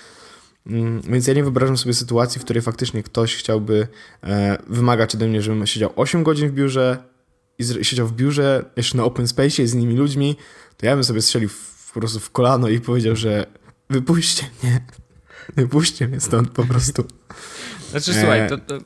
mm, 0.67 1.01
więc 1.01 1.27
ja 1.27 1.35
nie 1.35 1.43
wyobrażam 1.43 1.77
sobie 1.77 1.95
sytuacji, 1.95 2.41
w 2.41 2.45
której 2.45 2.63
faktycznie 2.63 3.03
ktoś 3.03 3.37
chciałby 3.37 3.89
e, 4.23 4.59
wymagać 4.67 5.15
ode 5.15 5.29
mnie, 5.29 5.43
żebym 5.43 5.67
siedział 5.67 5.93
8 5.97 6.23
godzin 6.23 6.49
w 6.49 6.53
biurze 6.53 7.14
i 7.59 7.85
siedział 7.85 8.07
w 8.07 8.13
biurze 8.13 8.65
jeszcze 8.77 8.97
na 8.97 9.05
open 9.05 9.29
space 9.29 9.67
z 9.67 9.75
innymi 9.75 9.97
ludźmi, 9.97 10.37
to 10.77 10.87
ja 10.87 10.95
bym 10.95 11.05
sobie 11.05 11.23
strzelił 11.23 11.49
w, 11.49 11.91
po 11.95 12.01
prostu 12.01 12.21
w 12.21 12.31
kolano 12.31 12.69
i 12.69 12.81
powiedział, 12.81 13.17
że 13.17 13.47
wypuśćcie 13.91 14.47
mnie. 14.63 14.87
Wypuśćcie 15.57 16.09
mnie 16.09 16.21
stąd 16.21 16.51
po 16.51 16.65
prostu. 16.65 17.05
Znaczy, 17.91 18.11
e... 18.11 18.15
słuchaj, 18.15 18.49
to, 18.49 18.59
to, 18.59 18.79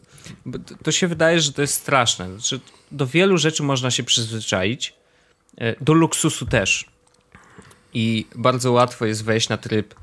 to 0.82 0.92
się 0.92 1.08
wydaje, 1.08 1.40
że 1.40 1.52
to 1.52 1.62
jest 1.62 1.74
straszne. 1.74 2.32
Znaczy, 2.32 2.60
do 2.92 3.06
wielu 3.06 3.38
rzeczy 3.38 3.62
można 3.62 3.90
się 3.90 4.02
przyzwyczaić, 4.02 4.98
E, 5.60 5.84
do 5.84 5.92
luksusu 5.92 6.46
też. 6.46 6.86
I 7.94 8.26
bardzo 8.34 8.72
łatwo 8.72 9.06
jest 9.06 9.24
wejść 9.24 9.48
na 9.48 9.56
tryb 9.56 9.94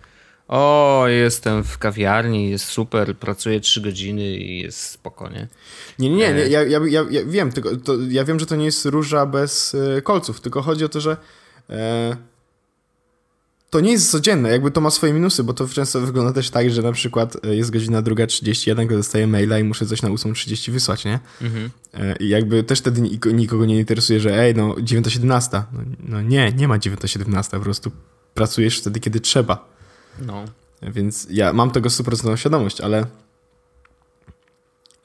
o, 0.47 1.05
jestem 1.07 1.63
w 1.63 1.77
kawiarni, 1.77 2.49
jest 2.49 2.65
super, 2.65 3.17
pracuję 3.17 3.59
3 3.59 3.81
godziny 3.81 4.23
i 4.23 4.59
jest 4.59 4.81
spokojnie. 4.81 5.47
Nie, 5.99 6.09
nie, 6.09 6.15
nie, 6.15 6.43
e, 6.43 6.49
ja, 6.49 6.63
ja, 6.63 6.79
ja, 6.87 7.05
ja 7.09 7.25
wiem, 7.25 7.51
tylko 7.51 7.77
to, 7.77 7.93
ja 8.09 8.23
wiem, 8.23 8.39
że 8.39 8.45
to 8.45 8.55
nie 8.55 8.65
jest 8.65 8.85
róża 8.85 9.25
bez 9.25 9.75
e, 9.97 10.01
kolców, 10.01 10.41
tylko 10.41 10.61
chodzi 10.61 10.85
o 10.85 10.89
to, 10.89 11.01
że 11.01 11.17
e, 11.69 12.17
to 13.69 13.79
nie 13.79 13.91
jest 13.91 14.11
codzienne, 14.11 14.49
jakby 14.49 14.71
to 14.71 14.81
ma 14.81 14.89
swoje 14.89 15.13
minusy, 15.13 15.43
bo 15.43 15.53
to 15.53 15.67
często 15.67 16.01
wygląda 16.01 16.33
też 16.33 16.49
tak, 16.49 16.69
że 16.69 16.81
na 16.81 16.91
przykład 16.91 17.45
e, 17.45 17.55
jest 17.55 17.71
godzina 17.71 18.01
2.31, 18.01 18.81
kiedy 18.81 18.95
dostaję 18.95 19.27
maila 19.27 19.59
i 19.59 19.63
muszę 19.63 19.85
coś 19.85 20.01
na 20.01 20.09
8.30 20.09 20.71
wysłać, 20.71 21.05
nie? 21.05 21.19
Mhm. 21.41 21.69
E, 21.93 22.15
I 22.15 22.29
jakby 22.29 22.63
też 22.63 22.79
wtedy 22.79 23.01
nikogo 23.33 23.65
nie 23.65 23.79
interesuje, 23.79 24.19
że 24.19 24.39
ej, 24.39 24.55
no 24.55 24.73
9.17. 24.73 25.61
No, 25.73 25.79
no 25.99 26.21
nie, 26.21 26.51
nie 26.51 26.67
ma 26.67 26.77
9.17, 26.77 27.51
po 27.51 27.59
prostu 27.59 27.91
pracujesz 28.33 28.79
wtedy, 28.79 28.99
kiedy 28.99 29.19
trzeba. 29.19 29.74
No. 30.19 30.45
Więc 30.81 31.27
ja 31.29 31.53
mam 31.53 31.71
tego 31.71 31.89
100% 31.89 32.35
świadomość, 32.35 32.81
ale 32.81 33.05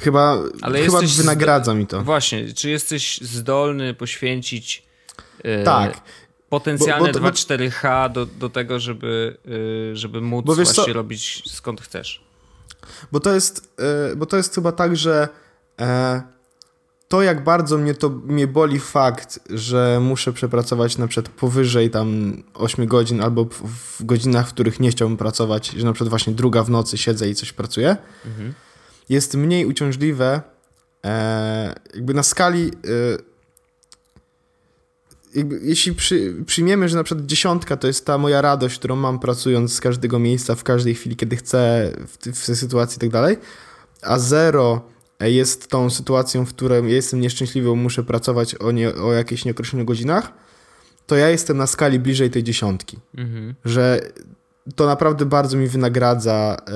chyba, 0.00 0.38
ale 0.60 0.82
chyba 0.84 1.00
wynagradza 1.16 1.74
mi 1.74 1.86
to. 1.86 2.02
Właśnie, 2.02 2.52
czy 2.52 2.70
jesteś 2.70 3.20
zdolny 3.20 3.94
poświęcić 3.94 4.82
yy, 5.44 5.64
tak 5.64 6.00
potencjalne 6.48 7.12
2-4H 7.12 8.12
do, 8.12 8.26
do 8.26 8.48
tego, 8.48 8.80
żeby, 8.80 9.36
y, 9.92 9.96
żeby 9.96 10.20
móc 10.20 10.46
bo 10.46 10.54
właśnie 10.54 10.84
co? 10.84 10.92
robić 10.92 11.42
skąd 11.46 11.80
chcesz. 11.80 12.24
Bo 13.12 13.20
to 13.20 13.34
jest, 13.34 13.72
y, 14.12 14.16
bo 14.16 14.26
to 14.26 14.36
jest 14.36 14.54
chyba 14.54 14.72
tak, 14.72 14.96
że 14.96 15.28
to 17.10 17.22
jak 17.22 17.44
bardzo 17.44 17.78
mnie 17.78 17.94
to 17.94 18.08
mnie 18.08 18.46
boli 18.46 18.80
fakt, 18.80 19.40
że 19.50 19.98
muszę 20.02 20.32
przepracować 20.32 20.98
na 20.98 21.08
przykład 21.08 21.34
powyżej 21.34 21.90
tam 21.90 22.36
8 22.54 22.86
godzin 22.86 23.20
albo 23.20 23.44
w 23.98 24.04
godzinach, 24.04 24.48
w 24.48 24.52
których 24.52 24.80
nie 24.80 24.90
chciałbym 24.90 25.16
pracować, 25.16 25.70
że 25.70 25.86
na 25.86 25.92
przykład 25.92 26.08
właśnie 26.10 26.32
druga 26.32 26.62
w 26.62 26.70
nocy 26.70 26.98
siedzę 26.98 27.28
i 27.28 27.34
coś 27.34 27.52
pracuję, 27.52 27.96
mhm. 28.26 28.54
jest 29.08 29.34
mniej 29.34 29.66
uciążliwe 29.66 30.40
e, 31.04 31.74
jakby 31.94 32.14
na 32.14 32.22
skali 32.22 32.66
e, 32.66 32.70
jakby, 35.34 35.60
jeśli 35.62 35.94
przy, 35.94 36.34
przyjmiemy, 36.46 36.88
że 36.88 36.96
na 36.96 37.04
przykład 37.04 37.26
dziesiątka 37.26 37.76
to 37.76 37.86
jest 37.86 38.06
ta 38.06 38.18
moja 38.18 38.40
radość, 38.40 38.78
którą 38.78 38.96
mam 38.96 39.18
pracując 39.18 39.74
z 39.74 39.80
każdego 39.80 40.18
miejsca, 40.18 40.54
w 40.54 40.64
każdej 40.64 40.94
chwili, 40.94 41.16
kiedy 41.16 41.36
chcę, 41.36 41.92
w, 42.06 42.38
w 42.38 42.46
tej 42.46 42.56
sytuacji 42.56 42.96
i 42.96 43.00
tak 43.00 43.10
dalej, 43.10 43.36
a 44.02 44.18
zero 44.18 44.89
jest 45.28 45.68
tą 45.68 45.90
sytuacją, 45.90 46.46
w 46.46 46.54
której 46.54 46.82
ja 46.82 46.88
jestem 46.88 47.20
nieszczęśliwy, 47.20 47.68
bo 47.68 47.74
muszę 47.74 48.02
pracować 48.02 48.54
o, 48.54 48.70
nie, 48.70 48.94
o 48.94 49.12
jakichś 49.12 49.44
nieokreślonych 49.44 49.86
godzinach, 49.86 50.32
to 51.06 51.16
ja 51.16 51.28
jestem 51.28 51.56
na 51.56 51.66
skali 51.66 51.98
bliżej 51.98 52.30
tej 52.30 52.42
dziesiątki. 52.42 52.98
Mhm. 53.14 53.54
Że 53.64 54.00
to 54.76 54.86
naprawdę 54.86 55.26
bardzo 55.26 55.56
mi 55.56 55.66
wynagradza 55.66 56.56
e, 56.68 56.72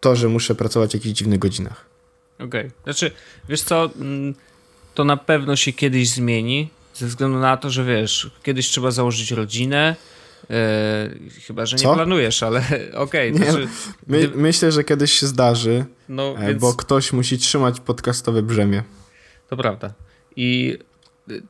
to, 0.00 0.16
że 0.16 0.28
muszę 0.28 0.54
pracować 0.54 0.90
w 0.90 0.94
jakichś 0.94 1.18
dziwnych 1.18 1.38
godzinach. 1.38 1.84
Okej. 2.34 2.46
Okay. 2.46 2.70
Znaczy, 2.84 3.10
wiesz 3.48 3.62
co, 3.62 3.90
mm, 4.00 4.34
to 4.94 5.04
na 5.04 5.16
pewno 5.16 5.56
się 5.56 5.72
kiedyś 5.72 6.10
zmieni, 6.10 6.70
ze 6.94 7.06
względu 7.06 7.38
na 7.38 7.56
to, 7.56 7.70
że 7.70 7.84
wiesz, 7.84 8.30
kiedyś 8.42 8.68
trzeba 8.68 8.90
założyć 8.90 9.30
rodzinę. 9.30 9.96
Yy, 10.50 11.30
chyba, 11.46 11.66
że 11.66 11.76
nie 11.76 11.82
Co? 11.82 11.94
planujesz, 11.94 12.42
ale 12.42 12.60
okej. 12.94 13.32
Okay, 13.32 13.34
znaczy, 13.34 13.68
my, 14.06 14.28
gdy... 14.28 14.38
Myślę, 14.38 14.72
że 14.72 14.84
kiedyś 14.84 15.12
się 15.12 15.26
zdarzy, 15.26 15.84
no, 16.08 16.34
e, 16.38 16.46
więc... 16.46 16.60
bo 16.60 16.74
ktoś 16.74 17.12
musi 17.12 17.38
trzymać 17.38 17.80
podcastowe 17.80 18.42
brzemię. 18.42 18.82
To 19.48 19.56
prawda. 19.56 19.94
I 20.36 20.78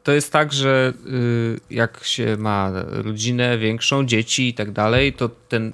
to 0.02 0.12
jest 0.12 0.32
tak, 0.32 0.52
że 0.52 0.92
y, 1.06 1.60
jak 1.70 2.04
się 2.04 2.36
ma 2.36 2.70
rodzinę 2.88 3.58
większą, 3.58 4.06
dzieci 4.06 4.48
i 4.48 4.54
tak 4.54 4.72
dalej, 4.72 5.12
to 5.12 5.30
ten 5.48 5.72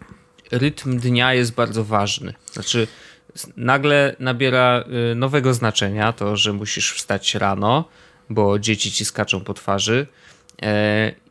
rytm 0.50 0.98
dnia 0.98 1.34
jest 1.34 1.54
bardzo 1.54 1.84
ważny. 1.84 2.34
Znaczy, 2.52 2.86
nagle 3.56 4.16
nabiera 4.18 4.84
y, 5.12 5.14
nowego 5.14 5.54
znaczenia 5.54 6.12
to, 6.12 6.36
że 6.36 6.52
musisz 6.52 6.92
wstać 6.92 7.34
rano, 7.34 7.88
bo 8.30 8.58
dzieci 8.58 8.92
ci 8.92 9.04
skaczą 9.04 9.40
po 9.40 9.54
twarzy 9.54 10.06
e, 10.06 10.39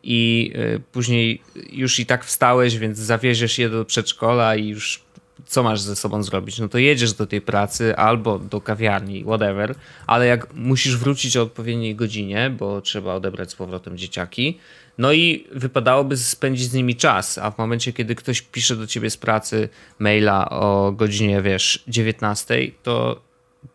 i 0.04 0.52
e, 0.56 0.80
później 0.80 1.42
już 1.72 2.00
i 2.00 2.06
tak 2.06 2.26
wstałeś, 2.26 2.78
więc 2.78 2.98
zawieziesz 2.98 3.58
je 3.58 3.70
do 3.70 3.86
przedszkola 3.86 4.56
i 4.56 4.68
już 4.68 5.02
co 5.46 5.64
masz 5.64 5.82
ze 5.82 5.96
sobą 5.96 6.24
zrobić? 6.24 6.60
No 6.60 6.70
to 6.70 6.78
jedziesz 6.78 7.14
do 7.14 7.28
tej 7.28 7.42
pracy 7.42 7.96
albo 7.96 8.40
do 8.40 8.62
kawiarni, 8.62 9.24
whatever, 9.24 9.76
ale 10.08 10.26
jak 10.26 10.54
musisz 10.54 10.98
wrócić 10.98 11.38
o 11.38 11.42
odpowiedniej 11.42 11.96
godzinie, 11.96 12.50
bo 12.50 12.82
trzeba 12.82 13.14
odebrać 13.14 13.52
z 13.52 13.56
powrotem 13.56 13.98
dzieciaki, 13.98 14.60
no 14.98 15.14
i 15.14 15.48
wypadałoby 15.52 16.18
spędzić 16.18 16.70
z 16.70 16.74
nimi 16.74 16.96
czas, 16.96 17.38
a 17.38 17.52
w 17.52 17.58
momencie, 17.58 17.94
kiedy 17.94 18.16
ktoś 18.16 18.42
pisze 18.42 18.76
do 18.76 18.88
ciebie 18.88 19.10
z 19.10 19.18
pracy 19.18 19.70
maila 20.00 20.50
o 20.50 20.92
godzinie, 20.92 21.42
wiesz, 21.42 21.84
19, 21.88 22.72
to, 22.84 23.22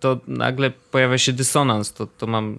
to 0.00 0.20
nagle 0.28 0.70
pojawia 0.90 1.18
się 1.18 1.32
dysonans, 1.32 1.92
to, 1.92 2.06
to 2.06 2.26
mam 2.26 2.58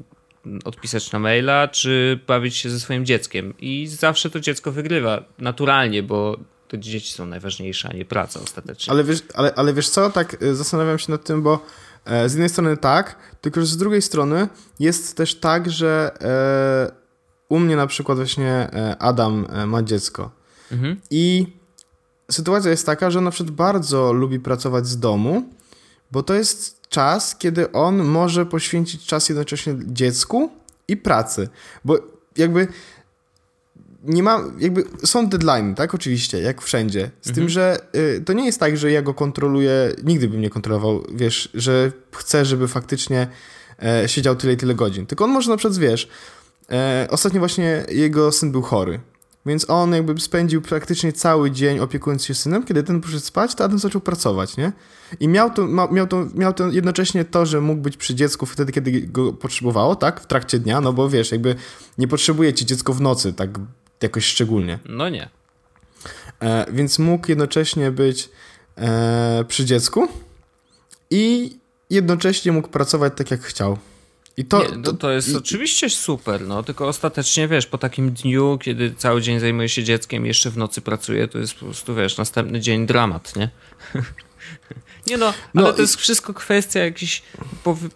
odpisać 0.65 1.11
na 1.11 1.19
maila, 1.19 1.67
czy 1.67 2.19
bawić 2.27 2.55
się 2.55 2.69
ze 2.69 2.79
swoim 2.79 3.05
dzieckiem. 3.05 3.53
I 3.59 3.87
zawsze 3.87 4.29
to 4.29 4.39
dziecko 4.39 4.71
wygrywa 4.71 5.23
naturalnie, 5.39 6.03
bo 6.03 6.37
to 6.67 6.77
dzieci 6.77 7.13
są 7.13 7.25
najważniejsze, 7.25 7.89
a 7.89 7.93
nie 7.93 8.05
praca 8.05 8.39
ostatecznie. 8.39 8.91
Ale 8.91 9.03
wiesz, 9.03 9.23
ale, 9.33 9.53
ale 9.55 9.73
wiesz 9.73 9.89
co, 9.89 10.09
tak 10.09 10.43
y, 10.43 10.55
zastanawiam 10.55 10.99
się 10.99 11.11
nad 11.11 11.23
tym, 11.23 11.41
bo 11.41 11.65
e, 12.05 12.29
z 12.29 12.33
jednej 12.33 12.49
strony 12.49 12.77
tak, 12.77 13.15
tylko 13.41 13.61
że 13.61 13.67
z 13.67 13.77
drugiej 13.77 14.01
strony 14.01 14.47
jest 14.79 15.17
też 15.17 15.35
tak, 15.35 15.71
że 15.71 16.11
e, 16.21 17.05
u 17.49 17.59
mnie 17.59 17.75
na 17.75 17.87
przykład 17.87 18.17
właśnie 18.17 18.51
e, 18.51 18.97
Adam 18.99 19.47
e, 19.49 19.65
ma 19.65 19.83
dziecko 19.83 20.31
mhm. 20.71 21.01
i 21.09 21.47
sytuacja 22.31 22.71
jest 22.71 22.85
taka, 22.85 23.11
że 23.11 23.19
on 23.19 23.25
na 23.25 23.31
przykład 23.31 23.55
bardzo 23.55 24.13
lubi 24.13 24.39
pracować 24.39 24.87
z 24.87 24.99
domu, 24.99 25.49
bo 26.11 26.23
to 26.23 26.33
jest 26.33 26.74
czas, 26.89 27.35
kiedy 27.35 27.71
on 27.71 28.03
może 28.03 28.45
poświęcić 28.45 29.05
czas 29.05 29.29
jednocześnie 29.29 29.75
dziecku 29.85 30.49
i 30.87 30.97
pracy, 30.97 31.49
bo 31.85 31.97
jakby 32.37 32.67
nie 34.03 34.23
ma, 34.23 34.43
jakby 34.59 34.83
są 35.03 35.27
deadline, 35.27 35.75
tak? 35.75 35.95
Oczywiście, 35.95 36.41
jak 36.41 36.61
wszędzie. 36.61 37.11
Z 37.21 37.27
mhm. 37.27 37.35
tym, 37.35 37.49
że 37.49 37.77
y, 37.95 38.21
to 38.25 38.33
nie 38.33 38.45
jest 38.45 38.59
tak, 38.59 38.77
że 38.77 38.91
ja 38.91 39.01
go 39.01 39.13
kontroluję, 39.13 39.91
nigdy 40.03 40.27
bym 40.27 40.41
nie 40.41 40.49
kontrolował, 40.49 41.03
wiesz, 41.13 41.49
że 41.53 41.91
chcę, 42.11 42.45
żeby 42.45 42.67
faktycznie 42.67 43.27
e, 43.83 44.09
siedział 44.09 44.35
tyle 44.35 44.53
i 44.53 44.57
tyle 44.57 44.75
godzin. 44.75 45.05
Tylko 45.05 45.23
on 45.23 45.31
może 45.31 45.51
na 45.51 45.57
przykład, 45.57 45.79
wiesz, 45.79 46.09
e, 46.71 47.07
ostatnio 47.09 47.39
właśnie 47.39 47.85
jego 47.89 48.31
syn 48.31 48.51
był 48.51 48.61
chory. 48.61 48.99
Więc 49.45 49.69
on 49.69 49.93
jakby 49.93 50.21
spędził 50.21 50.61
praktycznie 50.61 51.13
cały 51.13 51.51
dzień 51.51 51.79
opiekując 51.79 52.25
się 52.25 52.33
synem. 52.33 52.63
Kiedy 52.63 52.83
ten 52.83 53.01
poszedł 53.01 53.19
spać, 53.19 53.55
to 53.55 53.63
Adam 53.63 53.79
zaczął 53.79 54.01
pracować, 54.01 54.57
nie? 54.57 54.71
I 55.19 55.27
miał 55.27 55.49
to, 55.51 55.67
miał 55.67 56.07
to, 56.07 56.25
miał 56.35 56.53
to 56.53 56.67
jednocześnie 56.67 57.25
to, 57.25 57.45
że 57.45 57.61
mógł 57.61 57.81
być 57.81 57.97
przy 57.97 58.15
dziecku 58.15 58.45
wtedy, 58.45 58.71
kiedy 58.71 59.01
go 59.01 59.33
potrzebowało, 59.33 59.95
tak? 59.95 60.21
W 60.21 60.27
trakcie 60.27 60.59
dnia, 60.59 60.81
no 60.81 60.93
bo 60.93 61.09
wiesz, 61.09 61.31
jakby 61.31 61.55
nie 61.97 62.07
potrzebuje 62.07 62.53
ci 62.53 62.65
dziecko 62.65 62.93
w 62.93 63.01
nocy, 63.01 63.33
tak 63.33 63.49
jakoś 64.01 64.25
szczególnie. 64.25 64.79
No 64.85 65.09
nie. 65.09 65.29
E, 66.39 66.65
więc 66.71 66.99
mógł 66.99 67.25
jednocześnie 67.29 67.91
być 67.91 68.29
e, 68.77 69.45
przy 69.47 69.65
dziecku 69.65 70.07
i 71.11 71.57
jednocześnie 71.89 72.51
mógł 72.51 72.67
pracować 72.67 73.13
tak, 73.15 73.31
jak 73.31 73.41
chciał. 73.41 73.77
I 74.37 74.45
to, 74.45 74.63
nie, 74.63 74.77
no 74.77 74.93
to 74.93 75.11
jest 75.11 75.29
i, 75.29 75.35
oczywiście 75.35 75.89
super, 75.89 76.41
no 76.41 76.63
tylko 76.63 76.87
ostatecznie 76.87 77.47
wiesz, 77.47 77.65
po 77.65 77.77
takim 77.77 78.11
dniu, 78.11 78.57
kiedy 78.61 78.93
cały 78.97 79.21
dzień 79.21 79.39
zajmuje 79.39 79.69
się 79.69 79.83
dzieckiem, 79.83 80.25
jeszcze 80.25 80.49
w 80.49 80.57
nocy 80.57 80.81
pracuje, 80.81 81.27
to 81.27 81.39
jest 81.39 81.53
po 81.53 81.65
prostu 81.65 81.95
wiesz, 81.95 82.17
następny 82.17 82.59
dzień 82.59 82.85
dramat, 82.85 83.35
nie? 83.35 83.49
nie 85.07 85.17
no, 85.17 85.33
no, 85.53 85.65
ale 85.65 85.73
to 85.73 85.81
jest 85.81 85.95
wszystko 85.95 86.33
kwestia 86.33 86.79
jakichś 86.79 87.21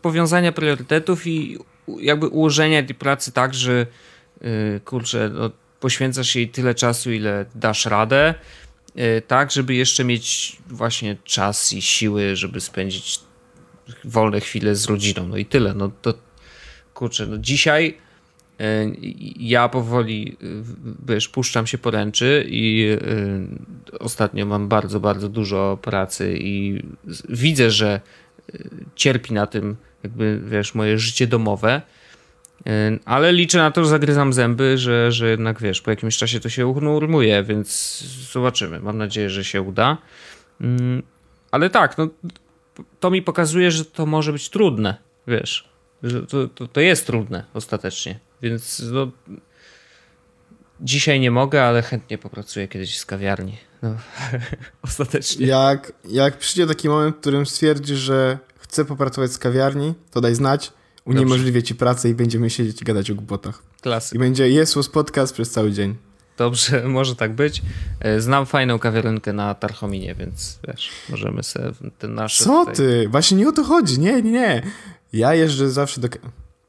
powiązania 0.01 0.51
priorytetów 0.51 1.27
i 1.27 1.57
jakby 1.99 2.27
ułożenia 2.27 2.83
tej 2.83 2.95
pracy 2.95 3.31
tak, 3.31 3.53
że 3.53 3.85
yy, 4.41 4.81
kurczę, 4.85 5.29
no, 5.33 5.49
poświęcasz 5.79 6.35
jej 6.35 6.49
tyle 6.49 6.75
czasu, 6.75 7.11
ile 7.11 7.45
dasz 7.55 7.85
radę, 7.85 8.35
yy, 8.95 9.21
tak, 9.27 9.51
żeby 9.51 9.75
jeszcze 9.75 10.03
mieć 10.03 10.57
właśnie 10.67 11.17
czas 11.23 11.73
i 11.73 11.81
siły, 11.81 12.35
żeby 12.35 12.61
spędzić 12.61 13.19
wolne 14.03 14.39
chwile 14.39 14.75
z 14.75 14.85
rodziną, 14.85 15.27
no 15.27 15.37
i 15.37 15.45
tyle, 15.45 15.73
no 15.73 15.91
to 16.01 16.13
kurczę, 16.99 17.27
no 17.27 17.37
dzisiaj 17.37 17.97
e, 18.59 18.91
ja 19.39 19.69
powoli, 19.69 20.37
e, 20.41 20.45
wiesz, 21.07 21.29
puszczam 21.29 21.67
się 21.67 21.77
poręczy 21.77 22.45
i 22.49 22.87
e, 23.91 23.99
ostatnio 23.99 24.45
mam 24.45 24.67
bardzo, 24.67 24.99
bardzo 24.99 25.29
dużo 25.29 25.77
pracy 25.81 26.37
i 26.39 26.83
widzę, 27.29 27.71
że 27.71 28.01
cierpi 28.95 29.33
na 29.33 29.47
tym 29.47 29.75
jakby, 30.03 30.41
wiesz, 30.45 30.75
moje 30.75 30.99
życie 30.99 31.27
domowe, 31.27 31.81
ale 33.05 33.33
liczę 33.33 33.57
na 33.57 33.71
to, 33.71 33.83
że 33.83 33.89
zagryzam 33.89 34.33
zęby, 34.33 34.77
że, 34.77 35.11
że 35.11 35.29
jednak, 35.29 35.61
wiesz, 35.61 35.81
po 35.81 35.89
jakimś 35.89 36.17
czasie 36.17 36.39
to 36.39 36.49
się 36.49 36.67
unormuje, 36.67 37.43
więc 37.43 37.99
zobaczymy. 38.31 38.79
Mam 38.79 38.97
nadzieję, 38.97 39.29
że 39.29 39.43
się 39.43 39.61
uda. 39.61 39.97
Mm, 40.61 41.03
ale 41.51 41.69
tak, 41.69 41.97
no, 41.97 42.07
to 42.99 43.11
mi 43.11 43.21
pokazuje, 43.21 43.71
że 43.71 43.85
to 43.85 44.05
może 44.05 44.33
być 44.33 44.49
trudne, 44.49 44.97
wiesz, 45.27 45.69
to, 46.29 46.47
to, 46.47 46.67
to 46.67 46.81
jest 46.81 47.05
trudne 47.05 47.43
ostatecznie, 47.53 48.19
więc 48.41 48.81
no, 48.91 49.11
dzisiaj 50.81 51.19
nie 51.19 51.31
mogę, 51.31 51.63
ale 51.63 51.81
chętnie 51.81 52.17
popracuję 52.17 52.67
kiedyś 52.67 52.97
z 52.97 53.05
kawiarni. 53.05 53.57
No, 53.81 53.95
ostatecznie. 54.81 55.47
Jak, 55.47 55.93
jak 56.09 56.37
przyjdzie 56.37 56.67
taki 56.67 56.89
moment, 56.89 57.15
w 57.15 57.19
którym 57.19 57.45
stwierdzisz, 57.45 57.99
że 57.99 58.37
chcę 58.59 58.85
popracować 58.85 59.31
z 59.31 59.37
kawiarni, 59.37 59.93
to 60.11 60.21
daj 60.21 60.35
znać, 60.35 60.71
uniemożliwię 61.05 61.63
ci 61.63 61.75
pracę 61.75 62.09
i 62.09 62.13
będziemy 62.13 62.49
siedzieć 62.49 62.81
i 62.81 62.85
gadać 62.85 63.11
o 63.11 63.15
głupotach. 63.15 63.63
Klasyk. 63.81 64.15
I 64.15 64.19
będzie 64.19 64.49
Jesus 64.49 64.89
podcast 64.89 65.33
przez 65.33 65.51
cały 65.51 65.71
dzień. 65.71 65.95
Dobrze, 66.37 66.83
może 66.87 67.15
tak 67.15 67.33
być. 67.33 67.61
E, 67.99 68.21
znam 68.21 68.45
fajną 68.45 68.79
kawiarenkę 68.79 69.33
na 69.33 69.55
Tarchominie, 69.55 70.15
więc 70.15 70.59
wiesz, 70.67 70.89
możemy 71.09 71.43
sobie 71.43 71.71
ten 71.97 72.13
nasz. 72.13 72.37
Co 72.37 72.59
tutaj... 72.59 72.75
ty? 72.75 73.07
Właśnie 73.09 73.37
nie 73.37 73.49
o 73.49 73.51
to 73.51 73.63
chodzi. 73.63 73.99
Nie, 73.99 74.21
nie, 74.21 74.31
nie. 74.31 74.61
Ja 75.13 75.35
jeżdżę 75.35 75.71
zawsze 75.71 76.01
do. 76.01 76.07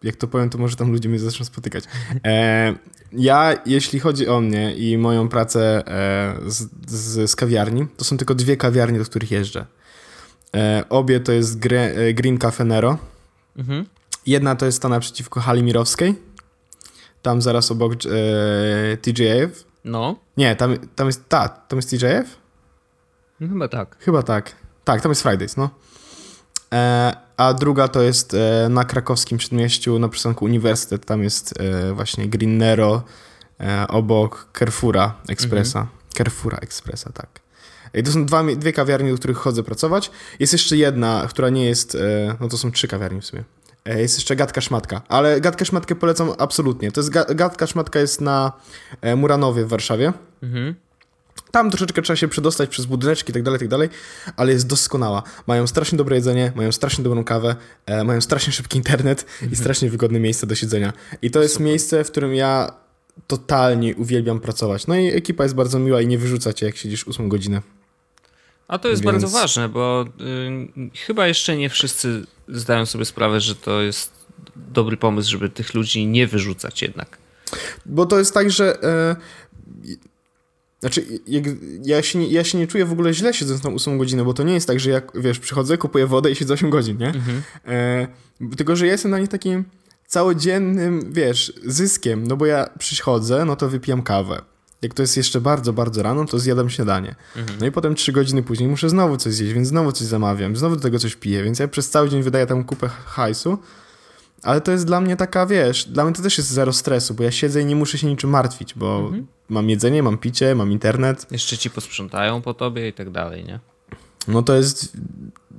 Jak 0.03 0.16
to 0.16 0.28
powiem, 0.28 0.51
to 0.51 0.59
może 0.59 0.76
tam 0.76 0.93
ludzie 0.93 1.09
mnie 1.09 1.18
zaczną 1.18 1.47
spotykać. 1.47 1.84
E, 2.24 2.74
ja, 3.12 3.55
jeśli 3.66 4.01
chodzi 4.01 4.28
o 4.28 4.41
mnie 4.41 4.74
i 4.74 4.99
moją 4.99 5.28
pracę 5.28 5.86
e, 5.86 6.51
z, 6.51 6.68
z, 6.86 7.30
z, 7.30 7.36
kawiarni, 7.36 7.86
to 7.97 8.05
są 8.05 8.16
tylko 8.16 8.34
dwie 8.34 8.57
kawiarnie, 8.57 8.99
do 8.99 9.05
których 9.05 9.30
jeżdżę. 9.30 9.66
E, 10.57 10.84
obie 10.88 11.20
to 11.20 11.32
jest 11.32 11.59
Gre, 11.59 11.80
e, 11.80 12.14
Green 12.14 12.38
Cafe 12.38 12.64
Nero. 12.64 12.99
Mhm. 13.57 13.86
Jedna 14.26 14.57
to 14.57 14.66
jest 14.66 14.82
ta 14.82 14.88
naprzeciwko 14.88 15.41
Hali 15.41 15.62
Mirowskiej. 15.62 16.14
Tam 17.22 17.43
zaraz 17.43 17.70
obok 17.70 17.93
e, 17.93 18.97
TJF. 18.97 19.64
No. 19.84 20.16
Nie, 20.36 20.57
tam, 20.57 20.78
tam 20.78 21.07
jest 21.07 21.28
ta, 21.28 21.49
tam 21.49 21.78
jest 21.78 21.91
TJF? 21.91 22.36
No, 23.41 23.49
chyba 23.49 23.68
tak. 23.68 23.97
Chyba 24.01 24.22
tak. 24.22 24.57
Tak, 24.84 25.01
tam 25.01 25.11
jest 25.11 25.22
Fridays, 25.22 25.57
no. 25.57 25.70
E, 26.75 27.12
a 27.37 27.55
druga 27.55 27.89
to 27.89 28.03
jest 28.03 28.35
e, 28.35 28.68
na 28.68 28.85
krakowskim 28.85 29.39
przedmieściu, 29.39 29.99
na 29.99 30.09
przystanku 30.09 30.45
Uniwersytet. 30.45 31.07
Tam 31.07 31.23
jest 31.23 31.55
e, 31.61 31.93
właśnie 31.93 32.29
Green 32.29 32.59
Nero 32.59 33.03
obok 33.89 34.49
Carrefoura 34.59 35.14
Expressa. 35.29 35.79
Mhm. 35.81 35.99
Carrefoura 36.16 36.59
Expressa, 36.59 37.12
tak. 37.12 37.41
I 37.95 38.03
to 38.03 38.12
są 38.12 38.27
dwa, 38.27 38.45
dwie 38.57 38.73
kawiarnie, 38.73 39.11
do 39.11 39.18
których 39.18 39.37
chodzę 39.37 39.62
pracować. 39.62 40.11
Jest 40.39 40.53
jeszcze 40.53 40.77
jedna, 40.77 41.27
która 41.29 41.49
nie 41.49 41.64
jest, 41.64 41.97
no 42.41 42.49
to 42.49 42.59
są 42.59 42.73
trzy 42.73 42.89
kawiarnie 42.89 43.21
w 43.21 43.27
sumie. 43.27 43.45
Jest 43.87 44.18
jeszcze 44.18 44.37
Gadka 44.37 44.61
Szmatka, 44.61 45.03
ale 45.09 45.41
Gadkę 45.41 45.64
Szmatkę 45.64 45.95
polecam 45.95 46.33
absolutnie. 46.39 46.93
To 46.93 47.01
jest 47.01 47.11
Gadka 47.35 47.66
Szmatka 47.66 47.99
jest 47.99 48.21
na 48.21 48.53
Muranowie 49.16 49.64
w 49.64 49.68
Warszawie. 49.68 50.12
Mhm. 50.43 50.75
Tam 51.51 51.70
troszeczkę 51.70 52.03
trzeba 52.03 52.16
się 52.16 52.28
przedostać 52.28 52.70
przez 52.70 52.86
budyneczki 52.86 53.30
i 53.30 53.34
tak 53.34 53.42
dalej, 53.42 53.61
tak 53.61 53.68
dalej, 53.68 53.88
ale 54.36 54.53
jest 54.53 54.66
doskonała. 54.66 55.22
Mają 55.46 55.66
strasznie 55.66 55.98
dobre 55.98 56.16
jedzenie, 56.16 56.53
mają 56.57 56.72
strasznie 56.72 57.05
dobrą 57.05 57.24
kawę, 57.24 57.57
e, 57.86 58.05
mają 58.05 58.20
strasznie 58.20 58.53
szybki 58.53 58.78
internet 58.78 59.26
mhm. 59.32 59.53
i 59.53 59.57
strasznie 59.57 59.90
wygodne 59.90 60.20
miejsce 60.20 60.46
do 60.46 60.55
siedzenia. 60.55 60.92
I 61.22 61.30
to 61.30 61.42
jest 61.42 61.55
Super. 61.55 61.66
miejsce, 61.66 62.05
w 62.05 62.11
którym 62.11 62.34
ja 62.34 62.72
totalnie 63.26 63.96
uwielbiam 63.96 64.40
pracować. 64.40 64.86
No 64.86 64.96
i 64.96 65.07
ekipa 65.07 65.42
jest 65.42 65.55
bardzo 65.55 65.78
miła 65.78 66.01
i 66.01 66.07
nie 66.07 66.18
wyrzuca 66.18 66.53
cię, 66.53 66.66
jak 66.66 66.76
siedzisz 66.76 67.09
8 67.09 67.28
godzinę. 67.28 67.62
A 68.68 68.78
to 68.78 68.88
jest 68.88 69.03
Więc... 69.03 69.12
bardzo 69.12 69.28
ważne, 69.28 69.68
bo 69.68 70.05
y, 70.20 70.98
chyba 71.07 71.26
jeszcze 71.26 71.57
nie 71.57 71.70
wszyscy 71.70 72.26
zdają 72.48 72.86
sobie 72.86 73.05
sprawę, 73.05 73.40
że 73.40 73.55
to 73.55 73.80
jest 73.80 74.26
dobry 74.57 74.96
pomysł, 74.96 75.30
żeby 75.30 75.48
tych 75.48 75.74
ludzi 75.74 76.07
nie 76.07 76.26
wyrzucać 76.26 76.82
jednak. 76.82 77.18
Bo 77.86 78.07
to 78.07 78.18
jest 78.18 78.34
tak, 78.34 78.51
że 78.51 78.76
y, 79.86 79.96
znaczy, 80.81 81.07
jak, 81.26 81.45
ja, 81.85 82.03
się 82.03 82.18
nie, 82.18 82.28
ja 82.28 82.45
się 82.45 82.59
nie 82.59 82.66
czuję 82.66 82.85
w 82.85 82.93
ogóle 82.93 83.14
źle 83.14 83.35
siedząc 83.35 83.62
na 83.62 83.70
8 83.70 83.99
godzinę, 83.99 84.24
bo 84.24 84.35
to 84.35 84.43
nie 84.43 84.55
jest 84.55 84.66
tak, 84.66 84.81
że 84.81 84.91
jak, 84.91 85.12
wiesz, 85.14 85.39
przychodzę, 85.39 85.78
kupuję 85.78 86.07
wodę 86.07 86.31
i 86.31 86.35
siedzę 86.35 86.55
8 86.55 86.70
godzin, 86.70 86.99
nie? 86.99 87.07
Mhm. 87.09 87.43
E, 87.66 88.09
tylko, 88.57 88.76
że 88.76 88.87
ja 88.87 88.93
jestem 88.93 89.11
na 89.11 89.18
nich 89.18 89.28
takim 89.28 89.64
całodziennym, 90.07 91.12
wiesz, 91.12 91.53
zyskiem, 91.66 92.26
no 92.26 92.37
bo 92.37 92.47
ja 92.47 92.70
przychodzę, 92.78 93.45
no 93.45 93.57
to 93.57 93.68
wypijam 93.68 94.03
kawę. 94.03 94.43
jak 94.83 94.95
to 94.95 95.03
jest 95.03 95.16
jeszcze 95.16 95.41
bardzo, 95.41 95.72
bardzo 95.72 96.03
rano, 96.03 96.24
to 96.24 96.39
zjadam 96.39 96.70
śniadanie. 96.70 97.14
Mhm. 97.37 97.59
No 97.61 97.66
i 97.66 97.72
potem 97.72 97.95
trzy 97.95 98.12
godziny 98.12 98.43
później 98.43 98.68
muszę 98.68 98.91
znowu 98.91 99.16
coś 99.16 99.35
zjeść, 99.35 99.53
więc 99.53 99.68
znowu 99.68 99.93
coś 99.93 100.07
zamawiam, 100.07 100.57
znowu 100.57 100.76
do 100.76 100.83
tego 100.83 100.99
coś 100.99 101.16
piję, 101.16 101.45
więc 101.45 101.59
ja 101.59 101.68
przez 101.68 101.91
cały 101.91 102.09
dzień 102.09 102.22
wydaję 102.22 102.47
tam 102.47 102.64
kupę 102.64 102.89
hajsu, 102.89 103.59
ale 104.43 104.61
to 104.61 104.72
jest 104.72 104.86
dla 104.86 105.01
mnie 105.01 105.16
taka, 105.16 105.47
wiesz, 105.47 105.84
dla 105.84 106.05
mnie 106.05 106.12
to 106.14 106.22
też 106.22 106.38
jest 106.38 106.51
zero 106.51 106.72
stresu, 106.72 107.14
bo 107.14 107.22
ja 107.22 107.30
siedzę 107.30 107.62
i 107.62 107.64
nie 107.64 107.76
muszę 107.76 107.99
się 107.99 108.07
niczym 108.07 108.30
martwić, 108.30 108.74
bo 108.74 108.99
Mhm. 108.99 109.26
mam 109.49 109.70
jedzenie, 109.70 110.03
mam 110.03 110.18
picie, 110.18 110.55
mam 110.55 110.72
internet. 110.72 111.26
Jeszcze 111.30 111.59
ci 111.59 111.70
posprzątają 111.70 112.43
po 112.43 112.55
tobie 112.55 112.88
i 112.88 112.93
tak 112.93 113.11
dalej, 113.11 113.45
nie? 113.45 113.61
No 114.28 114.43
to 114.43 114.55
jest, 114.57 114.97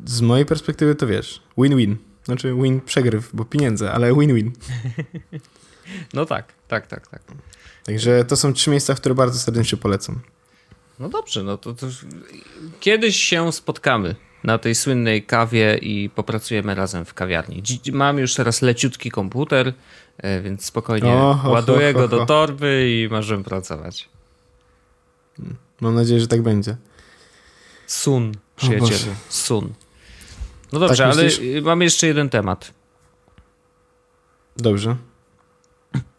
z 0.05 0.21
mojej 0.21 0.45
perspektywy 0.45 0.95
to 0.95 1.07
wiesz, 1.07 1.41
win-win. 1.57 1.95
Znaczy 2.23 2.53
win 2.61 2.81
przegryw, 2.81 3.29
bo 3.33 3.45
pieniądze, 3.45 3.91
ale 3.91 4.13
win-win. 4.13 4.51
No 6.13 6.25
tak, 6.25 6.53
tak, 6.67 6.87
tak, 6.87 7.07
tak. 7.07 7.21
Także 7.85 8.25
to 8.25 8.35
są 8.35 8.53
trzy 8.53 8.69
miejsca, 8.69 8.93
które 8.95 9.15
bardzo 9.15 9.39
serdecznie 9.39 9.77
polecam. 9.77 10.19
No 10.99 11.09
dobrze, 11.09 11.43
no 11.43 11.57
to, 11.57 11.73
to 11.73 11.87
kiedyś 12.79 13.15
się 13.15 13.51
spotkamy 13.51 14.15
na 14.43 14.57
tej 14.57 14.75
słynnej 14.75 15.23
kawie 15.23 15.77
i 15.77 16.09
popracujemy 16.09 16.75
razem 16.75 17.05
w 17.05 17.13
kawiarni. 17.13 17.63
Dzi- 17.63 17.91
Mam 17.91 18.17
już 18.17 18.35
teraz 18.35 18.61
leciutki 18.61 19.11
komputer, 19.11 19.73
e, 20.17 20.41
więc 20.41 20.65
spokojnie 20.65 21.11
ho, 21.11 21.49
ładuję 21.51 21.93
ho, 21.93 21.99
go 21.99 22.07
do 22.07 22.25
torby 22.25 22.89
i 22.89 23.07
możemy 23.11 23.43
pracować. 23.43 24.09
Mam 25.81 25.95
nadzieję, 25.95 26.19
że 26.19 26.27
tak 26.27 26.41
będzie. 26.41 26.75
Sun, 27.87 28.31
przyjacielu, 28.55 29.15
sun. 29.29 29.73
No 30.71 30.79
dobrze, 30.79 31.03
Tak 31.03 31.13
ale 31.13 31.23
y, 31.57 31.61
mam 31.61 31.81
jeszcze 31.81 32.07
jeden 32.07 32.29
temat. 32.29 32.73
Dobrze. 34.57 34.95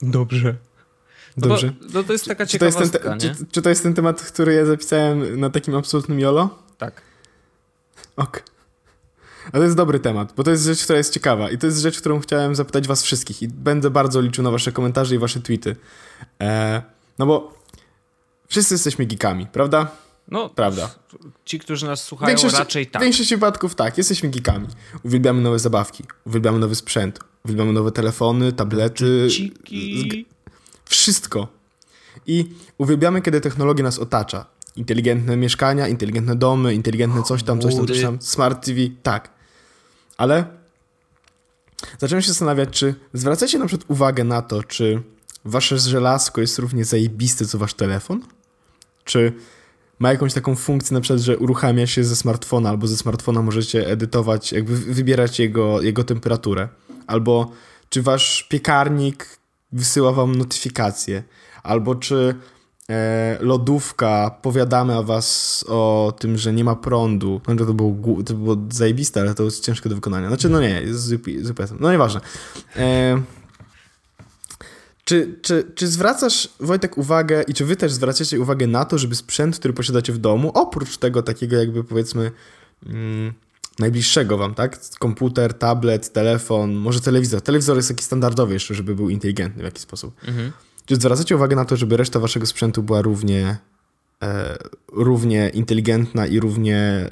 Dobrze. 0.02 0.54
No 1.36 1.48
Dobrze. 1.48 1.66
Bo, 1.80 1.86
no 1.94 2.02
to 2.02 2.12
jest 2.12 2.24
taka 2.24 2.46
Czy 2.46 2.58
to, 2.58 2.64
jest 2.64 2.78
ten 2.78 2.90
ciekawostka, 2.90 3.18
te, 3.28 3.28
nie? 3.28 3.34
czy, 3.34 3.52
czy 3.52 3.62
to 3.62 3.68
jest 3.68 3.82
ten 3.82 3.94
temat, 3.94 4.22
który 4.22 4.54
ja 4.54 4.64
zapisałem 4.64 5.40
na 5.40 5.50
takim 5.50 5.74
absolutnym 5.74 6.20
jolo? 6.20 6.58
Tak. 6.78 7.02
Ok. 8.16 8.42
A 9.48 9.50
to 9.50 9.62
jest 9.62 9.76
dobry 9.76 10.00
temat, 10.00 10.32
bo 10.36 10.44
to 10.44 10.50
jest 10.50 10.64
rzecz, 10.64 10.84
która 10.84 10.98
jest 10.98 11.12
ciekawa 11.14 11.50
i 11.50 11.58
to 11.58 11.66
jest 11.66 11.78
rzecz, 11.78 11.98
którą 11.98 12.20
chciałem 12.20 12.54
zapytać 12.54 12.88
was 12.88 13.02
wszystkich 13.02 13.42
i 13.42 13.48
będę 13.48 13.90
bardzo 13.90 14.20
liczył 14.20 14.44
na 14.44 14.50
wasze 14.50 14.72
komentarze 14.72 15.14
i 15.14 15.18
wasze 15.18 15.40
tweety. 15.40 15.76
E, 16.40 16.82
no 17.18 17.26
bo 17.26 17.54
wszyscy 18.48 18.74
jesteśmy 18.74 19.06
geekami, 19.06 19.46
prawda? 19.46 19.90
No, 20.28 20.48
Prawda. 20.48 20.94
ci, 21.44 21.58
którzy 21.58 21.86
nas 21.86 22.04
słuchają, 22.04 22.28
Większość, 22.28 22.58
raczej 22.58 22.86
tak. 22.86 23.02
W 23.02 23.04
większości 23.04 23.36
wypadków 23.36 23.74
tak, 23.74 23.98
jesteśmy 23.98 24.28
geekami. 24.28 24.68
Uwielbiamy 25.02 25.40
nowe 25.42 25.58
zabawki, 25.58 26.04
uwielbiamy 26.24 26.58
nowy 26.58 26.74
sprzęt, 26.74 27.18
uwielbiamy 27.44 27.72
nowe 27.72 27.92
telefony, 27.92 28.52
tablety, 28.52 29.28
Ciki. 29.30 30.26
wszystko. 30.84 31.48
I 32.26 32.54
uwielbiamy, 32.78 33.22
kiedy 33.22 33.40
technologia 33.40 33.84
nas 33.84 33.98
otacza. 33.98 34.46
Inteligentne 34.76 35.36
mieszkania, 35.36 35.88
inteligentne 35.88 36.36
domy, 36.36 36.74
inteligentne 36.74 37.22
coś 37.22 37.42
tam, 37.42 37.60
coś 37.60 37.74
tam, 37.76 37.86
coś 37.86 38.02
tam, 38.02 38.22
smart 38.22 38.66
TV, 38.66 38.80
tak. 39.02 39.30
Ale 40.16 40.44
zacząłem 41.98 42.22
się 42.22 42.28
zastanawiać, 42.28 42.68
czy 42.70 42.94
zwracacie 43.12 43.58
na 43.58 43.66
przykład 43.66 43.90
uwagę 43.90 44.24
na 44.24 44.42
to, 44.42 44.62
czy 44.62 45.02
wasze 45.44 45.78
żelazko 45.78 46.40
jest 46.40 46.58
równie 46.58 46.84
zajebiste, 46.84 47.46
co 47.46 47.58
wasz 47.58 47.74
telefon? 47.74 48.20
Czy 49.04 49.32
ma 49.98 50.12
jakąś 50.12 50.32
taką 50.34 50.54
funkcję, 50.56 50.94
na 50.94 51.00
przykład, 51.00 51.20
że 51.20 51.38
uruchamia 51.38 51.86
się 51.86 52.04
ze 52.04 52.16
smartfona, 52.16 52.70
albo 52.70 52.86
ze 52.86 52.96
smartfona 52.96 53.42
możecie 53.42 53.86
edytować, 53.88 54.52
jakby 54.52 54.76
wy- 54.76 54.94
wybierać 54.94 55.38
jego, 55.38 55.82
jego 55.82 56.04
temperaturę. 56.04 56.68
Albo 57.06 57.52
czy 57.88 58.02
wasz 58.02 58.42
piekarnik 58.50 59.38
wysyła 59.72 60.12
wam 60.12 60.34
notyfikacje, 60.34 61.22
albo 61.62 61.94
czy 61.94 62.34
lodówka 63.40 64.36
powiadamy 64.42 64.98
o 64.98 65.04
was 65.04 65.64
o 65.68 66.14
tym, 66.18 66.38
że 66.38 66.52
nie 66.52 66.64
ma 66.64 66.76
prądu. 66.76 67.40
No 67.48 67.66
to 67.66 67.74
było, 67.74 68.22
to 68.22 68.34
było 68.34 68.56
zajebiste, 68.70 69.20
ale 69.20 69.34
to 69.34 69.42
jest 69.42 69.64
ciężkie 69.64 69.88
do 69.88 69.94
wykonania. 69.94 70.28
Znaczy, 70.28 70.48
no 70.48 70.60
nie, 70.60 70.82
zup- 70.86 71.42
zupełnie. 71.42 71.72
No 71.80 71.92
nieważne. 71.92 72.20
E, 72.76 73.22
czy, 75.04 75.38
czy, 75.42 75.72
czy 75.74 75.86
zwracasz, 75.86 76.48
Wojtek, 76.60 76.98
uwagę 76.98 77.42
i 77.48 77.54
czy 77.54 77.64
wy 77.64 77.76
też 77.76 77.92
zwracacie 77.92 78.40
uwagę 78.40 78.66
na 78.66 78.84
to, 78.84 78.98
żeby 78.98 79.14
sprzęt, 79.14 79.58
który 79.58 79.74
posiadacie 79.74 80.12
w 80.12 80.18
domu, 80.18 80.50
oprócz 80.54 80.96
tego 80.96 81.22
takiego 81.22 81.56
jakby 81.56 81.84
powiedzmy 81.84 82.30
mm, 82.86 83.32
najbliższego 83.78 84.38
wam, 84.38 84.54
tak? 84.54 84.80
Komputer, 84.98 85.54
tablet, 85.54 86.12
telefon, 86.12 86.74
może 86.74 87.00
telewizor. 87.00 87.42
Telewizor 87.42 87.76
jest 87.76 87.88
taki 87.88 88.04
standardowy 88.04 88.52
jeszcze, 88.52 88.74
żeby 88.74 88.94
był 88.94 89.10
inteligentny 89.10 89.62
w 89.62 89.64
jakiś 89.64 89.82
sposób. 89.82 90.14
Mhm. 90.28 90.52
Czy 90.92 90.96
zwracacie 90.96 91.36
uwagę 91.36 91.56
na 91.56 91.64
to, 91.64 91.76
żeby 91.76 91.96
reszta 91.96 92.20
waszego 92.20 92.46
sprzętu 92.46 92.82
była 92.82 93.02
równie, 93.02 93.56
e, 94.22 94.58
równie 94.92 95.48
inteligentna 95.48 96.26
i 96.26 96.40
równie 96.40 97.08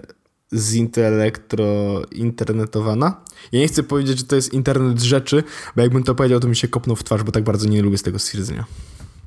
zintelektrointernetowana? 0.54 3.24
Ja 3.52 3.60
nie 3.60 3.68
chcę 3.68 3.82
powiedzieć, 3.82 4.18
że 4.18 4.24
to 4.24 4.36
jest 4.36 4.52
internet 4.52 5.02
rzeczy, 5.02 5.42
bo 5.76 5.82
jakbym 5.82 6.02
to 6.02 6.14
powiedział, 6.14 6.40
to 6.40 6.48
mi 6.48 6.56
się 6.56 6.68
kopnął 6.68 6.96
w 6.96 7.04
twarz, 7.04 7.22
bo 7.22 7.32
tak 7.32 7.44
bardzo 7.44 7.68
nie 7.68 7.82
lubię 7.82 7.98
z 7.98 8.02
tego 8.02 8.18
stwierdzenia. 8.18 8.64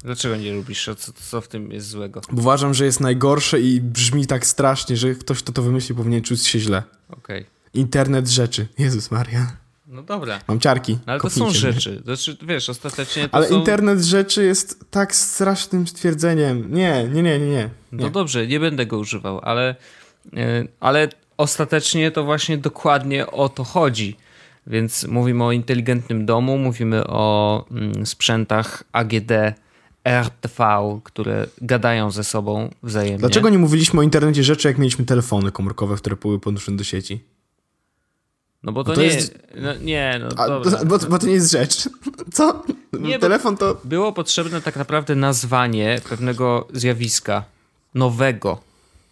Dlaczego 0.04 0.36
nie 0.36 0.54
lubisz? 0.54 0.89
Co, 0.97 1.14
co 1.14 1.41
w 1.41 1.47
tym 1.47 1.72
jest 1.72 1.88
złego? 1.88 2.22
Bo 2.32 2.41
uważam, 2.41 2.74
że 2.74 2.86
jest 2.86 2.99
najgorsze 2.99 3.62
i 3.62 3.82
brzmi 3.82 4.28
tak 4.28 4.45
strasznie, 4.45 4.97
że 4.97 5.16
ktoś, 5.16 5.43
kto 5.43 5.51
to 5.51 5.62
wymyślił, 5.62 5.97
powinien 5.97 6.22
czuć 6.22 6.45
się 6.45 6.60
źle. 6.60 6.84
Okej. 7.10 7.45
Internet 7.74 8.28
rzeczy. 8.28 8.68
Jezus 8.78 9.12
Maria. 9.12 9.62
No 9.93 10.03
dobra. 10.03 10.39
Mam 10.47 10.59
ciarki. 10.59 10.93
No, 10.93 11.11
ale 11.13 11.21
to 11.21 11.29
są 11.29 11.49
rzeczy. 11.49 12.01
Znaczy, 12.05 12.37
wiesz, 12.47 12.69
ostatecznie 12.69 13.29
to 13.29 13.35
Ale 13.35 13.47
są... 13.47 13.59
internet 13.59 14.01
rzeczy 14.01 14.43
jest 14.43 14.85
tak 14.91 15.15
strasznym 15.15 15.87
stwierdzeniem. 15.87 16.73
Nie, 16.73 17.09
nie, 17.13 17.23
nie, 17.23 17.39
nie, 17.39 17.47
nie. 17.47 17.69
No 17.91 18.09
dobrze, 18.09 18.47
nie 18.47 18.59
będę 18.59 18.85
go 18.85 18.97
używał, 18.97 19.39
ale, 19.43 19.75
yy, 20.33 20.67
ale 20.79 21.09
ostatecznie 21.37 22.11
to 22.11 22.23
właśnie 22.23 22.57
dokładnie 22.57 23.27
o 23.27 23.49
to 23.49 23.63
chodzi. 23.63 24.17
Więc 24.67 25.07
mówimy 25.07 25.43
o 25.43 25.51
inteligentnym 25.51 26.25
domu, 26.25 26.57
mówimy 26.57 27.07
o 27.07 27.65
mm, 27.71 28.05
sprzętach 28.05 28.83
AGD, 28.91 29.31
RTV, 30.05 30.63
które 31.03 31.47
gadają 31.61 32.11
ze 32.11 32.23
sobą 32.23 32.69
wzajemnie. 32.83 33.19
Dlaczego 33.19 33.49
nie 33.49 33.57
mówiliśmy 33.57 33.99
o 33.99 34.03
internecie 34.03 34.43
rzeczy, 34.43 34.67
jak 34.67 34.77
mieliśmy 34.77 35.05
telefony 35.05 35.51
komórkowe, 35.51 35.95
które 35.95 36.15
były 36.15 36.39
podłączone 36.39 36.77
do 36.77 36.83
sieci? 36.83 37.32
No 38.64 38.72
bo 38.72 38.84
to, 38.84 38.89
No 38.89 38.95
to 38.95 39.01
nie 39.01 39.07
jest- 39.07 39.38
No, 39.55 39.74
nie, 39.76 40.18
no 40.22 40.28
A, 40.43 40.47
dobra. 40.47 40.72
to, 40.72 40.86
bo, 40.89 40.99
bo 40.99 41.20
to 41.20 41.28
nie 41.28 41.34
jest 41.34 41.51
rzecz. 41.51 41.89
Co? 42.34 42.64
Nie, 42.99 43.20
Telefon 43.20 43.57
to... 43.57 43.82
Było 43.84 44.14
potrzebne 44.14 44.61
tak 44.61 44.76
naprawdę 44.76 45.16
nazwanie 45.16 46.01
pewnego 46.09 46.68
zjawiska 46.74 47.43
nowego 47.93 48.61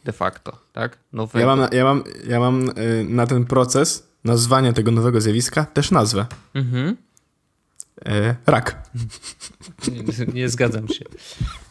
de 0.05 0.11
facto, 0.11 0.57
tak? 0.73 0.97
Nowego. 1.13 1.39
Ja 1.39 1.55
mam, 1.55 1.67
ja 1.71 1.83
mam, 1.83 2.03
ja 2.27 2.39
mam 2.39 2.69
y, 2.69 3.05
na 3.09 3.27
ten 3.27 3.45
proces 3.45 4.07
nazwania 4.23 4.73
tego 4.73 4.91
nowego 4.91 5.21
zjawiska 5.21 5.65
też 5.65 5.91
nazwę. 5.91 6.25
Mhm. 6.53 6.97
E, 8.05 8.35
rak. 8.45 8.89
Nie, 9.91 10.25
nie 10.41 10.49
zgadzam 10.49 10.87
się. 10.87 11.05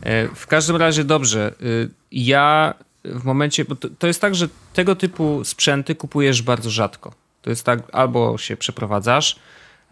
E, 0.03 0.29
W 0.35 0.47
każdym 0.47 0.77
razie 0.77 1.05
dobrze. 1.05 1.55
Y, 1.63 1.91
Ja 2.13 2.75
w 3.05 3.25
momencie, 3.25 3.65
bo 3.65 3.77
to, 3.77 3.89
to 3.99 4.07
jest 4.07 4.21
tak, 4.21 4.35
że 4.35 4.49
tego 4.73 4.97
typu 4.97 5.45
sprzęty 5.45 5.95
kupujesz 5.95 6.43
bardzo 6.43 6.71
rzadko. 6.71 7.13
To 7.43 7.51
jest 7.51 7.65
tak, 7.65 7.79
albo 7.93 8.39
się 8.39 8.57
przeprowadzasz, 8.57 9.37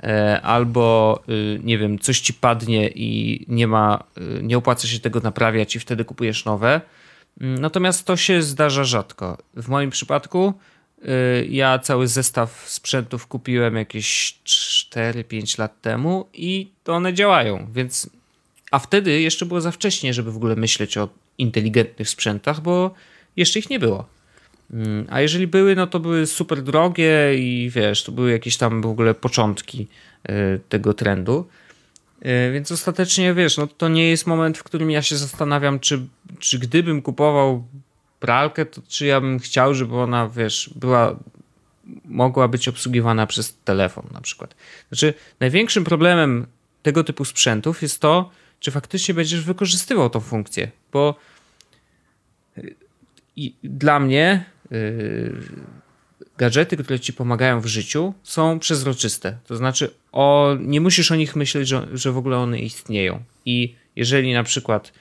e, 0.02 0.40
albo 0.42 1.20
y, 1.28 1.60
nie 1.64 1.78
wiem, 1.78 1.98
coś 1.98 2.20
ci 2.20 2.34
padnie 2.34 2.88
i 2.88 3.44
nie 3.48 3.66
ma, 3.66 4.04
y, 4.38 4.42
nie 4.42 4.58
opłaca 4.58 4.88
się 4.88 5.00
tego 5.00 5.20
naprawiać 5.20 5.76
i 5.76 5.80
wtedy 5.80 6.04
kupujesz 6.04 6.44
nowe. 6.44 6.80
Mm, 7.40 7.60
Natomiast 7.60 8.06
to 8.06 8.16
się 8.16 8.42
zdarza 8.42 8.84
rzadko. 8.84 9.38
W 9.54 9.68
moim 9.68 9.90
przypadku 9.90 10.54
y, 10.98 11.46
ja 11.50 11.78
cały 11.78 12.08
zestaw 12.08 12.64
sprzętów 12.66 13.26
kupiłem 13.26 13.76
jakieś 13.76 14.38
4-5 14.44 15.58
lat 15.58 15.80
temu 15.80 16.28
i 16.32 16.70
to 16.84 16.94
one 16.94 17.14
działają, 17.14 17.66
więc 17.72 18.10
a 18.70 18.78
wtedy 18.78 19.20
jeszcze 19.20 19.46
było 19.46 19.60
za 19.60 19.70
wcześnie, 19.70 20.14
żeby 20.14 20.32
w 20.32 20.36
ogóle 20.36 20.56
myśleć 20.56 20.96
o 20.98 21.08
inteligentnych 21.38 22.08
sprzętach, 22.08 22.60
bo 22.60 22.94
jeszcze 23.36 23.58
ich 23.58 23.70
nie 23.70 23.78
było. 23.78 24.17
Mm, 24.72 25.06
A 25.10 25.20
jeżeli 25.20 25.46
były, 25.46 25.76
no 25.76 25.86
to 25.86 26.00
były 26.00 26.26
super 26.26 26.62
drogie 26.62 27.34
i 27.38 27.70
wiesz, 27.74 28.04
to 28.04 28.12
były 28.12 28.30
jakieś 28.30 28.56
tam 28.56 28.82
w 28.82 28.86
ogóle 28.86 29.14
początki 29.14 29.88
y, 30.28 30.60
tego 30.68 30.94
trendu. 30.94 31.48
Y, 32.26 32.52
Więc 32.52 32.72
ostatecznie, 32.72 33.34
wiesz, 33.34 33.56
no 33.56 33.66
to 33.66 33.88
nie 33.88 34.10
jest 34.10 34.26
moment, 34.26 34.58
w 34.58 34.62
którym 34.62 34.90
ja 34.90 35.02
się 35.02 35.16
zastanawiam, 35.16 35.80
czy, 35.80 36.06
czy 36.38 36.58
gdybym 36.58 37.02
kupował 37.02 37.64
pralkę, 38.20 38.66
to 38.66 38.82
czy 38.88 39.06
ja 39.06 39.20
bym 39.20 39.38
chciał, 39.38 39.74
żeby 39.74 39.96
ona, 39.96 40.28
wiesz, 40.28 40.70
była, 40.74 41.16
mogła 42.04 42.48
być 42.48 42.68
obsługiwana 42.68 43.26
przez 43.26 43.56
telefon 43.64 44.04
na 44.12 44.20
przykład. 44.20 44.54
Znaczy, 44.88 45.14
największym 45.40 45.84
problemem 45.84 46.46
tego 46.82 47.04
typu 47.04 47.24
sprzętów 47.24 47.82
jest 47.82 48.00
to, 48.00 48.30
czy 48.60 48.70
faktycznie 48.70 49.14
będziesz 49.14 49.44
wykorzystywał 49.44 50.10
tą 50.10 50.20
funkcję, 50.20 50.70
bo 50.92 51.14
y, 52.58 52.74
dla 53.64 54.00
mnie 54.00 54.44
gadżety, 56.38 56.76
które 56.76 57.00
ci 57.00 57.12
pomagają 57.12 57.60
w 57.60 57.66
życiu, 57.66 58.14
są 58.22 58.58
przezroczyste. 58.58 59.38
To 59.46 59.56
znaczy, 59.56 59.90
o, 60.12 60.56
nie 60.60 60.80
musisz 60.80 61.12
o 61.12 61.16
nich 61.16 61.36
myśleć, 61.36 61.68
że, 61.68 61.88
że 61.92 62.12
w 62.12 62.18
ogóle 62.18 62.38
one 62.38 62.58
istnieją. 62.58 63.22
I 63.44 63.74
jeżeli 63.96 64.32
na 64.32 64.42
przykład 64.42 64.92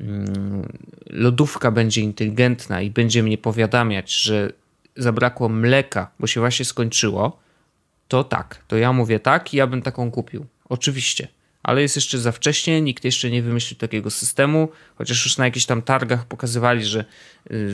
mm, 0.00 0.78
lodówka 1.06 1.70
będzie 1.70 2.00
inteligentna 2.00 2.82
i 2.82 2.90
będzie 2.90 3.22
mnie 3.22 3.38
powiadamiać, 3.38 4.12
że 4.12 4.52
zabrakło 4.96 5.48
mleka, 5.48 6.10
bo 6.20 6.26
się 6.26 6.40
właśnie 6.40 6.64
skończyło, 6.64 7.40
to 8.08 8.24
tak, 8.24 8.64
to 8.68 8.76
ja 8.76 8.92
mówię 8.92 9.20
tak 9.20 9.54
i 9.54 9.56
ja 9.56 9.66
bym 9.66 9.82
taką 9.82 10.10
kupił. 10.10 10.46
Oczywiście. 10.68 11.28
Ale 11.62 11.82
jest 11.82 11.96
jeszcze 11.96 12.18
za 12.18 12.32
wcześnie, 12.32 12.80
nikt 12.80 13.04
jeszcze 13.04 13.30
nie 13.30 13.42
wymyślił 13.42 13.78
takiego 13.78 14.10
systemu, 14.10 14.68
chociaż 14.98 15.24
już 15.24 15.38
na 15.38 15.44
jakichś 15.44 15.66
tam 15.66 15.82
targach 15.82 16.26
pokazywali, 16.26 16.84
że 16.84 17.00
y, 17.00 17.04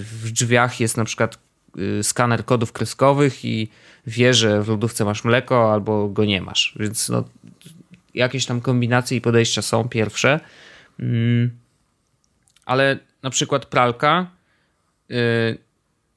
w 0.03 0.30
drzwiach 0.30 0.80
jest 0.80 0.97
na 0.97 1.05
przykład 1.05 1.39
y, 1.78 2.03
skaner 2.03 2.45
kodów 2.45 2.72
kreskowych 2.72 3.45
i 3.45 3.68
wie, 4.07 4.34
że 4.34 4.62
w 4.62 4.68
lodówce 4.68 5.05
masz 5.05 5.24
mleko 5.24 5.72
albo 5.72 6.09
go 6.09 6.24
nie 6.24 6.41
masz. 6.43 6.74
Więc 6.80 7.09
no, 7.09 7.24
jakieś 8.14 8.47
tam 8.47 8.61
kombinacje 8.61 9.16
i 9.16 9.20
podejścia 9.20 9.62
są 9.62 9.89
pierwsze. 9.89 10.41
Mm, 11.01 11.51
ale 12.66 12.99
na 13.22 13.30
przykład 13.30 13.66
pralka 13.66 14.26
y, 15.11 15.59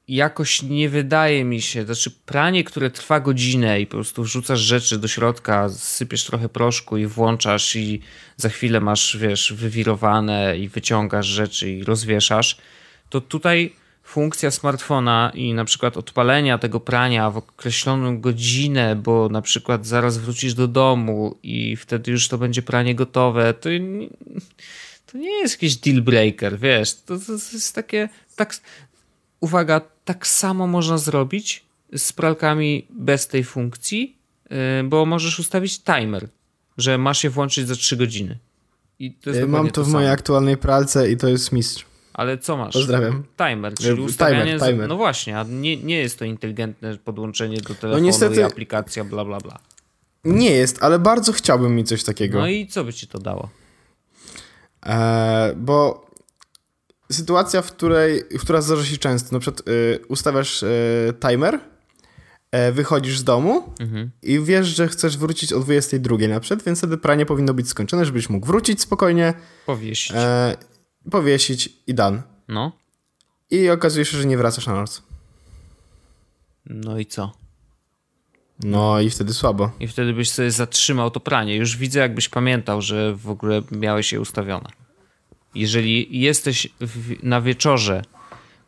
jakoś 0.08 0.62
nie 0.62 0.88
wydaje 0.88 1.44
mi 1.44 1.62
się, 1.62 1.84
znaczy 1.84 2.10
pranie, 2.26 2.64
które 2.64 2.90
trwa 2.90 3.20
godzinę 3.20 3.80
i 3.80 3.86
po 3.86 3.96
prostu 3.96 4.22
wrzucasz 4.22 4.60
rzeczy 4.60 4.98
do 4.98 5.08
środka, 5.08 5.68
sypiesz 5.68 6.24
trochę 6.24 6.48
proszku 6.48 6.96
i 6.96 7.06
włączasz 7.06 7.76
i 7.76 8.00
za 8.36 8.48
chwilę 8.48 8.80
masz, 8.80 9.16
wiesz, 9.16 9.52
wywirowane 9.52 10.58
i 10.58 10.68
wyciągasz 10.68 11.26
rzeczy 11.26 11.70
i 11.70 11.84
rozwieszasz, 11.84 12.56
to 13.08 13.20
tutaj 13.20 13.72
funkcja 14.02 14.50
smartfona 14.50 15.32
i 15.34 15.54
na 15.54 15.64
przykład 15.64 15.96
odpalenia 15.96 16.58
tego 16.58 16.80
prania 16.80 17.30
w 17.30 17.36
określoną 17.36 18.20
godzinę, 18.20 18.96
bo 18.96 19.28
na 19.28 19.42
przykład 19.42 19.86
zaraz 19.86 20.18
wrócisz 20.18 20.54
do 20.54 20.68
domu 20.68 21.38
i 21.42 21.76
wtedy 21.76 22.10
już 22.10 22.28
to 22.28 22.38
będzie 22.38 22.62
pranie 22.62 22.94
gotowe, 22.94 23.54
to, 23.54 23.68
to 25.06 25.18
nie 25.18 25.30
jest 25.30 25.54
jakiś 25.54 25.76
deal 25.76 26.02
breaker, 26.02 26.58
wiesz, 26.58 26.94
to, 26.94 27.18
to 27.18 27.32
jest 27.32 27.74
takie, 27.74 28.08
tak, 28.36 28.54
uwaga, 29.42 29.80
tak 30.04 30.26
samo 30.26 30.66
można 30.66 30.98
zrobić 30.98 31.64
z 31.96 32.12
pralkami 32.12 32.86
bez 32.90 33.28
tej 33.28 33.44
funkcji, 33.44 34.16
y, 34.80 34.84
bo 34.84 35.06
możesz 35.06 35.38
ustawić 35.38 35.82
timer, 35.82 36.28
że 36.78 36.98
masz 36.98 37.24
je 37.24 37.30
włączyć 37.30 37.68
za 37.68 37.74
3 37.74 37.96
godziny. 37.96 38.38
To 39.20 39.30
Mam 39.48 39.70
to 39.70 39.84
w 39.84 39.88
mojej 39.88 40.10
aktualnej 40.10 40.56
pralce 40.56 41.10
i 41.10 41.16
to 41.16 41.28
jest 41.28 41.52
mistrz. 41.52 41.84
Ale 42.14 42.38
co 42.38 42.56
masz? 42.56 42.72
Pozdrawiam. 42.72 43.24
Timer, 43.36 43.74
czyli 43.74 44.00
ustawianie... 44.00 44.52
Timer, 44.52 44.68
timer. 44.68 44.88
No 44.88 44.96
właśnie, 44.96 45.38
a 45.38 45.44
nie, 45.44 45.76
nie 45.76 45.98
jest 45.98 46.18
to 46.18 46.24
inteligentne 46.24 46.96
podłączenie 46.96 47.56
do 47.56 47.74
telefonu 47.74 47.92
no 47.92 47.98
niestety... 47.98 48.40
i 48.40 48.42
aplikacja 48.42 49.04
bla 49.04 49.24
bla 49.24 49.38
bla. 49.40 49.58
Nie 50.24 50.50
jest, 50.50 50.82
ale 50.82 50.98
bardzo 50.98 51.32
chciałbym 51.32 51.76
mi 51.76 51.84
coś 51.84 52.04
takiego. 52.04 52.38
No 52.38 52.48
i 52.48 52.66
co 52.66 52.84
by 52.84 52.92
ci 52.92 53.06
to 53.06 53.18
dało? 53.18 53.48
Eee, 54.82 55.56
bo 55.56 56.01
sytuacja, 57.12 57.62
w 57.62 57.72
której, 57.72 58.22
która 58.40 58.60
zdarza 58.62 58.84
się 58.84 58.96
często, 58.96 59.28
na 59.32 59.40
przykład 59.40 59.68
y, 59.68 60.00
ustawiasz 60.08 60.62
y, 60.62 61.14
timer, 61.20 61.54
y, 61.54 62.72
wychodzisz 62.72 63.18
z 63.18 63.24
domu 63.24 63.74
mhm. 63.80 64.10
i 64.22 64.40
wiesz, 64.40 64.66
że 64.66 64.88
chcesz 64.88 65.18
wrócić 65.18 65.52
o 65.52 65.60
22 65.60 66.16
na 66.28 66.40
przykład, 66.40 66.62
więc 66.66 66.78
wtedy 66.78 66.98
pranie 66.98 67.26
powinno 67.26 67.54
być 67.54 67.68
skończone, 67.68 68.04
żebyś 68.04 68.30
mógł 68.30 68.46
wrócić 68.46 68.80
spokojnie. 68.80 69.34
Powiesić. 69.66 70.12
E, 70.16 70.56
powiesić 71.10 71.68
i 71.86 71.94
dan. 71.94 72.22
No. 72.48 72.72
I 73.50 73.70
okazuje 73.70 74.04
się, 74.04 74.18
że 74.18 74.26
nie 74.26 74.36
wracasz 74.36 74.66
na 74.66 74.74
noc. 74.74 75.02
No 76.66 76.98
i 76.98 77.06
co? 77.06 77.32
No 78.62 79.00
i 79.00 79.10
wtedy 79.10 79.34
słabo. 79.34 79.70
I 79.80 79.88
wtedy 79.88 80.12
byś 80.12 80.30
sobie 80.30 80.50
zatrzymał 80.50 81.10
to 81.10 81.20
pranie. 81.20 81.56
Już 81.56 81.76
widzę, 81.76 82.00
jakbyś 82.00 82.28
pamiętał, 82.28 82.82
że 82.82 83.14
w 83.14 83.30
ogóle 83.30 83.62
miałeś 83.70 84.12
je 84.12 84.20
ustawione. 84.20 84.81
Jeżeli 85.54 86.20
jesteś 86.20 86.68
w, 86.80 87.24
na 87.24 87.40
wieczorze, 87.40 88.02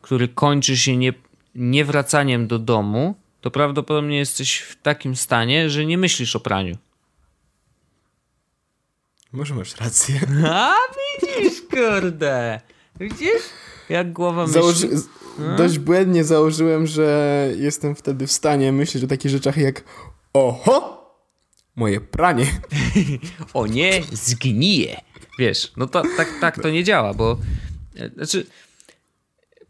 który 0.01 0.27
kończy 0.27 0.77
się 0.77 0.97
nie, 0.97 1.13
niewracaniem 1.55 2.47
do 2.47 2.59
domu, 2.59 3.15
to 3.41 3.51
prawdopodobnie 3.51 4.17
jesteś 4.17 4.59
w 4.59 4.81
takim 4.81 5.15
stanie, 5.15 5.69
że 5.69 5.85
nie 5.85 5.97
myślisz 5.97 6.35
o 6.35 6.39
praniu. 6.39 6.77
Może 9.31 9.55
masz 9.55 9.75
rację. 9.75 10.19
A 10.45 10.75
widzisz, 11.21 11.61
kurde. 11.69 12.61
Widzisz? 12.99 13.43
Jak 13.89 14.13
głowa 14.13 14.47
myśli. 14.47 14.89
Dość 15.57 15.79
błędnie 15.79 16.23
założyłem, 16.23 16.87
że 16.87 17.49
jestem 17.57 17.95
wtedy 17.95 18.27
w 18.27 18.31
stanie 18.31 18.71
myśleć 18.71 19.03
o 19.03 19.07
takich 19.07 19.31
rzeczach 19.31 19.57
jak 19.57 19.83
oho, 20.33 20.94
moje 21.75 22.01
pranie. 22.01 22.47
o 23.53 23.67
nie, 23.67 24.03
zgnije. 24.11 25.01
Wiesz, 25.39 25.71
no 25.77 25.87
to 25.87 26.03
tak, 26.17 26.27
tak 26.41 26.61
to 26.61 26.69
nie 26.69 26.83
działa, 26.83 27.13
bo 27.13 27.37
e, 27.95 28.09
znaczy 28.09 28.45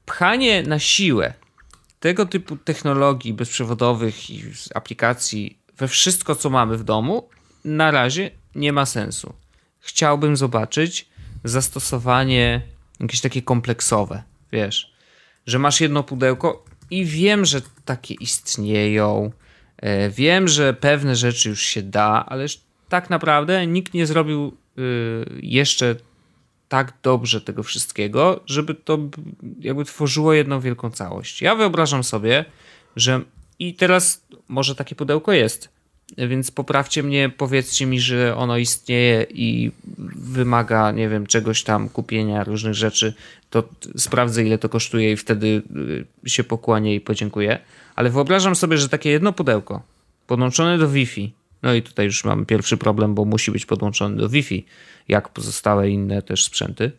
pchanie 0.06 0.64
na 0.64 0.80
siłę 0.80 1.34
tego 2.00 2.26
typu 2.26 2.58
technologii 2.58 3.34
bezprzewodowych 3.34 4.30
i 4.30 4.44
aplikacji 4.76 5.58
we 5.78 5.88
wszystko, 5.88 6.36
co 6.36 6.50
mamy 6.50 6.78
w 6.78 6.84
domu, 6.84 7.30
na 7.66 7.92
razie 7.92 8.32
nie 8.56 8.74
ma 8.74 8.86
sensu. 8.86 9.34
Chciałbym 9.80 10.38
zobaczyć 10.38 11.10
zastosowanie 11.44 12.62
jakieś 13.00 13.22
takie 13.22 13.42
kompleksowe, 13.42 14.24
wiesz, 14.52 14.94
że 15.48 15.60
masz 15.60 15.82
jedno 15.82 16.04
pudełko 16.04 16.66
i 16.92 17.06
wiem, 17.06 17.46
że 17.46 17.62
takie 17.86 18.14
istnieją, 18.14 19.32
wiem, 20.10 20.48
że 20.48 20.74
pewne 20.74 21.16
rzeczy 21.16 21.50
już 21.50 21.62
się 21.62 21.82
da, 21.82 22.26
ale 22.28 22.46
tak 22.90 23.10
naprawdę 23.10 23.68
nikt 23.68 23.94
nie 23.94 24.06
zrobił 24.06 24.58
Y, 24.80 25.40
jeszcze 25.42 25.96
tak 26.70 26.94
dobrze 27.04 27.42
tego 27.42 27.64
wszystkiego, 27.64 28.40
żeby 28.46 28.76
to 28.76 29.00
jakby 29.60 29.86
tworzyło 29.86 30.34
jedną 30.34 30.60
wielką 30.60 30.92
całość. 30.92 31.42
Ja 31.42 31.56
wyobrażam 31.56 32.04
sobie, 32.04 32.46
że 32.96 33.22
i 33.60 33.74
teraz 33.74 34.26
może 34.48 34.76
takie 34.76 34.96
pudełko 34.96 35.32
jest, 35.34 35.70
więc 36.18 36.52
poprawcie 36.52 37.04
mnie, 37.04 37.30
powiedzcie 37.38 37.86
mi, 37.86 38.00
że 38.00 38.36
ono 38.38 38.58
istnieje 38.58 39.26
i 39.30 39.72
wymaga, 40.16 40.92
nie 40.92 41.10
wiem, 41.10 41.28
czegoś 41.28 41.64
tam, 41.64 41.90
kupienia 41.90 42.44
różnych 42.44 42.74
rzeczy, 42.74 43.14
to 43.50 43.70
sprawdzę 43.98 44.44
ile 44.44 44.58
to 44.58 44.70
kosztuje 44.70 45.12
i 45.12 45.18
wtedy 45.18 45.62
y, 46.26 46.30
się 46.30 46.44
pokłanię 46.44 46.96
i 46.96 47.02
podziękuję. 47.02 47.60
Ale 47.96 48.10
wyobrażam 48.10 48.56
sobie, 48.56 48.78
że 48.78 48.90
takie 48.90 49.10
jedno 49.10 49.34
pudełko 49.34 49.82
podłączone 50.28 50.78
do 50.78 50.90
Wi-Fi 50.90 51.34
no 51.66 51.74
i 51.74 51.82
tutaj 51.82 52.06
już 52.06 52.24
mamy 52.24 52.46
pierwszy 52.46 52.78
problem, 52.78 53.16
bo 53.16 53.26
musi 53.26 53.52
być 53.52 53.66
podłączony 53.66 54.18
do 54.18 54.30
Wi-Fi, 54.30 54.66
jak 55.08 55.30
pozostałe 55.30 55.90
inne 55.90 56.22
też 56.22 56.46
sprzęty. 56.46 56.92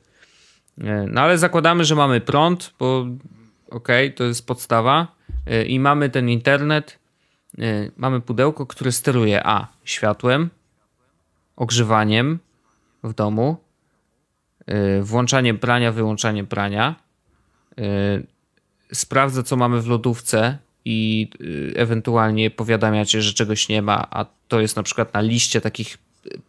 E, 0.78 1.06
no 1.10 1.20
ale 1.20 1.38
zakładamy, 1.38 1.84
że 1.84 1.94
mamy 1.94 2.20
prąd, 2.20 2.74
bo 2.78 3.06
ok, 3.70 3.88
to 4.16 4.24
jest 4.24 4.46
podstawa 4.46 5.06
e, 5.46 5.64
i 5.64 5.80
mamy 5.80 6.10
ten 6.10 6.28
internet. 6.28 6.98
E, 7.58 7.62
mamy 7.96 8.20
pudełko, 8.20 8.66
które 8.66 8.92
steruje 8.92 9.46
A 9.46 9.68
światłem, 9.84 10.50
ogrzewaniem 11.56 12.38
w 13.04 13.14
domu, 13.14 13.56
włączaniem 15.02 15.58
prania, 15.58 15.92
wyłączaniem 15.92 16.46
prania. 16.46 16.94
Sprawdza, 18.92 19.42
co 19.42 19.56
mamy 19.56 19.80
w 19.80 19.86
lodówce, 19.86 20.58
i 20.86 21.28
y, 21.40 21.72
ewentualnie 21.76 22.50
powiadamiacie, 22.50 23.22
że 23.22 23.32
czegoś 23.32 23.68
nie 23.68 23.82
ma, 23.82 24.06
a 24.10 24.26
to 24.48 24.60
jest 24.60 24.76
na 24.76 24.82
przykład 24.82 25.14
na 25.14 25.20
liście 25.20 25.60
takich 25.60 25.98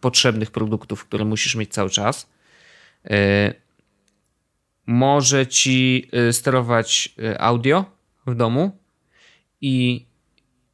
potrzebnych 0.00 0.50
produktów, 0.50 1.04
które 1.04 1.24
musisz 1.24 1.54
mieć 1.54 1.72
cały 1.72 1.90
czas. 1.90 2.30
Y, 3.06 3.10
może 4.86 5.46
ci 5.46 6.08
y, 6.28 6.32
sterować 6.32 7.14
audio 7.38 7.84
w 8.26 8.34
domu 8.34 8.78
i, 9.60 10.06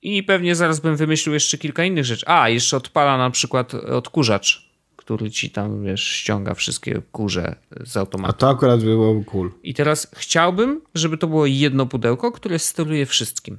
i 0.03 0.23
pewnie 0.23 0.55
zaraz 0.55 0.81
bym 0.81 0.97
wymyślił 0.97 1.35
jeszcze 1.35 1.59
kilka 1.59 1.85
innych 1.85 2.05
rzeczy. 2.05 2.27
A, 2.29 2.49
jeszcze 2.49 2.77
odpala 2.77 3.19
na 3.19 3.31
przykład 3.31 3.75
odkurzacz 3.75 4.74
który 5.05 5.31
ci 5.31 5.51
tam, 5.51 5.85
wiesz, 5.85 6.09
ściąga 6.09 6.55
wszystkie 6.55 7.03
kurze 7.13 7.57
z 7.85 7.97
automatu. 7.97 8.31
A 8.31 8.39
to 8.39 8.49
akurat 8.49 8.85
było 8.85 9.25
cool. 9.25 9.51
I 9.63 9.75
teraz 9.75 10.11
chciałbym, 10.15 10.81
żeby 10.95 11.19
to 11.19 11.27
było 11.27 11.47
jedno 11.47 11.87
pudełko, 11.87 12.33
które 12.33 12.59
steruje 12.59 13.07
wszystkim. 13.07 13.59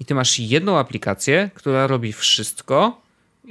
I 0.00 0.04
ty 0.04 0.14
masz 0.14 0.38
jedną 0.38 0.78
aplikację, 0.78 1.50
która 1.54 1.86
robi 1.86 2.12
wszystko 2.12 3.02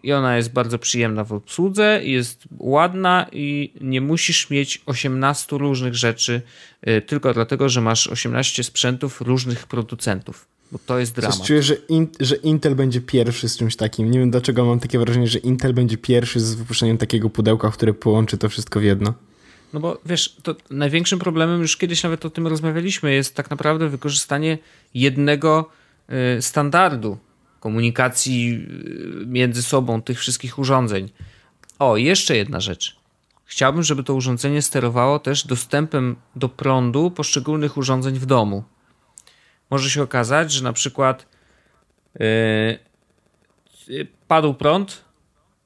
i 0.04 0.14
ona 0.14 0.38
jest 0.38 0.54
bardzo 0.54 0.80
przyjemna 0.80 1.24
w 1.24 1.34
obsłudze, 1.34 2.02
jest 2.04 2.44
ładna 2.60 3.26
i 3.32 3.74
nie 3.82 4.02
musisz 4.02 4.50
mieć 4.50 4.82
18 4.86 5.58
różnych 5.58 5.96
rzeczy 5.96 6.42
y, 6.88 7.02
tylko 7.02 7.34
dlatego, 7.34 7.70
że 7.70 7.82
masz 7.82 8.08
18 8.08 8.64
sprzętów 8.64 9.22
różnych 9.22 9.68
producentów 9.68 10.51
bo 10.72 10.80
to 10.86 11.00
jest 11.00 11.16
dramat. 11.16 11.38
Coś 11.38 11.48
czuję, 11.48 11.64
że, 11.64 11.76
in, 11.76 12.08
że 12.20 12.36
Intel 12.36 12.76
będzie 12.76 13.02
pierwszy 13.02 13.50
z 13.50 13.58
czymś 13.58 13.76
takim. 13.76 14.12
Nie 14.12 14.20
wiem 14.20 14.32
dlaczego 14.32 14.66
mam 14.66 14.80
takie 14.80 15.00
wrażenie, 15.00 15.28
że 15.28 15.40
Intel 15.40 15.74
będzie 15.74 15.98
pierwszy 15.98 16.40
z 16.40 16.54
wypuszczeniem 16.54 16.98
takiego 16.98 17.30
pudełka, 17.30 17.72
które 17.72 17.94
połączy 17.94 18.38
to 18.38 18.50
wszystko 18.50 18.80
w 18.80 18.84
jedno. 18.84 19.14
No 19.74 19.80
bo 19.80 20.02
wiesz, 20.06 20.36
to 20.44 20.56
największym 20.70 21.20
problemem, 21.20 21.62
już 21.62 21.78
kiedyś 21.78 22.04
nawet 22.04 22.26
o 22.26 22.30
tym 22.30 22.48
rozmawialiśmy, 22.48 23.14
jest 23.14 23.36
tak 23.36 23.50
naprawdę 23.50 23.90
wykorzystanie 23.90 24.58
jednego 24.94 25.70
y, 26.38 26.42
standardu 26.42 27.18
komunikacji 27.60 28.68
y, 29.24 29.26
między 29.26 29.64
sobą 29.64 30.02
tych 30.02 30.20
wszystkich 30.20 30.60
urządzeń. 30.60 31.10
O, 31.80 31.98
jeszcze 31.98 32.38
jedna 32.38 32.60
rzecz. 32.60 32.98
chciałbym, 33.46 33.84
żeby 33.84 34.04
to 34.04 34.14
urządzenie 34.14 34.62
sterowało 34.62 35.20
też 35.20 35.48
dostępem 35.48 36.16
do 36.36 36.50
prądu 36.50 37.12
poszczególnych 37.12 37.78
urządzeń 37.78 38.16
w 38.16 38.26
domu. 38.26 38.64
Może 39.72 39.90
się 39.90 40.04
okazać, 40.04 40.52
że 40.52 40.64
na 40.64 40.74
przykład 40.74 41.26
yy, 43.88 44.08
padł 44.28 44.54
prąd, 44.54 45.06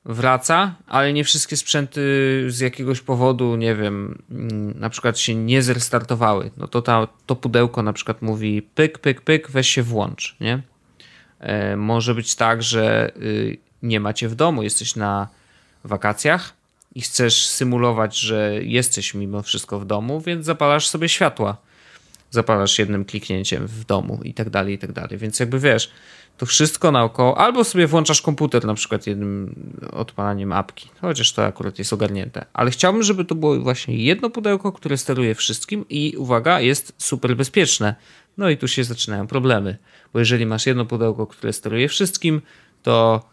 wraca, 0.05 0.75
ale 0.87 1.13
nie 1.13 1.23
wszystkie 1.23 1.57
sprzęty 1.57 2.01
z 2.47 2.59
jakiegoś 2.59 3.01
powodu, 3.01 3.55
nie 3.55 3.75
wiem, 3.75 4.23
mm, 4.31 4.79
na 4.79 4.89
przykład 4.89 5.19
się 5.19 5.35
nie 5.35 5.61
zrestartowały. 5.61 6.51
No 6.57 6.67
to 6.67 6.81
ta, 6.81 7.07
to 7.25 7.35
pudełko 7.35 7.83
na 7.83 7.93
przykład 7.93 8.21
mówi 8.21 8.61
pyk, 8.61 8.99
pyk, 8.99 9.21
pyk, 9.21 9.51
weź 9.51 9.69
się 9.69 9.83
włącz, 9.83 10.35
nie? 10.39 10.61
E, 11.39 11.75
może 11.75 12.15
być 12.15 12.35
tak, 12.35 12.63
że 12.63 13.11
y, 13.21 13.57
nie 13.83 13.99
macie 13.99 14.29
w 14.29 14.35
domu, 14.35 14.63
jesteś 14.63 14.95
na 14.95 15.27
wakacjach 15.83 16.53
i 16.95 17.01
chcesz 17.01 17.47
symulować, 17.47 18.19
że 18.19 18.53
jesteś 18.63 19.13
mimo 19.13 19.41
wszystko 19.41 19.79
w 19.79 19.85
domu, 19.85 20.21
więc 20.21 20.45
zapalasz 20.45 20.87
sobie 20.87 21.09
światła. 21.09 21.57
Zapalasz 22.35 22.79
jednym 22.79 23.05
kliknięciem 23.05 23.67
w 23.67 23.85
domu 23.85 24.19
i 24.23 24.33
tak 24.33 24.49
dalej, 24.49 24.73
i 24.73 24.77
tak 24.77 24.91
dalej. 24.91 25.17
Więc 25.17 25.39
jakby 25.39 25.59
wiesz, 25.59 25.91
to 26.37 26.45
wszystko 26.45 26.91
naokoło, 26.91 27.37
albo 27.37 27.63
sobie 27.63 27.87
włączasz 27.87 28.21
komputer 28.21 28.65
na 28.65 28.73
przykład 28.73 29.07
jednym 29.07 29.55
odpalaniem 29.91 30.51
apki, 30.51 30.89
chociaż 31.01 31.33
to 31.33 31.45
akurat 31.45 31.79
jest 31.79 31.93
ogarnięte. 31.93 32.45
Ale 32.53 32.71
chciałbym, 32.71 33.03
żeby 33.03 33.25
to 33.25 33.35
było 33.35 33.59
właśnie 33.59 33.95
jedno 33.97 34.29
pudełko, 34.29 34.71
które 34.71 34.97
steruje 34.97 35.35
wszystkim 35.35 35.85
i 35.89 36.15
uwaga, 36.17 36.61
jest 36.61 36.93
super 36.97 37.35
bezpieczne. 37.35 37.95
No 38.37 38.49
i 38.49 38.57
tu 38.57 38.67
się 38.67 38.83
zaczynają 38.83 39.27
problemy, 39.27 39.77
bo 40.13 40.19
jeżeli 40.19 40.45
masz 40.45 40.65
jedno 40.65 40.85
pudełko, 40.85 41.27
które 41.27 41.53
steruje 41.53 41.89
wszystkim, 41.89 42.41
to 42.83 43.23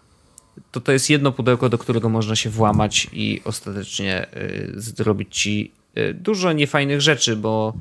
to, 0.73 0.81
to 0.81 0.93
jest 0.93 1.11
jedno 1.11 1.33
pudełko, 1.33 1.69
do 1.69 1.79
którego 1.79 2.09
można 2.09 2.37
się 2.37 2.51
włamać 2.51 3.07
i 3.13 3.41
ostatecznie 3.45 4.27
y, 4.37 4.73
zrobić 4.77 5.39
ci 5.39 5.73
y, 5.99 6.15
dużo 6.15 6.53
niefajnych 6.53 7.01
rzeczy, 7.01 7.37
bo 7.37 7.75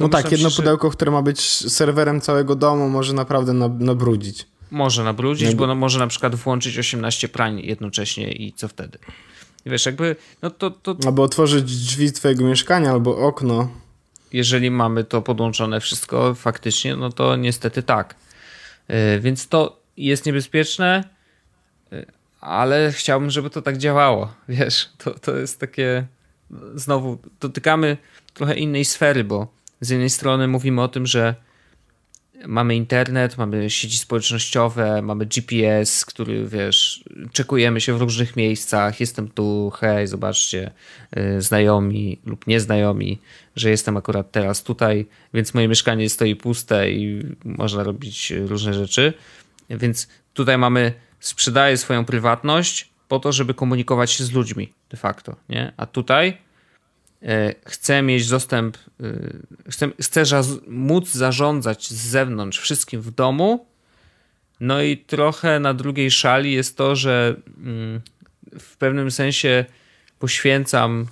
no 0.00 0.08
tak, 0.08 0.32
jedno 0.32 0.50
się, 0.50 0.56
pudełko, 0.56 0.90
które 0.90 1.10
ma 1.10 1.22
być 1.22 1.40
serwerem 1.72 2.20
całego 2.20 2.54
domu, 2.54 2.88
może 2.88 3.12
naprawdę 3.12 3.52
nabrudzić. 3.78 4.46
Może 4.70 5.04
nabrudzić, 5.04 5.54
bo 5.54 5.66
no, 5.66 5.74
może 5.74 5.98
na 5.98 6.06
przykład 6.06 6.34
włączyć 6.34 6.78
18 6.78 7.28
prań 7.28 7.60
jednocześnie 7.60 8.32
i 8.32 8.52
co 8.52 8.68
wtedy? 8.68 8.98
Wiesz, 9.66 9.86
jakby, 9.86 10.16
no 10.42 10.50
to, 10.50 10.70
to... 10.70 10.96
Albo 11.06 11.22
otworzyć 11.22 11.64
drzwi 11.64 12.12
twojego 12.12 12.44
mieszkania, 12.44 12.90
albo 12.90 13.16
okno. 13.18 13.68
Jeżeli 14.32 14.70
mamy 14.70 15.04
to 15.04 15.22
podłączone 15.22 15.80
wszystko 15.80 16.34
faktycznie, 16.34 16.96
no 16.96 17.12
to 17.12 17.36
niestety 17.36 17.82
tak. 17.82 18.14
Yy, 18.88 19.20
więc 19.20 19.48
to 19.48 19.80
jest 19.96 20.26
niebezpieczne, 20.26 21.04
yy, 21.90 22.06
ale 22.40 22.92
chciałbym, 22.92 23.30
żeby 23.30 23.50
to 23.50 23.62
tak 23.62 23.78
działało. 23.78 24.34
Wiesz, 24.48 24.90
to, 24.98 25.18
to 25.18 25.36
jest 25.36 25.60
takie... 25.60 26.06
Znowu 26.74 27.18
dotykamy 27.40 27.96
trochę 28.34 28.54
innej 28.54 28.84
sfery, 28.84 29.24
bo 29.24 29.46
z 29.80 29.90
jednej 29.90 30.10
strony 30.10 30.48
mówimy 30.48 30.82
o 30.82 30.88
tym, 30.88 31.06
że 31.06 31.34
mamy 32.46 32.76
internet, 32.76 33.38
mamy 33.38 33.70
sieci 33.70 33.98
społecznościowe, 33.98 35.02
mamy 35.02 35.26
GPS, 35.26 36.04
który 36.04 36.48
wiesz, 36.48 37.04
czekujemy 37.32 37.80
się 37.80 37.98
w 37.98 38.00
różnych 38.00 38.36
miejscach, 38.36 39.00
jestem 39.00 39.28
tu, 39.28 39.72
hej, 39.80 40.06
zobaczcie, 40.06 40.70
yy, 41.16 41.42
znajomi 41.42 42.18
lub 42.26 42.46
nieznajomi, 42.46 43.18
że 43.56 43.70
jestem 43.70 43.96
akurat 43.96 44.32
teraz 44.32 44.62
tutaj, 44.62 45.06
więc 45.34 45.54
moje 45.54 45.68
mieszkanie 45.68 46.10
stoi 46.10 46.36
puste 46.36 46.90
i 46.90 47.22
można 47.44 47.82
robić 47.82 48.32
różne 48.46 48.74
rzeczy. 48.74 49.12
Więc 49.70 50.08
tutaj 50.34 50.58
mamy, 50.58 50.92
sprzedaję 51.20 51.76
swoją 51.76 52.04
prywatność 52.04 52.95
po 53.08 53.18
to, 53.20 53.32
żeby 53.32 53.54
komunikować 53.54 54.10
się 54.10 54.24
z 54.24 54.32
ludźmi 54.32 54.72
de 54.90 54.96
facto, 54.96 55.36
nie? 55.48 55.72
A 55.76 55.86
tutaj 55.86 56.38
E, 57.22 57.54
chcę 57.66 58.02
mieć 58.02 58.28
dostęp, 58.28 58.76
e, 58.76 59.70
chcę, 59.70 59.88
chcę 60.02 60.42
móc 60.66 61.10
zarządzać 61.10 61.88
z 61.88 62.08
zewnątrz 62.08 62.58
wszystkim 62.58 63.00
w 63.00 63.10
domu. 63.10 63.66
No 64.60 64.82
i 64.82 64.96
trochę 64.96 65.60
na 65.60 65.74
drugiej 65.74 66.10
szali 66.10 66.52
jest 66.52 66.76
to, 66.76 66.96
że 66.96 67.36
mm, 67.58 68.00
w 68.60 68.76
pewnym 68.76 69.10
sensie 69.10 69.64
poświęcam 70.18 71.06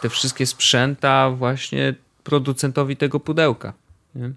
te 0.00 0.08
wszystkie 0.08 0.46
sprzęta 0.46 1.30
właśnie 1.30 1.94
producentowi 2.24 2.96
tego 2.96 3.20
pudełka. 3.20 3.72
Nie? 4.14 4.30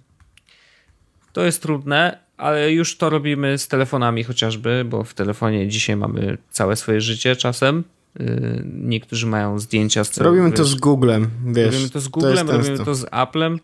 To 1.34 1.46
jest 1.46 1.62
trudne, 1.62 2.20
ale 2.40 2.72
już 2.72 2.98
to 2.98 3.10
robimy 3.10 3.58
z 3.58 3.68
telefonami 3.68 4.24
chociażby, 4.24 4.86
bo 4.86 5.04
w 5.04 5.14
telefonie 5.14 5.68
dzisiaj 5.68 5.96
mamy 5.96 6.38
całe 6.52 6.76
swoje 6.76 7.02
życie 7.02 7.36
czasem 7.36 7.84
Y, 8.22 8.64
niektórzy 8.66 9.28
mają 9.28 9.60
zdjęcia 9.60 10.04
z 10.04 10.18
Robimy 10.18 10.50
wiesz, 10.50 10.58
to 10.58 10.66
z 10.66 10.76
Googlem, 10.76 11.30
wiesz. 11.46 11.66
Robimy 11.66 11.90
to 11.90 12.00
z 12.00 12.08
Googlem, 12.08 12.48
to 12.48 12.58
robimy 12.58 12.86
to 12.86 12.96
z 12.96 13.06
Applem. 13.12 13.60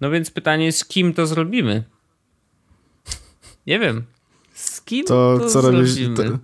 No 0.00 0.10
więc 0.10 0.30
pytanie 0.30 0.72
z 0.72 0.84
kim 0.84 1.14
to 1.14 1.26
zrobimy? 1.26 1.84
Nie 3.66 3.78
wiem. 3.78 4.04
Z 4.54 4.80
kim 4.80 5.06
to, 5.06 5.38
to 5.38 5.48
co 5.48 5.62
zrobimy? 5.62 5.78
Robisz, 5.78 5.98
to, 6.16 6.38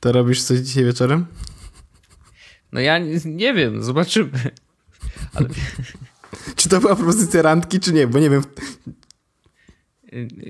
to 0.00 0.12
robisz 0.12 0.42
coś 0.42 0.58
dzisiaj 0.58 0.84
wieczorem? 0.84 1.26
No 2.72 2.80
ja 2.80 2.98
nie, 2.98 3.20
nie 3.24 3.54
wiem, 3.54 3.82
zobaczymy. 3.82 4.30
Ale... 5.34 5.48
czy 6.56 6.68
to 6.68 6.80
była 6.80 6.96
propozycja 6.96 7.42
randki, 7.42 7.80
czy 7.80 7.92
nie? 7.92 8.06
Bo 8.06 8.18
nie 8.18 8.30
wiem. 8.30 8.42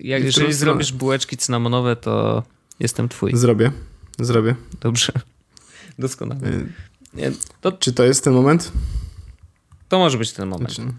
Jak, 0.03 0.25
jeżeli 0.25 0.53
zrobisz 0.53 0.93
bułeczki 0.93 1.37
cynamonowe, 1.37 1.97
to 1.97 2.43
jestem 2.81 3.09
twój. 3.09 3.37
Zrobię, 3.37 3.73
zrobię. 4.19 4.55
Dobrze. 4.81 5.13
Doskonale. 5.99 6.49
Y, 6.49 6.73
Nie, 7.15 7.33
to... 7.61 7.73
Czy 7.73 7.93
to 7.93 8.05
jest 8.05 8.25
ten 8.25 8.33
moment? 8.33 8.73
To 9.89 9.99
może 9.99 10.19
być 10.19 10.33
ten 10.33 10.49
moment. 10.49 10.75
Znaczy, 10.75 10.93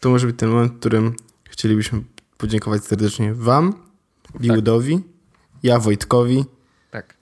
to 0.00 0.10
może 0.10 0.26
być 0.26 0.36
ten 0.38 0.48
moment, 0.48 0.72
w 0.72 0.76
którym 0.78 1.16
chcielibyśmy 1.44 2.02
podziękować 2.36 2.84
serdecznie 2.84 3.34
Wam, 3.34 3.74
Biłudowi, 4.40 4.94
tak. 4.94 5.04
ja 5.62 5.78
Wojtkowi. 5.78 6.44
Tak. 6.90 7.16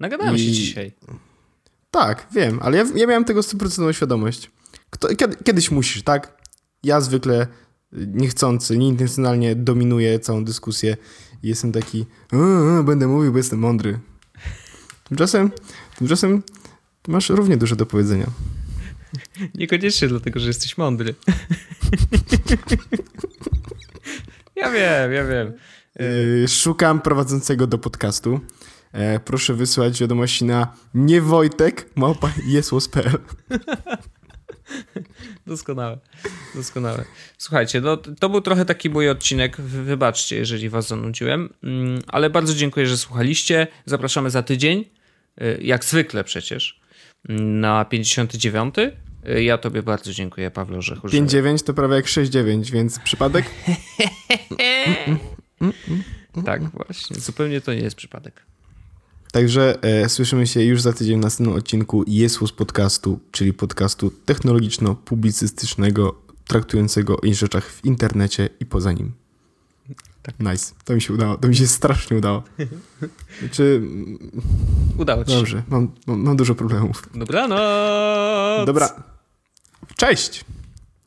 Nagadałem 0.00 0.36
I... 0.36 0.38
się 0.38 0.52
dzisiaj. 0.52 0.92
Tak, 1.90 2.26
wiem, 2.32 2.58
ale 2.62 2.76
ja, 2.76 2.84
ja 2.94 3.06
miałem 3.06 3.24
tego 3.24 3.40
100% 3.40 3.92
świadomość. 3.92 4.50
Kto, 4.90 5.08
kiedy, 5.16 5.36
kiedyś 5.44 5.70
musisz, 5.70 6.02
tak? 6.02 6.42
Ja 6.82 7.00
zwykle 7.00 7.46
niechcący, 8.06 8.78
nieintencjonalnie 8.78 9.56
dominuję 9.56 10.18
całą 10.18 10.44
dyskusję 10.44 10.96
i 11.42 11.48
jestem 11.48 11.72
taki, 11.72 12.06
będę 12.84 13.06
mówił, 13.06 13.32
bo 13.32 13.38
jestem 13.38 13.58
mądry. 13.58 13.98
Tymczasem, 15.08 15.50
tymczasem 15.98 16.42
masz 17.08 17.28
równie 17.28 17.56
dużo 17.56 17.76
do 17.76 17.86
powiedzenia. 17.86 18.26
Niekoniecznie 19.54 20.08
dlatego, 20.08 20.40
że 20.40 20.46
jesteś 20.46 20.78
mądry. 20.78 21.14
ja 24.56 24.70
wiem, 24.70 25.12
ja 25.12 25.24
wiem. 25.24 25.52
Yy, 26.40 26.48
szukam 26.48 27.00
prowadzącego 27.00 27.66
do 27.66 27.78
podcastu. 27.78 28.40
E, 28.92 29.20
proszę 29.20 29.54
wysłać 29.54 30.00
wiadomości 30.00 30.44
na 30.44 30.76
niewojtek 30.94 31.90
małpa 31.96 32.32
Doskonałe, 35.46 35.98
doskonałe. 36.54 37.04
Słuchajcie, 37.38 37.80
no, 37.80 37.96
to 37.96 38.28
był 38.28 38.40
trochę 38.40 38.64
taki 38.64 38.90
mój 38.90 39.08
odcinek, 39.08 39.60
wybaczcie, 39.60 40.36
jeżeli 40.36 40.68
was 40.68 40.88
zanudziłem, 40.88 41.54
mm, 41.62 42.02
ale 42.08 42.30
bardzo 42.30 42.54
dziękuję, 42.54 42.86
że 42.86 42.96
słuchaliście. 42.96 43.66
Zapraszamy 43.84 44.30
za 44.30 44.42
tydzień. 44.42 44.84
Y, 45.42 45.58
jak 45.62 45.84
zwykle 45.84 46.24
przecież, 46.24 46.80
na 47.28 47.84
59. 47.84 48.74
Y, 48.78 48.92
ja 49.42 49.58
tobie 49.58 49.82
bardzo 49.82 50.12
dziękuję, 50.12 50.50
Pawlo 50.50 50.82
Rzechu. 50.82 51.08
5-9 51.08 51.64
to 51.64 51.74
prawie 51.74 51.94
jak 51.94 52.04
6-9, 52.04 52.70
więc 52.70 52.98
przypadek? 52.98 53.44
tak, 56.44 56.70
właśnie. 56.70 57.16
Zupełnie 57.16 57.60
to 57.60 57.74
nie 57.74 57.80
jest 57.80 57.96
przypadek. 57.96 58.46
Także 59.36 59.82
e, 59.82 60.08
słyszymy 60.08 60.46
się 60.46 60.62
już 60.62 60.82
za 60.82 60.92
tydzień 60.92 61.18
w 61.20 61.22
następnym 61.22 61.56
odcinku 61.56 62.04
Jesus 62.06 62.52
Podcastu, 62.52 63.20
czyli 63.32 63.52
podcastu 63.52 64.12
technologiczno-publicystycznego, 64.26 66.14
traktującego 66.46 67.16
o 67.16 67.34
rzeczach 67.34 67.70
w 67.70 67.84
internecie 67.84 68.48
i 68.60 68.66
poza 68.66 68.92
nim. 68.92 69.12
Tak. 70.22 70.34
Nice. 70.40 70.74
To 70.84 70.94
mi 70.94 71.02
się 71.02 71.14
udało. 71.14 71.36
To 71.36 71.48
mi 71.48 71.56
się 71.56 71.66
strasznie 71.66 72.16
udało. 72.16 72.42
Czy... 73.50 73.82
Udało 74.98 75.24
ci 75.24 75.32
Dobrze. 75.32 75.62
Mam, 75.68 75.90
mam, 76.06 76.20
mam 76.20 76.36
dużo 76.36 76.54
problemów. 76.54 77.08
Dobranoc! 77.14 78.66
Dobra. 78.66 79.02
Cześć! 79.96 80.44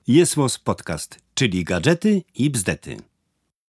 Jest 0.07 0.35
Podcast, 0.63 1.19
czyli 1.33 1.63
gadżety 1.63 2.23
i 2.35 2.49
bzdety. 2.49 2.97